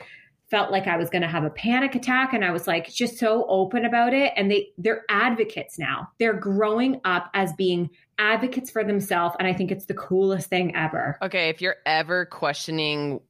felt 0.51 0.73
like 0.73 0.87
I 0.89 0.97
was 0.97 1.09
going 1.09 1.23
to 1.23 1.29
have 1.29 1.45
a 1.45 1.51
panic 1.51 1.95
attack 1.95 2.33
and 2.33 2.45
I 2.45 2.51
was 2.51 2.67
like 2.67 2.93
just 2.93 3.19
so 3.19 3.47
open 3.49 3.85
about 3.85 4.13
it 4.13 4.33
and 4.37 4.51
they 4.51 4.71
they're 4.77 5.05
advocates 5.09 5.79
now. 5.79 6.11
They're 6.19 6.35
growing 6.35 7.01
up 7.05 7.31
as 7.35 7.53
being 7.53 7.89
advocates 8.19 8.71
for 8.71 8.83
themselves 8.83 9.37
and 9.39 9.47
I 9.47 9.53
think 9.53 9.71
it's 9.71 9.87
the 9.87 9.95
coolest 9.95 10.49
thing 10.49 10.75
ever. 10.75 11.17
Okay, 11.23 11.49
if 11.49 11.63
you're 11.63 11.77
ever 11.87 12.27
questioning 12.27 13.21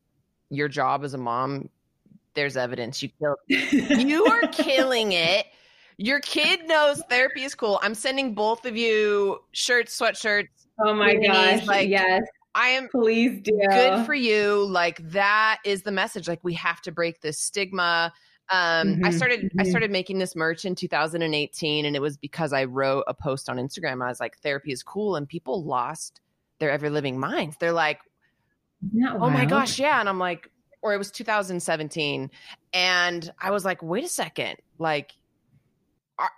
your 0.48 0.68
job 0.68 1.04
as 1.04 1.14
a 1.14 1.18
mom, 1.18 1.68
there's 2.34 2.56
evidence 2.56 3.02
you 3.02 3.10
killed. 3.20 3.38
you 3.48 4.24
are 4.24 4.46
killing 4.48 5.12
it. 5.12 5.46
Your 5.98 6.20
kid 6.20 6.66
knows 6.66 7.02
therapy 7.10 7.44
is 7.44 7.54
cool. 7.54 7.78
I'm 7.82 7.94
sending 7.94 8.34
both 8.34 8.64
of 8.64 8.76
you 8.76 9.40
shirts, 9.52 9.98
sweatshirts. 9.98 10.48
Oh 10.82 10.94
my 10.94 11.14
gosh. 11.14 11.66
Like, 11.66 11.90
yes. 11.90 12.22
I 12.60 12.68
am 12.70 12.88
please 12.88 13.40
do 13.40 13.58
good 13.70 14.04
for 14.04 14.12
you. 14.12 14.66
Like 14.66 14.98
that 15.12 15.60
is 15.64 15.82
the 15.82 15.92
message. 15.92 16.28
Like 16.28 16.44
we 16.44 16.52
have 16.54 16.82
to 16.82 16.92
break 16.92 17.22
this 17.22 17.38
stigma. 17.38 18.12
Um, 18.50 18.88
mm-hmm, 18.88 19.04
I 19.06 19.10
started 19.12 19.40
mm-hmm. 19.40 19.60
I 19.60 19.64
started 19.64 19.90
making 19.90 20.18
this 20.18 20.36
merch 20.36 20.66
in 20.66 20.74
2018, 20.74 21.86
and 21.86 21.96
it 21.96 22.02
was 22.02 22.18
because 22.18 22.52
I 22.52 22.64
wrote 22.64 23.04
a 23.06 23.14
post 23.14 23.48
on 23.48 23.56
Instagram. 23.56 24.04
I 24.04 24.08
was 24.08 24.20
like, 24.20 24.36
therapy 24.40 24.72
is 24.72 24.82
cool, 24.82 25.16
and 25.16 25.26
people 25.26 25.64
lost 25.64 26.20
their 26.58 26.70
ever 26.70 26.90
living 26.90 27.18
minds. 27.18 27.56
They're 27.58 27.72
like, 27.72 28.00
oh 29.06 29.30
my 29.30 29.46
gosh, 29.46 29.78
yeah, 29.78 29.98
and 29.98 30.08
I'm 30.08 30.18
like, 30.18 30.50
or 30.82 30.92
it 30.92 30.98
was 30.98 31.10
2017, 31.10 32.30
and 32.74 33.32
I 33.40 33.52
was 33.52 33.64
like, 33.64 33.82
wait 33.82 34.04
a 34.04 34.08
second, 34.08 34.56
like 34.78 35.12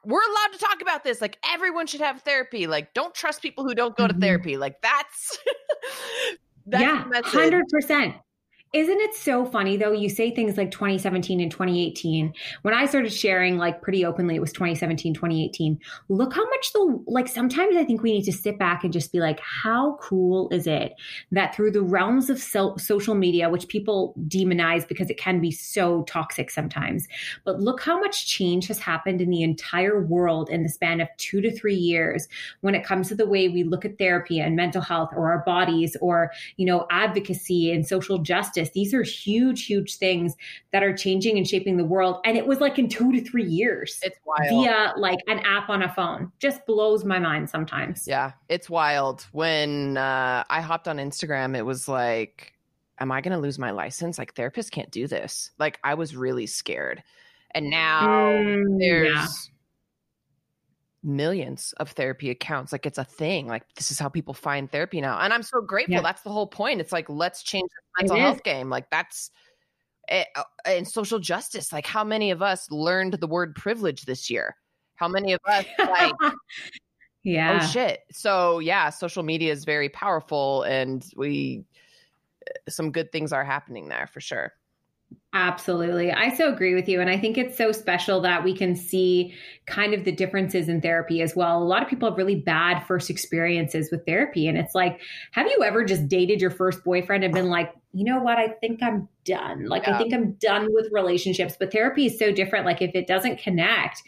we're 0.05 0.21
allowed 0.21 0.53
to 0.53 0.59
talk 0.59 0.83
about 0.83 1.05
this. 1.05 1.21
Like 1.21 1.39
everyone 1.45 1.87
should 1.87 2.01
have 2.01 2.23
therapy. 2.23 2.67
Like 2.67 2.95
don't 2.95 3.15
trust 3.15 3.43
people 3.43 3.65
who 3.65 3.75
don't 3.75 3.97
go 3.97 4.07
to 4.07 4.13
mm-hmm. 4.13 4.23
therapy. 4.23 4.57
Like 4.57 4.81
that's, 4.83 5.39
that's 6.67 6.83
yeah, 6.83 7.23
hundred 7.25 7.69
percent. 7.69 8.15
Isn't 8.73 9.03
it 9.03 9.15
so 9.15 9.45
funny 9.45 9.77
though? 9.77 9.93
You 9.93 10.09
say 10.09 10.31
things 10.31 10.57
like 10.57 10.71
2017 10.71 11.41
and 11.41 11.51
2018. 11.51 12.33
When 12.63 12.73
I 12.73 12.87
started 12.87 13.13
sharing 13.13 13.59
like 13.59 13.83
pretty 13.83 14.03
openly, 14.03 14.35
it 14.35 14.41
was 14.41 14.53
2017, 14.53 15.13
2018. 15.13 15.79
Look 16.09 16.33
how 16.33 16.49
much 16.49 16.73
the 16.73 17.03
like 17.07 17.29
sometimes 17.29 17.77
I 17.77 17.85
think 17.85 18.03
we 18.03 18.13
need 18.13 18.25
to 18.25 18.33
sit 18.33 18.59
back 18.59 18.83
and 18.83 18.91
just 18.91 19.13
be 19.13 19.21
like, 19.21 19.41
how 19.41 19.99
cool 20.01 20.49
is 20.51 20.67
it 20.67 20.95
that 21.33 21.55
through 21.55 21.73
the 21.73 21.83
realms 21.83 22.31
of 22.31 22.39
so- 22.39 22.75
social 22.79 23.15
media, 23.15 23.51
which 23.51 23.69
people 23.69 24.15
demonize 24.27 24.89
because 24.89 25.11
it 25.11 25.19
can 25.19 25.39
be 25.39 25.51
so 25.51 26.05
toxic 26.05 26.51
sometimes, 26.51 27.07
but 27.45 27.61
look 27.61 27.83
how 27.83 28.01
much 28.01 28.27
change 28.27 28.69
has 28.69 28.79
happened 28.79 29.21
in 29.21 29.29
the 29.29 29.43
entire 29.43 30.03
world 30.03 30.49
in 30.49 30.63
the 30.63 30.71
span 30.71 31.03
of 31.03 31.09
two 31.19 31.43
to 31.43 31.55
three 31.55 31.75
years 31.75 32.27
when 32.63 32.75
it 32.75 32.85
comes 32.85 33.09
to 33.09 33.15
the 33.15 33.27
way 33.29 33.49
we 33.49 33.65
look 33.65 33.85
at 33.85 33.99
therapy 33.99 34.41
and 34.41 34.57
mental 34.57 34.81
health 34.81 35.11
or 35.15 35.31
our 35.31 35.45
bodies 35.45 35.95
or, 36.01 36.33
you 36.57 36.65
know, 36.65 36.87
advocacy 36.91 37.71
and 37.71 37.87
social 37.87 38.17
justice 38.17 38.62
justice. 38.63 38.75
These 38.75 38.95
are 38.95 39.03
huge, 39.03 39.67
huge 39.67 39.97
things 39.97 40.35
that 40.73 40.83
are 40.83 40.95
changing 40.95 41.37
and 41.37 41.47
shaping 41.47 41.77
the 41.77 41.85
world. 41.85 42.21
And 42.25 42.37
it 42.37 42.47
was 42.47 42.61
like 42.61 42.79
in 42.79 42.89
two 42.89 43.13
to 43.13 43.21
three 43.21 43.45
years. 43.45 43.99
It's 44.03 44.19
wild. 44.25 44.49
Via 44.49 44.93
like 44.97 45.19
an 45.29 45.41
app 45.41 45.69
on 45.69 45.83
a 45.83 45.93
phone. 45.93 46.33
Just 46.39 46.65
blows 46.67 47.05
my 47.05 47.19
mind 47.19 47.51
sometimes. 47.51 48.07
Yeah, 48.07 48.33
it's 48.49 48.71
wild. 48.71 49.27
When 49.33 49.97
uh, 49.97 50.45
I 50.49 50.61
hopped 50.61 50.89
on 50.89 50.97
Instagram, 50.99 51.57
it 51.57 51.63
was 51.63 51.89
like, 51.89 52.53
am 52.99 53.13
I 53.13 53.21
going 53.21 53.35
to 53.35 53.41
lose 53.41 53.59
my 53.59 53.71
license? 53.71 54.19
Like, 54.19 54.35
therapists 54.35 54.71
can't 54.71 54.91
do 54.91 55.07
this. 55.07 55.51
Like, 55.59 55.79
I 55.83 55.95
was 55.95 56.17
really 56.17 56.47
scared. 56.47 57.03
And 57.55 57.69
now 57.69 58.07
mm, 58.07 58.79
there's. 58.79 59.09
Yeah 59.09 59.27
millions 61.03 61.75
of 61.79 61.91
therapy 61.91 62.31
accounts. 62.31 62.73
Like 62.73 62.87
it's 62.87 62.99
a 62.99 63.05
thing. 63.05 63.47
Like 63.47 63.63
this 63.75 63.91
is 63.91 63.99
how 63.99 64.09
people 64.09 64.35
find 64.35 64.71
therapy 64.71 65.01
now. 65.01 65.19
And 65.19 65.33
I'm 65.33 65.43
so 65.43 65.61
grateful. 65.61 65.95
Yeah. 65.95 66.03
That's 66.03 66.23
the 66.23 66.31
whole 66.31 66.47
point. 66.47 66.81
It's 66.81 66.93
like, 66.93 67.09
let's 67.09 67.43
change 67.43 67.69
the 67.71 68.03
mental 68.03 68.21
health 68.21 68.43
game. 68.43 68.71
Like 68.71 68.91
that's 68.91 69.31
it, 70.09 70.29
eh, 70.35 70.41
uh, 70.41 70.45
and 70.65 70.87
social 70.87 71.19
justice. 71.19 71.73
Like 71.73 71.87
how 71.87 72.05
many 72.05 72.31
of 72.31 72.43
us 72.43 72.71
learned 72.71 73.15
the 73.15 73.27
word 73.27 73.55
privilege 73.55 74.03
this 74.03 74.31
year? 74.31 74.57
How 74.95 75.09
many 75.09 75.33
of 75.33 75.41
us 75.47 75.65
like, 75.79 76.15
oh, 76.23 76.33
yeah. 77.25 77.61
Oh 77.61 77.67
shit. 77.67 78.01
So 78.13 78.59
yeah, 78.61 78.91
social 78.91 79.23
media 79.23 79.53
is 79.53 79.65
very 79.65 79.89
powerful 79.89 80.63
and 80.63 81.05
we, 81.17 81.65
some 82.69 82.93
good 82.93 83.11
things 83.13 83.33
are 83.33 83.45
happening 83.45 83.89
there 83.89 84.07
for 84.07 84.21
sure. 84.21 84.53
Absolutely. 85.35 86.13
I 86.13 86.35
so 86.35 86.53
agree 86.53 86.75
with 86.75 86.89
you. 86.89 87.01
And 87.01 87.09
I 87.09 87.19
think 87.19 87.39
it's 87.39 87.57
so 87.57 87.73
special 87.73 88.21
that 88.21 88.45
we 88.45 88.55
can 88.55 88.77
see 88.77 89.35
kind 89.67 89.95
of 89.95 90.05
the 90.05 90.13
differences 90.13 90.69
in 90.69 90.83
therapy 90.83 91.23
as 91.23 91.35
well. 91.35 91.63
A 91.63 91.65
lot 91.65 91.83
of 91.83 91.89
people 91.89 92.09
have 92.09 92.19
really 92.19 92.35
bad 92.35 92.83
first 92.87 93.09
experiences 93.09 93.91
with 93.91 94.05
therapy. 94.05 94.47
And 94.47 94.59
it's 94.59 94.75
like, 94.75 95.01
have 95.31 95.47
you 95.47 95.63
ever 95.65 95.85
just 95.85 96.07
dated 96.07 96.43
your 96.43 96.51
first 96.51 96.85
boyfriend 96.85 97.25
and 97.25 97.33
been 97.33 97.49
like, 97.49 97.73
you 97.95 98.05
know 98.05 98.21
what? 98.21 98.37
I 98.37 98.49
think 98.49 98.83
I'm 98.83 99.09
done. 99.25 99.67
Like, 99.67 99.87
yeah. 99.87 99.95
I 99.95 99.99
think 99.99 100.13
I'm 100.13 100.33
done 100.33 100.69
with 100.71 100.93
relationships. 100.93 101.57
But 101.59 101.73
therapy 101.73 102.07
is 102.07 102.19
so 102.19 102.31
different. 102.31 102.67
Like, 102.67 102.83
if 102.83 102.95
it 102.95 103.07
doesn't 103.07 103.39
connect, 103.39 104.03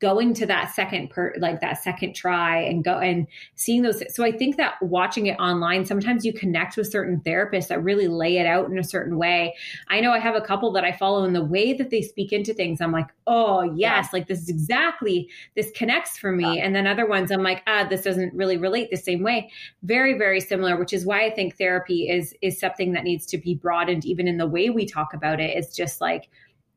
going 0.00 0.32
to 0.32 0.46
that 0.46 0.74
second 0.74 1.10
per 1.10 1.34
like 1.38 1.60
that 1.60 1.82
second 1.82 2.14
try 2.14 2.58
and 2.58 2.82
go 2.82 2.98
and 2.98 3.26
seeing 3.54 3.82
those 3.82 4.02
so 4.12 4.24
i 4.24 4.32
think 4.32 4.56
that 4.56 4.74
watching 4.80 5.26
it 5.26 5.38
online 5.38 5.84
sometimes 5.84 6.24
you 6.24 6.32
connect 6.32 6.76
with 6.76 6.90
certain 6.90 7.20
therapists 7.20 7.68
that 7.68 7.82
really 7.82 8.08
lay 8.08 8.38
it 8.38 8.46
out 8.46 8.70
in 8.70 8.78
a 8.78 8.84
certain 8.84 9.18
way 9.18 9.54
i 9.88 10.00
know 10.00 10.10
i 10.10 10.18
have 10.18 10.34
a 10.34 10.40
couple 10.40 10.72
that 10.72 10.84
i 10.84 10.90
follow 10.90 11.24
in 11.24 11.34
the 11.34 11.44
way 11.44 11.74
that 11.74 11.90
they 11.90 12.00
speak 12.00 12.32
into 12.32 12.54
things 12.54 12.80
i'm 12.80 12.92
like 12.92 13.08
oh 13.26 13.62
yes 13.62 13.76
yeah. 13.76 14.06
like 14.12 14.26
this 14.26 14.40
is 14.40 14.48
exactly 14.48 15.28
this 15.54 15.70
connects 15.72 16.16
for 16.16 16.32
me 16.32 16.56
yeah. 16.56 16.64
and 16.64 16.74
then 16.74 16.86
other 16.86 17.06
ones 17.06 17.30
i'm 17.30 17.42
like 17.42 17.62
ah 17.66 17.86
this 17.88 18.02
doesn't 18.02 18.32
really 18.32 18.56
relate 18.56 18.90
the 18.90 18.96
same 18.96 19.22
way 19.22 19.50
very 19.82 20.16
very 20.16 20.40
similar 20.40 20.78
which 20.78 20.94
is 20.94 21.04
why 21.04 21.26
i 21.26 21.30
think 21.30 21.58
therapy 21.58 22.08
is 22.08 22.34
is 22.40 22.58
something 22.58 22.92
that 22.92 23.04
needs 23.04 23.26
to 23.26 23.36
be 23.36 23.54
broadened 23.54 24.06
even 24.06 24.26
in 24.26 24.38
the 24.38 24.46
way 24.46 24.70
we 24.70 24.86
talk 24.86 25.12
about 25.12 25.40
it 25.40 25.54
it's 25.54 25.76
just 25.76 26.00
like 26.00 26.30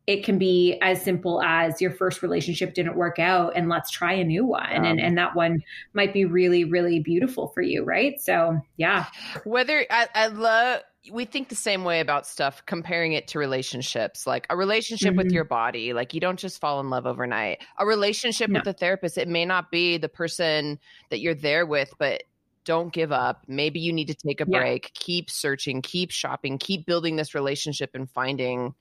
it 0.06 0.24
can 0.24 0.38
be 0.38 0.78
as 0.82 1.02
simple 1.02 1.42
as 1.42 1.80
your 1.80 1.92
first 1.92 2.22
relationship 2.22 2.74
didn't 2.74 2.96
work 2.96 3.20
out 3.20 3.54
and 3.56 3.70
let's 3.70 3.90
try 3.90 4.14
a 4.14 4.24
new 4.24 4.46
one. 4.46 4.76
Um, 4.76 4.84
and 4.84 5.00
and 5.00 5.18
that 5.18 5.36
one 5.36 5.64
might 5.94 6.14
be 6.14 6.26
really 6.26 6.66
really 6.66 7.00
beautiful 7.00 7.48
for 7.50 7.62
you 7.62 7.84
right? 7.84 8.20
So 8.22 8.60
yeah. 8.78 9.06
Whether 9.46 9.86
i, 9.90 10.08
I 10.14 10.28
love 10.28 10.82
we 11.12 11.26
think 11.26 11.50
the 11.50 11.56
same 11.56 11.84
way 11.84 12.00
about 12.00 12.26
stuff 12.26 12.64
comparing 12.66 13.12
it 13.14 13.28
to 13.30 13.40
relationships. 13.40 14.26
Like 14.26 14.48
a 14.50 14.58
relationship 14.58 15.12
mm-hmm. 15.12 15.18
with 15.20 15.32
your 15.32 15.46
body 15.46 15.94
like 15.94 16.14
you 16.14 16.20
don't 16.20 16.40
just 16.40 16.60
fall 16.60 16.80
in 16.82 16.90
love 16.90 17.06
overnight. 17.06 17.64
A 17.78 17.86
relationship 17.86 18.50
no. 18.50 18.60
with 18.60 18.68
a 18.68 18.74
therapist 18.74 19.18
it 19.18 19.30
may 19.30 19.46
not 19.46 19.72
be 19.72 19.98
the 19.98 20.10
person 20.10 20.80
that 21.12 21.22
you're 21.22 21.36
there 21.36 21.66
with 21.66 21.94
but 21.98 22.24
don't 22.66 22.94
give 22.94 23.12
up. 23.12 23.44
Maybe 23.48 23.82
you 23.82 23.92
need 23.92 24.08
to 24.08 24.16
take 24.16 24.40
a 24.40 24.46
break. 24.46 24.84
Yeah. 24.84 24.90
keep 24.94 25.30
searching 25.30 25.82
keep 25.82 26.12
shopping 26.12 26.58
keep 26.58 26.86
building 26.86 27.16
this 27.16 27.34
relationship 27.34 27.92
and 27.94 28.10
finding 28.10 28.74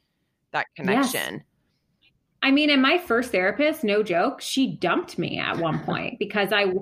that 0.53 0.67
connection. 0.77 1.35
Yes. 1.35 1.43
I 2.45 2.51
mean, 2.51 2.71
and 2.71 2.83
my 2.83 2.99
first 2.99 3.31
therapist, 3.31 3.85
no 3.85 4.03
joke, 4.03 4.41
she 4.41 4.77
dumped 4.77 5.17
me 5.17 5.39
at 5.39 5.59
one 5.59 5.79
point 5.85 6.19
because 6.19 6.53
I 6.53 6.73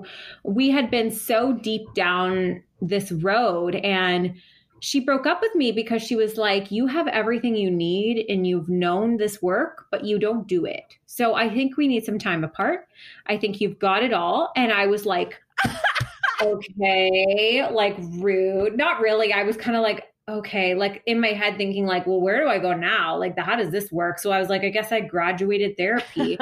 we 0.43 0.71
had 0.71 0.89
been 0.89 1.11
so 1.11 1.53
deep 1.53 1.93
down 1.93 2.63
this 2.81 3.11
road 3.11 3.75
and 3.75 4.33
she 4.81 4.99
broke 4.99 5.27
up 5.27 5.41
with 5.41 5.53
me 5.53 5.71
because 5.71 6.01
she 6.01 6.15
was 6.15 6.37
like, 6.37 6.71
You 6.71 6.87
have 6.87 7.07
everything 7.07 7.55
you 7.55 7.69
need 7.69 8.25
and 8.27 8.47
you've 8.47 8.69
known 8.69 9.17
this 9.17 9.41
work, 9.41 9.85
but 9.91 10.03
you 10.03 10.17
don't 10.17 10.47
do 10.47 10.65
it. 10.65 10.97
So 11.05 11.35
I 11.35 11.47
think 11.47 11.77
we 11.77 11.87
need 11.87 12.03
some 12.03 12.17
time 12.17 12.43
apart. 12.43 12.87
I 13.27 13.37
think 13.37 13.61
you've 13.61 13.77
got 13.77 14.03
it 14.03 14.13
all. 14.13 14.51
And 14.55 14.73
I 14.73 14.87
was 14.87 15.05
like, 15.05 15.39
Okay, 16.41 17.67
like 17.71 17.95
rude. 17.99 18.75
Not 18.75 18.99
really. 18.99 19.31
I 19.31 19.43
was 19.43 19.55
kind 19.55 19.77
of 19.77 19.83
like, 19.83 20.10
okay, 20.31 20.75
like 20.75 21.03
in 21.05 21.19
my 21.19 21.29
head 21.29 21.57
thinking 21.57 21.85
like, 21.85 22.07
well, 22.07 22.21
where 22.21 22.41
do 22.41 22.47
I 22.47 22.59
go 22.59 22.73
now? 22.73 23.17
Like 23.17 23.35
the, 23.35 23.41
how 23.41 23.55
does 23.55 23.71
this 23.71 23.91
work? 23.91 24.19
So 24.19 24.31
I 24.31 24.39
was 24.39 24.49
like, 24.49 24.63
I 24.63 24.69
guess 24.69 24.91
I 24.91 25.01
graduated 25.01 25.77
therapy. 25.77 26.37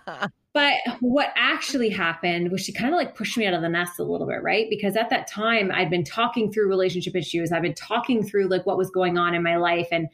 but 0.52 0.74
what 1.00 1.32
actually 1.36 1.90
happened 1.90 2.50
was 2.50 2.60
she 2.60 2.72
kind 2.72 2.92
of 2.92 2.98
like 2.98 3.14
pushed 3.14 3.36
me 3.36 3.46
out 3.46 3.54
of 3.54 3.62
the 3.62 3.68
nest 3.68 3.98
a 3.98 4.04
little 4.04 4.26
bit, 4.26 4.42
right? 4.42 4.66
Because 4.68 4.96
at 4.96 5.10
that 5.10 5.26
time 5.26 5.70
I'd 5.72 5.90
been 5.90 6.04
talking 6.04 6.52
through 6.52 6.68
relationship 6.68 7.16
issues. 7.16 7.52
I've 7.52 7.62
been 7.62 7.74
talking 7.74 8.22
through 8.22 8.48
like 8.48 8.66
what 8.66 8.78
was 8.78 8.90
going 8.90 9.18
on 9.18 9.34
in 9.34 9.42
my 9.42 9.56
life 9.56 9.88
and 9.90 10.08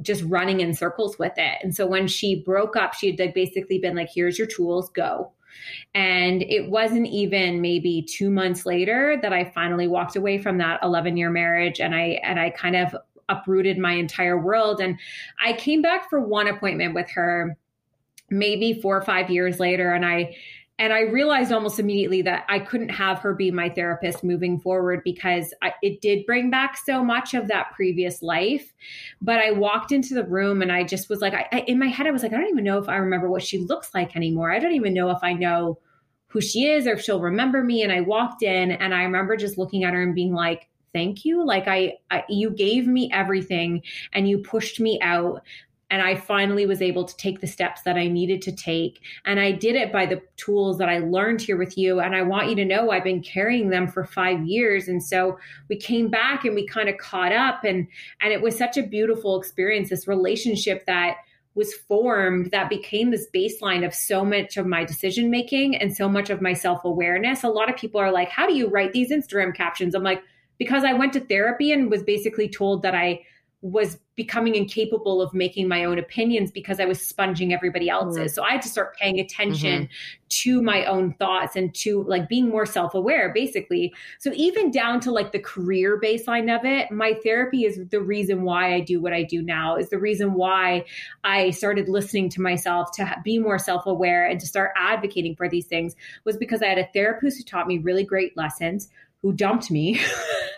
just 0.00 0.22
running 0.24 0.60
in 0.60 0.74
circles 0.74 1.18
with 1.18 1.32
it. 1.36 1.58
And 1.62 1.74
so 1.74 1.86
when 1.86 2.06
she 2.06 2.42
broke 2.42 2.76
up, 2.76 2.94
she 2.94 3.10
had 3.10 3.18
like 3.18 3.34
basically 3.34 3.78
been 3.78 3.96
like, 3.96 4.10
here's 4.14 4.38
your 4.38 4.46
tools, 4.46 4.90
go. 4.90 5.32
And 5.94 6.42
it 6.42 6.68
wasn't 6.70 7.06
even 7.06 7.60
maybe 7.60 8.02
two 8.02 8.30
months 8.30 8.66
later 8.66 9.18
that 9.22 9.32
I 9.32 9.44
finally 9.44 9.88
walked 9.88 10.16
away 10.16 10.38
from 10.38 10.58
that 10.58 10.80
11 10.82 11.16
year 11.16 11.30
marriage 11.30 11.80
and 11.80 11.94
I 11.94 12.20
and 12.22 12.38
I 12.38 12.50
kind 12.50 12.76
of 12.76 12.96
uprooted 13.28 13.78
my 13.78 13.92
entire 13.92 14.38
world. 14.38 14.80
And 14.80 14.98
I 15.44 15.52
came 15.54 15.82
back 15.82 16.08
for 16.08 16.20
one 16.20 16.48
appointment 16.48 16.94
with 16.94 17.10
her 17.10 17.56
maybe 18.30 18.80
four 18.80 18.96
or 18.96 19.02
five 19.02 19.30
years 19.30 19.58
later 19.58 19.92
and 19.94 20.04
I 20.04 20.36
and 20.78 20.92
I 20.92 21.00
realized 21.00 21.50
almost 21.50 21.80
immediately 21.80 22.22
that 22.22 22.44
I 22.48 22.60
couldn't 22.60 22.90
have 22.90 23.18
her 23.20 23.34
be 23.34 23.50
my 23.50 23.68
therapist 23.68 24.22
moving 24.22 24.60
forward 24.60 25.02
because 25.04 25.52
I, 25.60 25.72
it 25.82 26.00
did 26.00 26.24
bring 26.24 26.50
back 26.50 26.76
so 26.76 27.02
much 27.02 27.34
of 27.34 27.48
that 27.48 27.72
previous 27.72 28.22
life. 28.22 28.72
But 29.20 29.40
I 29.40 29.50
walked 29.50 29.90
into 29.90 30.14
the 30.14 30.24
room 30.24 30.62
and 30.62 30.70
I 30.70 30.84
just 30.84 31.08
was 31.08 31.20
like, 31.20 31.34
I, 31.34 31.48
I, 31.50 31.60
in 31.60 31.80
my 31.80 31.88
head, 31.88 32.06
I 32.06 32.12
was 32.12 32.22
like, 32.22 32.32
I 32.32 32.36
don't 32.36 32.48
even 32.48 32.64
know 32.64 32.78
if 32.78 32.88
I 32.88 32.96
remember 32.96 33.28
what 33.28 33.42
she 33.42 33.58
looks 33.58 33.92
like 33.92 34.14
anymore. 34.14 34.52
I 34.52 34.60
don't 34.60 34.74
even 34.74 34.94
know 34.94 35.10
if 35.10 35.18
I 35.22 35.32
know 35.32 35.80
who 36.28 36.40
she 36.40 36.66
is 36.66 36.86
or 36.86 36.92
if 36.92 37.00
she'll 37.02 37.20
remember 37.20 37.64
me. 37.64 37.82
And 37.82 37.92
I 37.92 38.02
walked 38.02 38.42
in 38.42 38.70
and 38.70 38.94
I 38.94 39.02
remember 39.02 39.36
just 39.36 39.58
looking 39.58 39.82
at 39.82 39.94
her 39.94 40.02
and 40.02 40.14
being 40.14 40.32
like, 40.32 40.68
thank 40.94 41.24
you 41.24 41.44
like 41.44 41.68
I, 41.68 41.94
I, 42.10 42.24
you 42.28 42.50
gave 42.50 42.86
me 42.86 43.10
everything 43.12 43.82
and 44.12 44.28
you 44.28 44.38
pushed 44.38 44.80
me 44.80 44.98
out 45.02 45.42
and 45.90 46.02
I 46.02 46.16
finally 46.16 46.66
was 46.66 46.82
able 46.82 47.04
to 47.04 47.16
take 47.16 47.40
the 47.40 47.46
steps 47.46 47.82
that 47.82 47.96
I 47.96 48.08
needed 48.08 48.42
to 48.42 48.52
take. 48.52 49.00
And 49.24 49.40
I 49.40 49.52
did 49.52 49.74
it 49.74 49.90
by 49.90 50.04
the 50.04 50.20
tools 50.36 50.78
that 50.78 50.88
I 50.88 50.98
learned 50.98 51.40
here 51.40 51.56
with 51.56 51.78
you. 51.78 52.00
And 52.00 52.14
I 52.14 52.22
want 52.22 52.50
you 52.50 52.56
to 52.56 52.64
know 52.64 52.90
I've 52.90 53.04
been 53.04 53.22
carrying 53.22 53.70
them 53.70 53.88
for 53.88 54.04
five 54.04 54.46
years. 54.46 54.88
And 54.88 55.02
so 55.02 55.38
we 55.68 55.76
came 55.76 56.08
back 56.08 56.44
and 56.44 56.54
we 56.54 56.66
kind 56.66 56.88
of 56.88 56.98
caught 56.98 57.32
up 57.32 57.64
and 57.64 57.86
and 58.20 58.32
it 58.32 58.42
was 58.42 58.56
such 58.56 58.76
a 58.76 58.82
beautiful 58.82 59.38
experience, 59.38 59.88
this 59.88 60.06
relationship 60.06 60.84
that 60.86 61.16
was 61.54 61.74
formed 61.74 62.50
that 62.52 62.68
became 62.68 63.10
this 63.10 63.26
baseline 63.34 63.84
of 63.84 63.92
so 63.92 64.24
much 64.24 64.56
of 64.56 64.66
my 64.66 64.84
decision 64.84 65.30
making 65.30 65.74
and 65.74 65.96
so 65.96 66.08
much 66.08 66.30
of 66.30 66.40
my 66.40 66.52
self-awareness. 66.52 67.42
A 67.42 67.48
lot 67.48 67.68
of 67.68 67.76
people 67.76 68.00
are 68.00 68.12
like, 68.12 68.28
How 68.28 68.46
do 68.46 68.54
you 68.54 68.68
write 68.68 68.92
these 68.92 69.10
Instagram 69.10 69.54
captions? 69.54 69.94
I'm 69.94 70.02
like, 70.02 70.22
because 70.58 70.84
I 70.84 70.92
went 70.92 71.14
to 71.14 71.20
therapy 71.20 71.72
and 71.72 71.90
was 71.90 72.02
basically 72.02 72.48
told 72.48 72.82
that 72.82 72.94
I 72.94 73.22
was 73.60 73.98
becoming 74.14 74.54
incapable 74.54 75.20
of 75.20 75.34
making 75.34 75.66
my 75.66 75.84
own 75.84 75.98
opinions 75.98 76.50
because 76.50 76.78
I 76.78 76.84
was 76.84 77.04
sponging 77.04 77.52
everybody 77.52 77.88
else's. 77.88 78.18
Mm-hmm. 78.18 78.28
So 78.28 78.42
I 78.44 78.52
had 78.52 78.62
to 78.62 78.68
start 78.68 78.96
paying 78.96 79.18
attention 79.18 79.84
mm-hmm. 79.84 80.26
to 80.28 80.62
my 80.62 80.84
own 80.84 81.14
thoughts 81.14 81.56
and 81.56 81.74
to 81.76 82.04
like 82.04 82.28
being 82.28 82.48
more 82.48 82.66
self 82.66 82.94
aware, 82.94 83.32
basically. 83.32 83.92
So 84.20 84.30
even 84.34 84.70
down 84.70 85.00
to 85.00 85.10
like 85.10 85.32
the 85.32 85.40
career 85.40 86.00
baseline 86.00 86.56
of 86.56 86.64
it, 86.64 86.92
my 86.92 87.14
therapy 87.22 87.64
is 87.64 87.80
the 87.90 88.00
reason 88.00 88.42
why 88.42 88.74
I 88.74 88.80
do 88.80 89.00
what 89.00 89.12
I 89.12 89.24
do 89.24 89.42
now, 89.42 89.76
is 89.76 89.88
the 89.90 89.98
reason 89.98 90.34
why 90.34 90.84
I 91.24 91.50
started 91.50 91.88
listening 91.88 92.28
to 92.30 92.40
myself 92.40 92.92
to 92.92 93.16
be 93.24 93.40
more 93.40 93.58
self 93.58 93.86
aware 93.86 94.26
and 94.26 94.38
to 94.38 94.46
start 94.46 94.72
advocating 94.76 95.34
for 95.34 95.48
these 95.48 95.66
things 95.66 95.96
was 96.24 96.36
because 96.36 96.62
I 96.62 96.66
had 96.66 96.78
a 96.78 96.88
therapist 96.92 97.38
who 97.38 97.44
taught 97.44 97.66
me 97.66 97.78
really 97.78 98.04
great 98.04 98.36
lessons 98.36 98.88
who 99.22 99.32
dumped 99.32 99.70
me, 99.70 100.00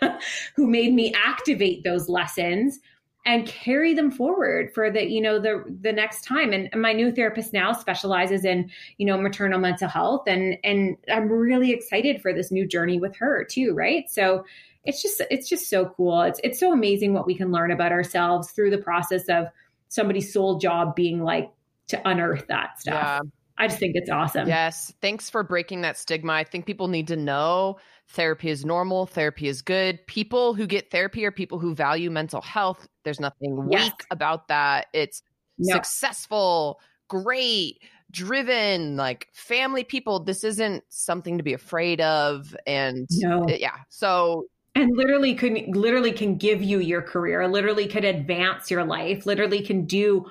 who 0.55 0.67
made 0.67 0.93
me 0.93 1.13
activate 1.13 1.83
those 1.83 2.09
lessons 2.09 2.79
and 3.25 3.45
carry 3.45 3.93
them 3.93 4.09
forward 4.09 4.73
for 4.73 4.89
the 4.89 5.07
you 5.09 5.21
know 5.21 5.39
the 5.39 5.63
the 5.81 5.91
next 5.91 6.23
time 6.23 6.53
and, 6.53 6.69
my 6.75 6.93
new 6.93 7.11
therapist 7.11 7.53
now 7.53 7.71
specializes 7.71 8.45
in 8.45 8.69
you 8.97 9.05
know 9.05 9.17
maternal 9.17 9.59
mental 9.59 9.87
health 9.87 10.23
and 10.27 10.57
and 10.63 10.97
i'm 11.11 11.29
really 11.29 11.71
excited 11.71 12.21
for 12.21 12.33
this 12.33 12.51
new 12.51 12.67
journey 12.67 12.99
with 12.99 13.15
her 13.15 13.43
too 13.43 13.73
right 13.73 14.09
so 14.09 14.43
it's 14.85 15.01
just 15.01 15.21
it's 15.29 15.47
just 15.47 15.69
so 15.69 15.85
cool 15.97 16.21
it's 16.21 16.39
it's 16.43 16.59
so 16.59 16.73
amazing 16.73 17.13
what 17.13 17.27
we 17.27 17.35
can 17.35 17.51
learn 17.51 17.71
about 17.71 17.91
ourselves 17.91 18.51
through 18.51 18.71
the 18.71 18.77
process 18.77 19.29
of 19.29 19.45
somebody's 19.89 20.33
sole 20.33 20.57
job 20.57 20.95
being 20.95 21.23
like 21.23 21.51
to 21.87 22.01
unearth 22.07 22.47
that 22.47 22.79
stuff 22.79 22.93
yeah. 22.93 23.21
I 23.57 23.67
just 23.67 23.79
think 23.79 23.95
it's 23.95 24.09
awesome. 24.09 24.47
Yes. 24.47 24.91
Thanks 25.01 25.29
for 25.29 25.43
breaking 25.43 25.81
that 25.81 25.95
stigma. 25.95 26.33
I 26.33 26.45
think 26.45 26.65
people 26.65 26.87
need 26.87 27.09
to 27.09 27.15
know 27.15 27.77
therapy 28.11 28.49
is 28.49 28.65
normal, 28.65 29.05
therapy 29.05 29.47
is 29.47 29.61
good. 29.61 30.05
People 30.07 30.53
who 30.53 30.67
get 30.67 30.91
therapy 30.91 31.25
are 31.25 31.31
people 31.31 31.59
who 31.59 31.73
value 31.73 32.11
mental 32.11 32.41
health. 32.41 32.87
There's 33.03 33.19
nothing 33.19 33.67
yes. 33.69 33.85
weak 33.85 34.05
about 34.11 34.47
that. 34.49 34.87
It's 34.93 35.23
no. 35.57 35.75
successful, 35.75 36.79
great, 37.07 37.81
driven, 38.11 38.97
like 38.97 39.27
family 39.33 39.83
people. 39.83 40.23
This 40.23 40.43
isn't 40.43 40.83
something 40.89 41.37
to 41.37 41.43
be 41.43 41.53
afraid 41.53 42.01
of. 42.01 42.55
And 42.67 43.07
no. 43.11 43.43
Uh, 43.43 43.55
yeah. 43.57 43.77
So 43.89 44.45
and 44.75 44.95
literally 44.95 45.33
can 45.33 45.71
literally 45.71 46.11
can 46.11 46.35
give 46.35 46.63
you 46.63 46.79
your 46.79 47.01
career 47.01 47.45
literally 47.45 47.85
can 47.87 48.05
advance 48.05 48.71
your 48.71 48.85
life 48.85 49.25
literally 49.25 49.61
can 49.61 49.83
do 49.83 50.25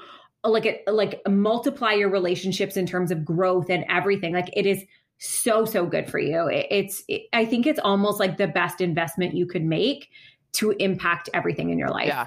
like 0.45 0.64
a, 0.64 0.91
like 0.91 1.20
multiply 1.28 1.93
your 1.93 2.09
relationships 2.09 2.78
in 2.78 2.87
terms 2.87 3.11
of 3.11 3.22
growth 3.22 3.68
and 3.68 3.85
everything 3.91 4.33
like 4.33 4.49
it 4.55 4.64
is 4.64 4.83
so 5.21 5.64
so 5.64 5.87
good 5.87 6.11
for 6.11 6.18
you 6.18 6.49
it, 6.49 6.66
it's 6.71 7.05
it, 7.07 7.23
i 7.33 7.45
think 7.45 7.66
it's 7.66 7.81
almost 7.81 8.18
like 8.18 8.39
the 8.39 8.49
best 8.49 8.81
investment 8.81 9.35
you 9.35 9.47
could 9.47 9.64
make 9.64 10.09
to 10.53 10.71
impact 10.73 11.29
everything 11.35 11.71
in 11.71 11.79
your 11.79 11.91
life 11.91 12.09
yeah 12.09 12.27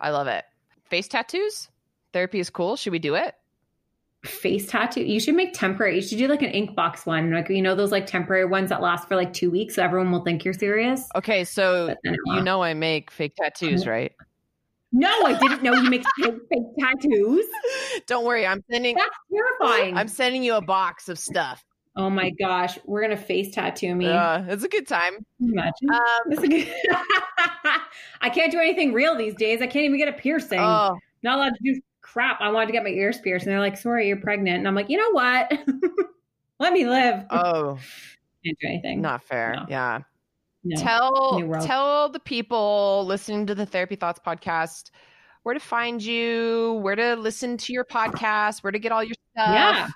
i 0.00 0.10
love 0.10 0.26
it 0.26 0.44
face 0.84 1.08
tattoos 1.08 1.68
therapy 2.12 2.38
is 2.38 2.50
cool 2.50 2.76
should 2.76 2.92
we 2.92 2.98
do 2.98 3.14
it 3.14 3.34
face 4.26 4.66
tattoo. 4.66 5.02
You 5.02 5.20
should 5.20 5.34
make 5.34 5.54
temporary. 5.54 5.96
You 5.96 6.02
should 6.02 6.18
do 6.18 6.28
like 6.28 6.42
an 6.42 6.50
Inkbox 6.52 7.06
one, 7.06 7.32
like 7.32 7.48
you 7.48 7.62
know 7.62 7.74
those 7.74 7.92
like 7.92 8.06
temporary 8.06 8.44
ones 8.44 8.70
that 8.70 8.82
last 8.82 9.08
for 9.08 9.16
like 9.16 9.32
two 9.32 9.50
weeks, 9.50 9.76
so 9.76 9.82
everyone 9.82 10.10
will 10.12 10.24
think 10.24 10.44
you're 10.44 10.54
serious. 10.54 11.08
Okay, 11.14 11.44
so 11.44 11.94
you 12.04 12.42
know 12.42 12.62
I 12.62 12.74
make 12.74 13.10
fake 13.10 13.34
tattoos, 13.36 13.82
uh-huh. 13.82 13.90
right? 13.90 14.12
No, 14.92 15.10
I 15.24 15.38
didn't 15.38 15.62
know 15.62 15.74
you 15.74 15.90
make 15.90 16.04
fake, 16.20 16.34
fake 16.50 16.62
tattoos. 16.78 17.44
Don't 18.06 18.24
worry, 18.24 18.46
I'm 18.46 18.62
sending. 18.70 18.96
That's 18.96 19.16
terrifying. 19.32 19.96
I'm 19.96 20.08
sending 20.08 20.42
you 20.42 20.54
a 20.54 20.62
box 20.62 21.08
of 21.08 21.18
stuff. 21.18 21.64
Oh 21.96 22.10
my 22.10 22.30
gosh, 22.30 22.78
we're 22.84 23.00
gonna 23.00 23.16
face 23.16 23.54
tattoo 23.54 23.94
me. 23.94 24.06
Uh, 24.06 24.44
it's 24.48 24.64
a 24.64 24.68
good 24.68 24.86
time. 24.86 25.24
Imagine. 25.40 25.90
Um, 25.90 26.32
a 26.32 26.48
good... 26.48 26.74
I 28.20 28.28
can't 28.28 28.52
do 28.52 28.58
anything 28.58 28.92
real 28.92 29.16
these 29.16 29.34
days. 29.34 29.62
I 29.62 29.66
can't 29.66 29.86
even 29.86 29.96
get 29.96 30.08
a 30.08 30.12
piercing. 30.12 30.60
Oh. 30.60 30.98
Not 31.22 31.38
allowed 31.38 31.54
to 31.54 31.62
do 31.62 31.80
crap. 32.02 32.40
I 32.40 32.50
wanted 32.50 32.66
to 32.66 32.72
get 32.72 32.82
my 32.82 32.90
ears 32.90 33.18
pierced, 33.20 33.46
and 33.46 33.52
they're 33.52 33.60
like, 33.60 33.78
"Sorry, 33.78 34.08
you're 34.08 34.18
pregnant." 34.18 34.58
And 34.58 34.68
I'm 34.68 34.74
like, 34.74 34.90
you 34.90 34.98
know 34.98 35.10
what? 35.12 35.52
Let 36.60 36.72
me 36.72 36.86
live. 36.86 37.24
Oh, 37.30 37.78
can't 38.44 38.58
do 38.60 38.68
anything. 38.68 39.00
Not 39.00 39.24
fair. 39.24 39.54
No. 39.56 39.66
Yeah. 39.68 40.00
No. 40.64 40.76
Tell 40.80 41.60
tell 41.62 42.08
the 42.10 42.20
people 42.20 43.04
listening 43.06 43.46
to 43.46 43.54
the 43.54 43.66
Therapy 43.66 43.96
Thoughts 43.96 44.20
podcast 44.24 44.90
where 45.42 45.54
to 45.54 45.60
find 45.60 46.02
you, 46.02 46.78
where 46.82 46.96
to 46.96 47.14
listen 47.14 47.56
to 47.56 47.72
your 47.72 47.84
podcast, 47.84 48.62
where 48.62 48.72
to 48.72 48.78
get 48.78 48.92
all 48.92 49.02
your 49.02 49.14
stuff. 49.32 49.48
Yeah. 49.54 49.88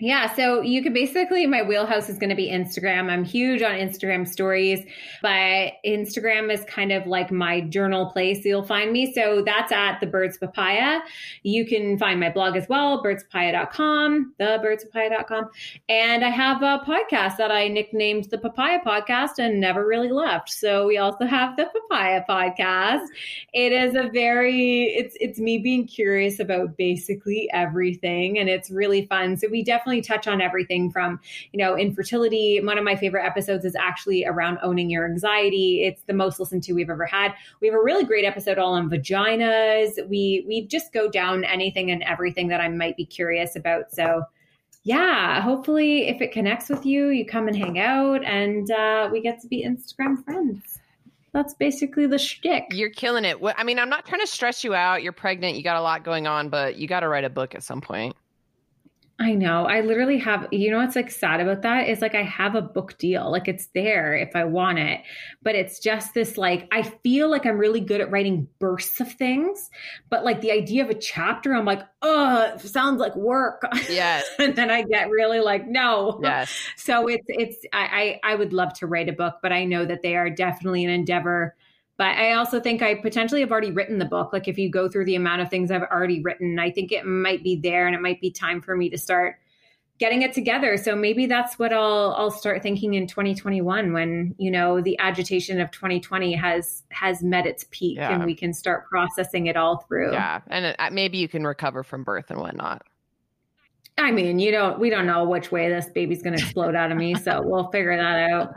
Yeah, 0.00 0.34
so 0.34 0.60
you 0.60 0.82
can 0.82 0.92
basically, 0.92 1.46
my 1.46 1.62
wheelhouse 1.62 2.08
is 2.08 2.18
going 2.18 2.30
to 2.30 2.34
be 2.34 2.50
Instagram. 2.50 3.08
I'm 3.12 3.22
huge 3.22 3.62
on 3.62 3.74
Instagram 3.74 4.26
stories, 4.26 4.84
but 5.22 5.74
Instagram 5.86 6.52
is 6.52 6.64
kind 6.64 6.90
of 6.90 7.06
like 7.06 7.30
my 7.30 7.60
journal 7.60 8.10
place. 8.10 8.44
You'll 8.44 8.64
find 8.64 8.90
me. 8.90 9.14
So 9.14 9.44
that's 9.46 9.70
at 9.70 10.00
the 10.00 10.08
Birds 10.08 10.36
Papaya. 10.36 10.98
You 11.44 11.64
can 11.64 11.96
find 11.96 12.18
my 12.18 12.28
blog 12.28 12.56
as 12.56 12.68
well, 12.68 13.04
birdspapaya.com, 13.04 14.34
thebirdspapaya.com. 14.40 15.50
And 15.88 16.24
I 16.24 16.30
have 16.30 16.62
a 16.62 16.82
podcast 16.84 17.36
that 17.36 17.52
I 17.52 17.68
nicknamed 17.68 18.30
the 18.30 18.38
Papaya 18.38 18.80
Podcast 18.84 19.38
and 19.38 19.60
never 19.60 19.86
really 19.86 20.10
left. 20.10 20.50
So 20.50 20.88
we 20.88 20.98
also 20.98 21.24
have 21.24 21.56
the 21.56 21.66
Papaya 21.66 22.24
Podcast. 22.28 23.06
It 23.52 23.70
is 23.70 23.94
a 23.94 24.10
very, 24.12 24.86
it's, 24.86 25.16
it's 25.20 25.38
me 25.38 25.58
being 25.58 25.86
curious 25.86 26.40
about 26.40 26.76
basically 26.76 27.48
everything 27.52 28.40
and 28.40 28.48
it's 28.48 28.72
really 28.72 29.06
fun. 29.06 29.36
So 29.36 29.46
we 29.48 29.62
definitely 29.62 29.83
definitely 29.84 30.02
touch 30.02 30.26
on 30.26 30.40
everything 30.40 30.90
from, 30.90 31.20
you 31.52 31.58
know, 31.62 31.76
infertility. 31.76 32.60
One 32.62 32.78
of 32.78 32.84
my 32.84 32.96
favorite 32.96 33.24
episodes 33.24 33.64
is 33.64 33.76
actually 33.76 34.24
around 34.24 34.58
owning 34.62 34.88
your 34.88 35.04
anxiety. 35.04 35.84
It's 35.84 36.02
the 36.04 36.14
most 36.14 36.40
listened 36.40 36.62
to 36.64 36.72
we've 36.72 36.90
ever 36.90 37.04
had. 37.04 37.34
We 37.60 37.68
have 37.68 37.76
a 37.76 37.82
really 37.82 38.04
great 38.04 38.24
episode 38.24 38.58
all 38.58 38.72
on 38.74 38.88
vaginas. 38.88 39.96
We 40.08 40.44
we 40.48 40.66
just 40.66 40.92
go 40.92 41.10
down 41.10 41.44
anything 41.44 41.90
and 41.90 42.02
everything 42.04 42.48
that 42.48 42.60
I 42.60 42.68
might 42.68 42.96
be 42.96 43.04
curious 43.04 43.56
about. 43.56 43.92
So 43.92 44.22
yeah, 44.84 45.40
hopefully 45.40 46.08
if 46.08 46.20
it 46.20 46.32
connects 46.32 46.68
with 46.68 46.86
you, 46.86 47.08
you 47.08 47.26
come 47.26 47.48
and 47.48 47.56
hang 47.56 47.78
out 47.78 48.24
and 48.24 48.70
uh, 48.70 49.08
we 49.12 49.20
get 49.20 49.40
to 49.40 49.48
be 49.48 49.66
Instagram 49.66 50.24
friends 50.24 50.78
that's 51.34 51.52
basically 51.52 52.06
the 52.06 52.16
shtick. 52.16 52.66
You're 52.70 52.90
killing 52.90 53.24
it. 53.24 53.38
I 53.56 53.64
mean, 53.64 53.80
I'm 53.80 53.88
not 53.88 54.06
trying 54.06 54.20
to 54.20 54.26
stress 54.26 54.62
you 54.62 54.72
out. 54.72 55.02
You're 55.02 55.12
pregnant. 55.12 55.56
You 55.56 55.64
got 55.64 55.76
a 55.76 55.82
lot 55.82 56.04
going 56.04 56.28
on, 56.28 56.48
but 56.48 56.76
you 56.76 56.86
got 56.86 57.00
to 57.00 57.08
write 57.08 57.24
a 57.24 57.28
book 57.28 57.56
at 57.56 57.64
some 57.64 57.80
point. 57.80 58.14
I 59.20 59.34
know. 59.34 59.64
I 59.64 59.80
literally 59.80 60.18
have, 60.18 60.48
you 60.50 60.72
know, 60.72 60.78
what's 60.78 60.96
like 60.96 61.10
sad 61.10 61.40
about 61.40 61.62
that 61.62 61.88
is 61.88 62.00
like 62.00 62.16
I 62.16 62.24
have 62.24 62.56
a 62.56 62.62
book 62.62 62.98
deal. 62.98 63.30
Like 63.30 63.46
it's 63.46 63.66
there 63.66 64.12
if 64.16 64.34
I 64.34 64.42
want 64.42 64.80
it. 64.80 65.02
But 65.40 65.54
it's 65.54 65.78
just 65.78 66.14
this 66.14 66.36
like, 66.36 66.66
I 66.72 66.82
feel 66.82 67.30
like 67.30 67.46
I'm 67.46 67.56
really 67.56 67.78
good 67.80 68.00
at 68.00 68.10
writing 68.10 68.48
bursts 68.58 69.00
of 69.00 69.12
things. 69.12 69.70
But 70.10 70.24
like 70.24 70.40
the 70.40 70.50
idea 70.50 70.82
of 70.82 70.90
a 70.90 70.94
chapter, 70.94 71.54
I'm 71.54 71.64
like, 71.64 71.82
oh, 72.02 72.56
sounds 72.58 72.98
like 72.98 73.14
work. 73.14 73.62
Yes. 73.88 74.24
and 74.40 74.56
then 74.56 74.68
I 74.68 74.82
get 74.82 75.10
really 75.10 75.40
like, 75.40 75.66
no. 75.66 76.18
Yes. 76.22 76.52
So 76.76 77.06
it's, 77.08 77.24
it's, 77.28 77.56
I, 77.72 78.20
I, 78.24 78.32
I 78.32 78.34
would 78.34 78.52
love 78.52 78.74
to 78.74 78.86
write 78.86 79.08
a 79.08 79.12
book, 79.12 79.36
but 79.42 79.52
I 79.52 79.64
know 79.64 79.86
that 79.86 80.02
they 80.02 80.16
are 80.16 80.28
definitely 80.28 80.84
an 80.84 80.90
endeavor 80.90 81.54
but 81.96 82.16
I 82.16 82.32
also 82.32 82.60
think 82.60 82.82
I 82.82 82.96
potentially 82.96 83.40
have 83.40 83.52
already 83.52 83.70
written 83.70 83.98
the 83.98 84.04
book. 84.04 84.32
Like 84.32 84.48
if 84.48 84.58
you 84.58 84.70
go 84.70 84.88
through 84.88 85.04
the 85.04 85.14
amount 85.14 85.42
of 85.42 85.50
things 85.50 85.70
I've 85.70 85.82
already 85.82 86.20
written, 86.20 86.58
I 86.58 86.70
think 86.70 86.90
it 86.90 87.06
might 87.06 87.44
be 87.44 87.56
there 87.56 87.86
and 87.86 87.94
it 87.94 88.00
might 88.00 88.20
be 88.20 88.30
time 88.30 88.60
for 88.60 88.76
me 88.76 88.90
to 88.90 88.98
start 88.98 89.36
getting 89.98 90.22
it 90.22 90.32
together. 90.32 90.76
So 90.76 90.96
maybe 90.96 91.26
that's 91.26 91.56
what 91.56 91.72
I'll 91.72 92.14
I'll 92.18 92.32
start 92.32 92.62
thinking 92.62 92.94
in 92.94 93.06
2021 93.06 93.92
when, 93.92 94.34
you 94.38 94.50
know, 94.50 94.80
the 94.80 94.98
agitation 94.98 95.60
of 95.60 95.70
2020 95.70 96.34
has 96.34 96.82
has 96.90 97.22
met 97.22 97.46
its 97.46 97.66
peak 97.70 97.98
yeah. 97.98 98.12
and 98.12 98.24
we 98.24 98.34
can 98.34 98.52
start 98.52 98.88
processing 98.88 99.46
it 99.46 99.56
all 99.56 99.78
through. 99.78 100.12
Yeah. 100.12 100.40
And 100.48 100.74
uh, 100.76 100.90
maybe 100.90 101.18
you 101.18 101.28
can 101.28 101.46
recover 101.46 101.84
from 101.84 102.02
birth 102.02 102.30
and 102.30 102.40
whatnot. 102.40 102.82
I 103.96 104.10
mean, 104.10 104.40
you 104.40 104.50
don't. 104.50 104.80
We 104.80 104.90
don't 104.90 105.06
know 105.06 105.24
which 105.24 105.52
way 105.52 105.68
this 105.68 105.88
baby's 105.88 106.20
going 106.20 106.36
to 106.36 106.42
explode 106.42 106.74
out 106.74 106.90
of 106.90 106.98
me, 106.98 107.14
so 107.14 107.42
we'll 107.44 107.70
figure 107.70 107.96
that 107.96 108.30
out. 108.30 108.52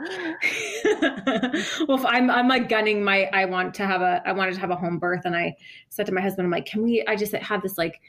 well, 1.88 2.04
I'm 2.08 2.28
I'm 2.28 2.48
like 2.48 2.68
gunning 2.68 3.04
my. 3.04 3.30
I 3.32 3.44
want 3.44 3.72
to 3.74 3.86
have 3.86 4.02
a. 4.02 4.20
I 4.26 4.32
wanted 4.32 4.54
to 4.54 4.60
have 4.60 4.70
a 4.70 4.76
home 4.76 4.98
birth, 4.98 5.22
and 5.24 5.36
I 5.36 5.54
said 5.90 6.06
to 6.06 6.12
my 6.12 6.20
husband, 6.20 6.46
"I'm 6.46 6.50
like, 6.50 6.66
can 6.66 6.82
we? 6.82 7.04
I 7.06 7.14
just 7.14 7.32
have 7.34 7.62
this 7.62 7.78
like 7.78 8.00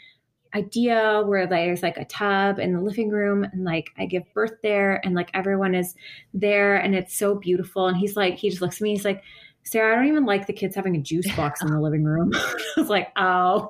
idea 0.56 1.22
where 1.24 1.46
there's 1.46 1.84
like 1.84 1.98
a 1.98 2.06
tub 2.06 2.58
in 2.58 2.74
the 2.74 2.82
living 2.82 3.10
room, 3.10 3.44
and 3.44 3.64
like 3.64 3.92
I 4.00 4.08
give 4.08 4.24
birth 4.34 4.56
there, 4.64 5.00
and 5.06 5.14
like 5.14 5.30
everyone 5.36 5.76
is 5.76 5.94
there, 6.34 6.78
and 6.78 6.96
it's 6.96 7.16
so 7.16 7.36
beautiful." 7.36 7.88
And 7.88 7.98
he's 7.98 8.16
like, 8.16 8.38
he 8.38 8.50
just 8.50 8.62
looks 8.62 8.78
at 8.78 8.82
me, 8.82 8.92
he's 8.92 9.06
like. 9.06 9.24
Sarah, 9.64 9.92
I 9.92 9.96
don't 9.98 10.08
even 10.08 10.26
like 10.26 10.48
the 10.48 10.54
kids 10.54 10.74
having 10.74 10.96
a 10.96 11.02
juice 11.02 11.30
box 11.36 11.62
in 11.62 11.68
the 11.68 11.80
living 11.80 12.04
room. 12.04 12.32
I 12.34 12.56
was 12.78 12.90
like, 12.90 13.10
oh. 13.18 13.68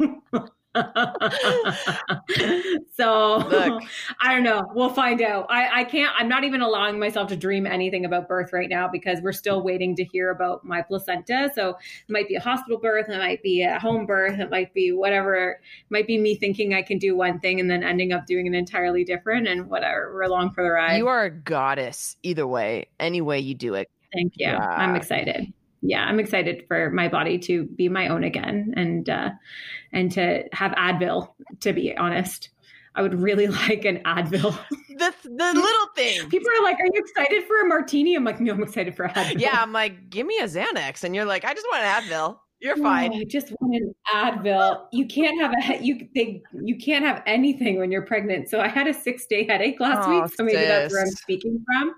so 2.96 3.38
Look. 3.38 3.84
I 4.22 4.34
don't 4.34 4.44
know. 4.44 4.70
We'll 4.74 4.90
find 4.90 5.22
out. 5.22 5.48
I, 5.50 5.82
I 5.82 5.84
can't, 5.84 6.14
I'm 6.18 6.30
not 6.30 6.44
even 6.44 6.62
allowing 6.62 7.00
myself 7.00 7.30
to 7.30 7.36
dream 7.36 7.66
anything 7.66 8.06
about 8.06 8.28
birth 8.28 8.54
right 8.54 8.70
now 8.70 8.88
because 8.88 9.20
we're 9.22 9.34
still 9.34 9.64
waiting 9.64 9.96
to 9.96 10.04
hear 10.04 10.32
about 10.32 10.64
my 10.64 10.82
placenta. 10.82 11.52
So 11.56 11.70
it 11.70 12.12
might 12.12 12.28
be 12.28 12.36
a 12.36 12.40
hospital 12.40 12.78
birth, 12.78 13.10
it 13.10 13.18
might 13.18 13.42
be 13.42 13.64
a 13.64 13.80
home 13.80 14.06
birth, 14.06 14.40
it 14.40 14.50
might 14.50 14.74
be 14.74 14.92
whatever. 14.92 15.52
It 15.52 15.62
might 15.90 16.08
be 16.08 16.18
me 16.18 16.36
thinking 16.36 16.74
I 16.74 16.82
can 16.82 16.98
do 16.98 17.16
one 17.16 17.40
thing 17.40 17.60
and 17.60 17.70
then 17.70 17.84
ending 17.84 18.14
up 18.14 18.26
doing 18.26 18.48
an 18.48 18.54
entirely 18.54 19.04
different 19.04 19.48
and 19.48 19.70
whatever. 19.70 20.12
We're 20.14 20.24
along 20.24 20.52
for 20.52 20.64
the 20.64 20.72
ride. 20.72 20.98
You 20.98 21.08
are 21.08 21.26
a 21.26 21.32
goddess 21.32 22.16
either 22.24 22.46
way, 22.46 22.88
any 23.00 23.22
way 23.22 23.40
you 23.40 23.56
do 23.56 23.74
it. 23.74 23.90
Thank 24.14 24.34
you. 24.38 24.48
Yeah. 24.48 24.60
I'm 24.60 24.96
excited 24.96 25.54
yeah, 25.82 26.04
I'm 26.06 26.20
excited 26.20 26.66
for 26.68 26.90
my 26.92 27.08
body 27.08 27.38
to 27.40 27.66
be 27.66 27.90
my 27.90 28.08
own 28.08 28.24
again 28.24 28.74
and 28.76 29.10
uh, 29.10 29.30
and 29.92 30.12
to 30.14 30.44
have 30.52 30.72
Advil. 30.74 31.34
To 31.62 31.74
be 31.74 31.96
honest, 31.96 32.50
I 32.96 33.02
would 33.02 33.16
really 33.16 33.48
like 33.68 33.86
an 33.86 34.00
Advil. 34.06 34.58
The 34.98 35.14
the 35.24 35.52
little 35.54 35.88
thing. 35.96 36.30
People 36.30 36.50
are 36.60 36.64
like, 36.64 36.80
"Are 36.80 36.86
you 36.86 36.94
excited 36.96 37.44
for 37.46 37.62
a 37.62 37.68
martini?" 37.68 38.16
I'm 38.16 38.24
like, 38.24 38.40
"No, 38.40 38.54
I'm 38.54 38.64
excited 38.64 38.96
for 38.96 39.06
a 39.06 39.14
Advil." 39.14 39.40
Yeah, 39.40 39.58
I'm 39.62 39.72
like, 39.72 40.10
"Give 40.10 40.28
me 40.28 40.38
a 40.40 40.46
Xanax," 40.46 41.04
and 41.04 41.16
you're 41.16 41.26
like, 41.26 41.46
"I 41.46 41.54
just 41.54 41.66
want 41.72 41.84
an 41.84 42.04
Advil." 42.04 42.40
You're 42.62 42.76
fine. 42.76 43.14
I 43.14 43.24
just 43.24 43.54
want 43.62 43.76
an 43.76 43.96
Advil. 44.14 44.88
You 44.92 45.08
can't 45.08 45.40
have 45.40 45.54
a 45.54 45.82
you 45.82 46.10
they 46.14 46.44
you 46.62 46.78
can't 46.78 47.06
have 47.06 47.24
anything 47.26 47.80
when 47.80 47.90
you're 47.90 48.06
pregnant. 48.06 48.50
So 48.50 48.60
I 48.60 48.68
had 48.68 48.88
a 48.88 48.94
six 48.94 49.26
day 49.26 49.48
headache 49.48 49.80
last 49.80 50.08
oh, 50.08 50.22
week, 50.22 50.34
so 50.36 50.44
maybe 50.44 50.58
sis. 50.58 50.68
that's 50.68 50.94
where 50.94 51.04
I'm 51.04 51.12
speaking 51.12 51.64
from. 51.66 51.94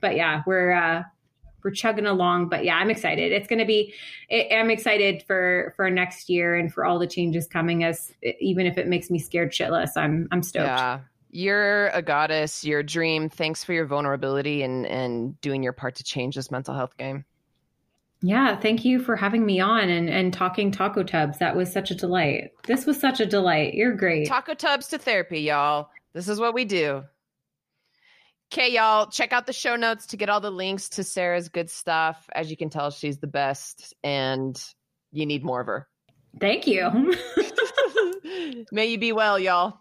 But 0.00 0.14
yeah, 0.14 0.42
we're 0.46 0.72
uh 0.72 1.02
we're 1.66 1.72
chugging 1.72 2.06
along. 2.06 2.48
But 2.48 2.64
yeah, 2.64 2.76
I'm 2.76 2.90
excited. 2.90 3.32
It's 3.32 3.48
going 3.48 3.58
to 3.58 3.64
be. 3.64 3.92
I'm 4.30 4.70
excited 4.70 5.24
for 5.26 5.72
for 5.74 5.90
next 5.90 6.30
year 6.30 6.54
and 6.54 6.72
for 6.72 6.84
all 6.84 7.00
the 7.00 7.08
changes 7.08 7.48
coming. 7.48 7.82
As 7.82 8.12
even 8.40 8.66
if 8.66 8.78
it 8.78 8.86
makes 8.86 9.10
me 9.10 9.18
scared 9.18 9.50
shitless, 9.50 9.96
I'm 9.96 10.28
I'm 10.30 10.44
stoked. 10.44 10.66
Yeah. 10.66 11.00
You're 11.32 11.88
a 11.88 12.02
goddess. 12.02 12.64
You're 12.64 12.78
a 12.80 12.86
dream. 12.86 13.28
Thanks 13.28 13.64
for 13.64 13.72
your 13.72 13.84
vulnerability 13.84 14.62
and 14.62 14.86
and 14.86 15.38
doing 15.40 15.64
your 15.64 15.72
part 15.72 15.96
to 15.96 16.04
change 16.04 16.36
this 16.36 16.52
mental 16.52 16.72
health 16.72 16.96
game. 16.96 17.24
Yeah, 18.22 18.56
thank 18.56 18.84
you 18.84 19.00
for 19.00 19.14
having 19.16 19.44
me 19.44 19.60
on 19.60 19.90
and, 19.90 20.08
and 20.08 20.32
talking 20.32 20.70
taco 20.70 21.02
tubs. 21.02 21.38
That 21.38 21.54
was 21.54 21.70
such 21.70 21.90
a 21.90 21.94
delight. 21.94 22.52
This 22.64 22.86
was 22.86 22.98
such 22.98 23.20
a 23.20 23.26
delight. 23.26 23.74
You're 23.74 23.94
great. 23.94 24.28
Taco 24.28 24.54
tubs 24.54 24.88
to 24.88 24.98
therapy, 24.98 25.40
y'all. 25.40 25.90
This 26.14 26.28
is 26.28 26.40
what 26.40 26.54
we 26.54 26.64
do. 26.64 27.04
Okay, 28.52 28.72
y'all, 28.72 29.06
check 29.08 29.32
out 29.32 29.46
the 29.46 29.52
show 29.52 29.74
notes 29.74 30.06
to 30.06 30.16
get 30.16 30.28
all 30.28 30.40
the 30.40 30.50
links 30.50 30.90
to 30.90 31.04
Sarah's 31.04 31.48
good 31.48 31.68
stuff. 31.68 32.28
As 32.32 32.48
you 32.50 32.56
can 32.56 32.70
tell, 32.70 32.90
she's 32.90 33.18
the 33.18 33.26
best, 33.26 33.92
and 34.04 34.56
you 35.10 35.26
need 35.26 35.44
more 35.44 35.60
of 35.60 35.66
her. 35.66 35.88
Thank 36.40 36.66
you. 36.66 37.14
May 38.72 38.86
you 38.86 38.98
be 38.98 39.12
well, 39.12 39.38
y'all. 39.38 39.80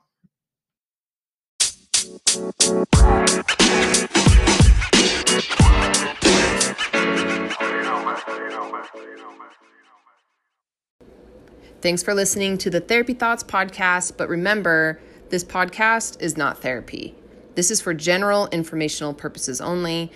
Thanks 11.82 12.02
for 12.02 12.16
listening 12.16 12.58
to 12.58 12.72
the 12.72 12.82
Therapy 12.82 13.14
Thoughts 13.14 13.44
podcast. 13.44 14.18
But 14.18 14.28
remember, 14.28 15.00
this 15.30 15.44
podcast 15.44 16.20
is 16.20 16.36
not 16.36 16.64
therapy. 16.64 17.14
This 17.56 17.72
is 17.72 17.82
for 17.82 17.94
general 17.94 18.48
informational 18.48 19.14
purposes 19.14 19.62
only. 19.62 20.12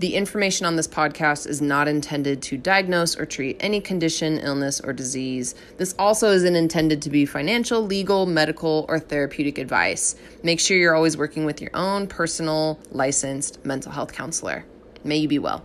The 0.00 0.14
information 0.14 0.66
on 0.66 0.76
this 0.76 0.86
podcast 0.86 1.48
is 1.48 1.60
not 1.60 1.88
intended 1.88 2.42
to 2.42 2.56
diagnose 2.56 3.16
or 3.16 3.26
treat 3.26 3.56
any 3.58 3.80
condition, 3.80 4.38
illness, 4.38 4.80
or 4.80 4.92
disease. 4.92 5.54
This 5.76 5.94
also 5.98 6.30
isn't 6.30 6.54
intended 6.54 7.02
to 7.02 7.10
be 7.10 7.26
financial, 7.26 7.82
legal, 7.82 8.26
medical, 8.26 8.86
or 8.88 8.98
therapeutic 9.00 9.58
advice. 9.58 10.14
Make 10.42 10.60
sure 10.60 10.76
you're 10.76 10.94
always 10.94 11.16
working 11.16 11.44
with 11.44 11.60
your 11.60 11.72
own 11.74 12.06
personal, 12.06 12.78
licensed 12.90 13.64
mental 13.64 13.90
health 13.90 14.12
counselor. 14.12 14.64
May 15.02 15.16
you 15.16 15.28
be 15.28 15.38
well. 15.38 15.64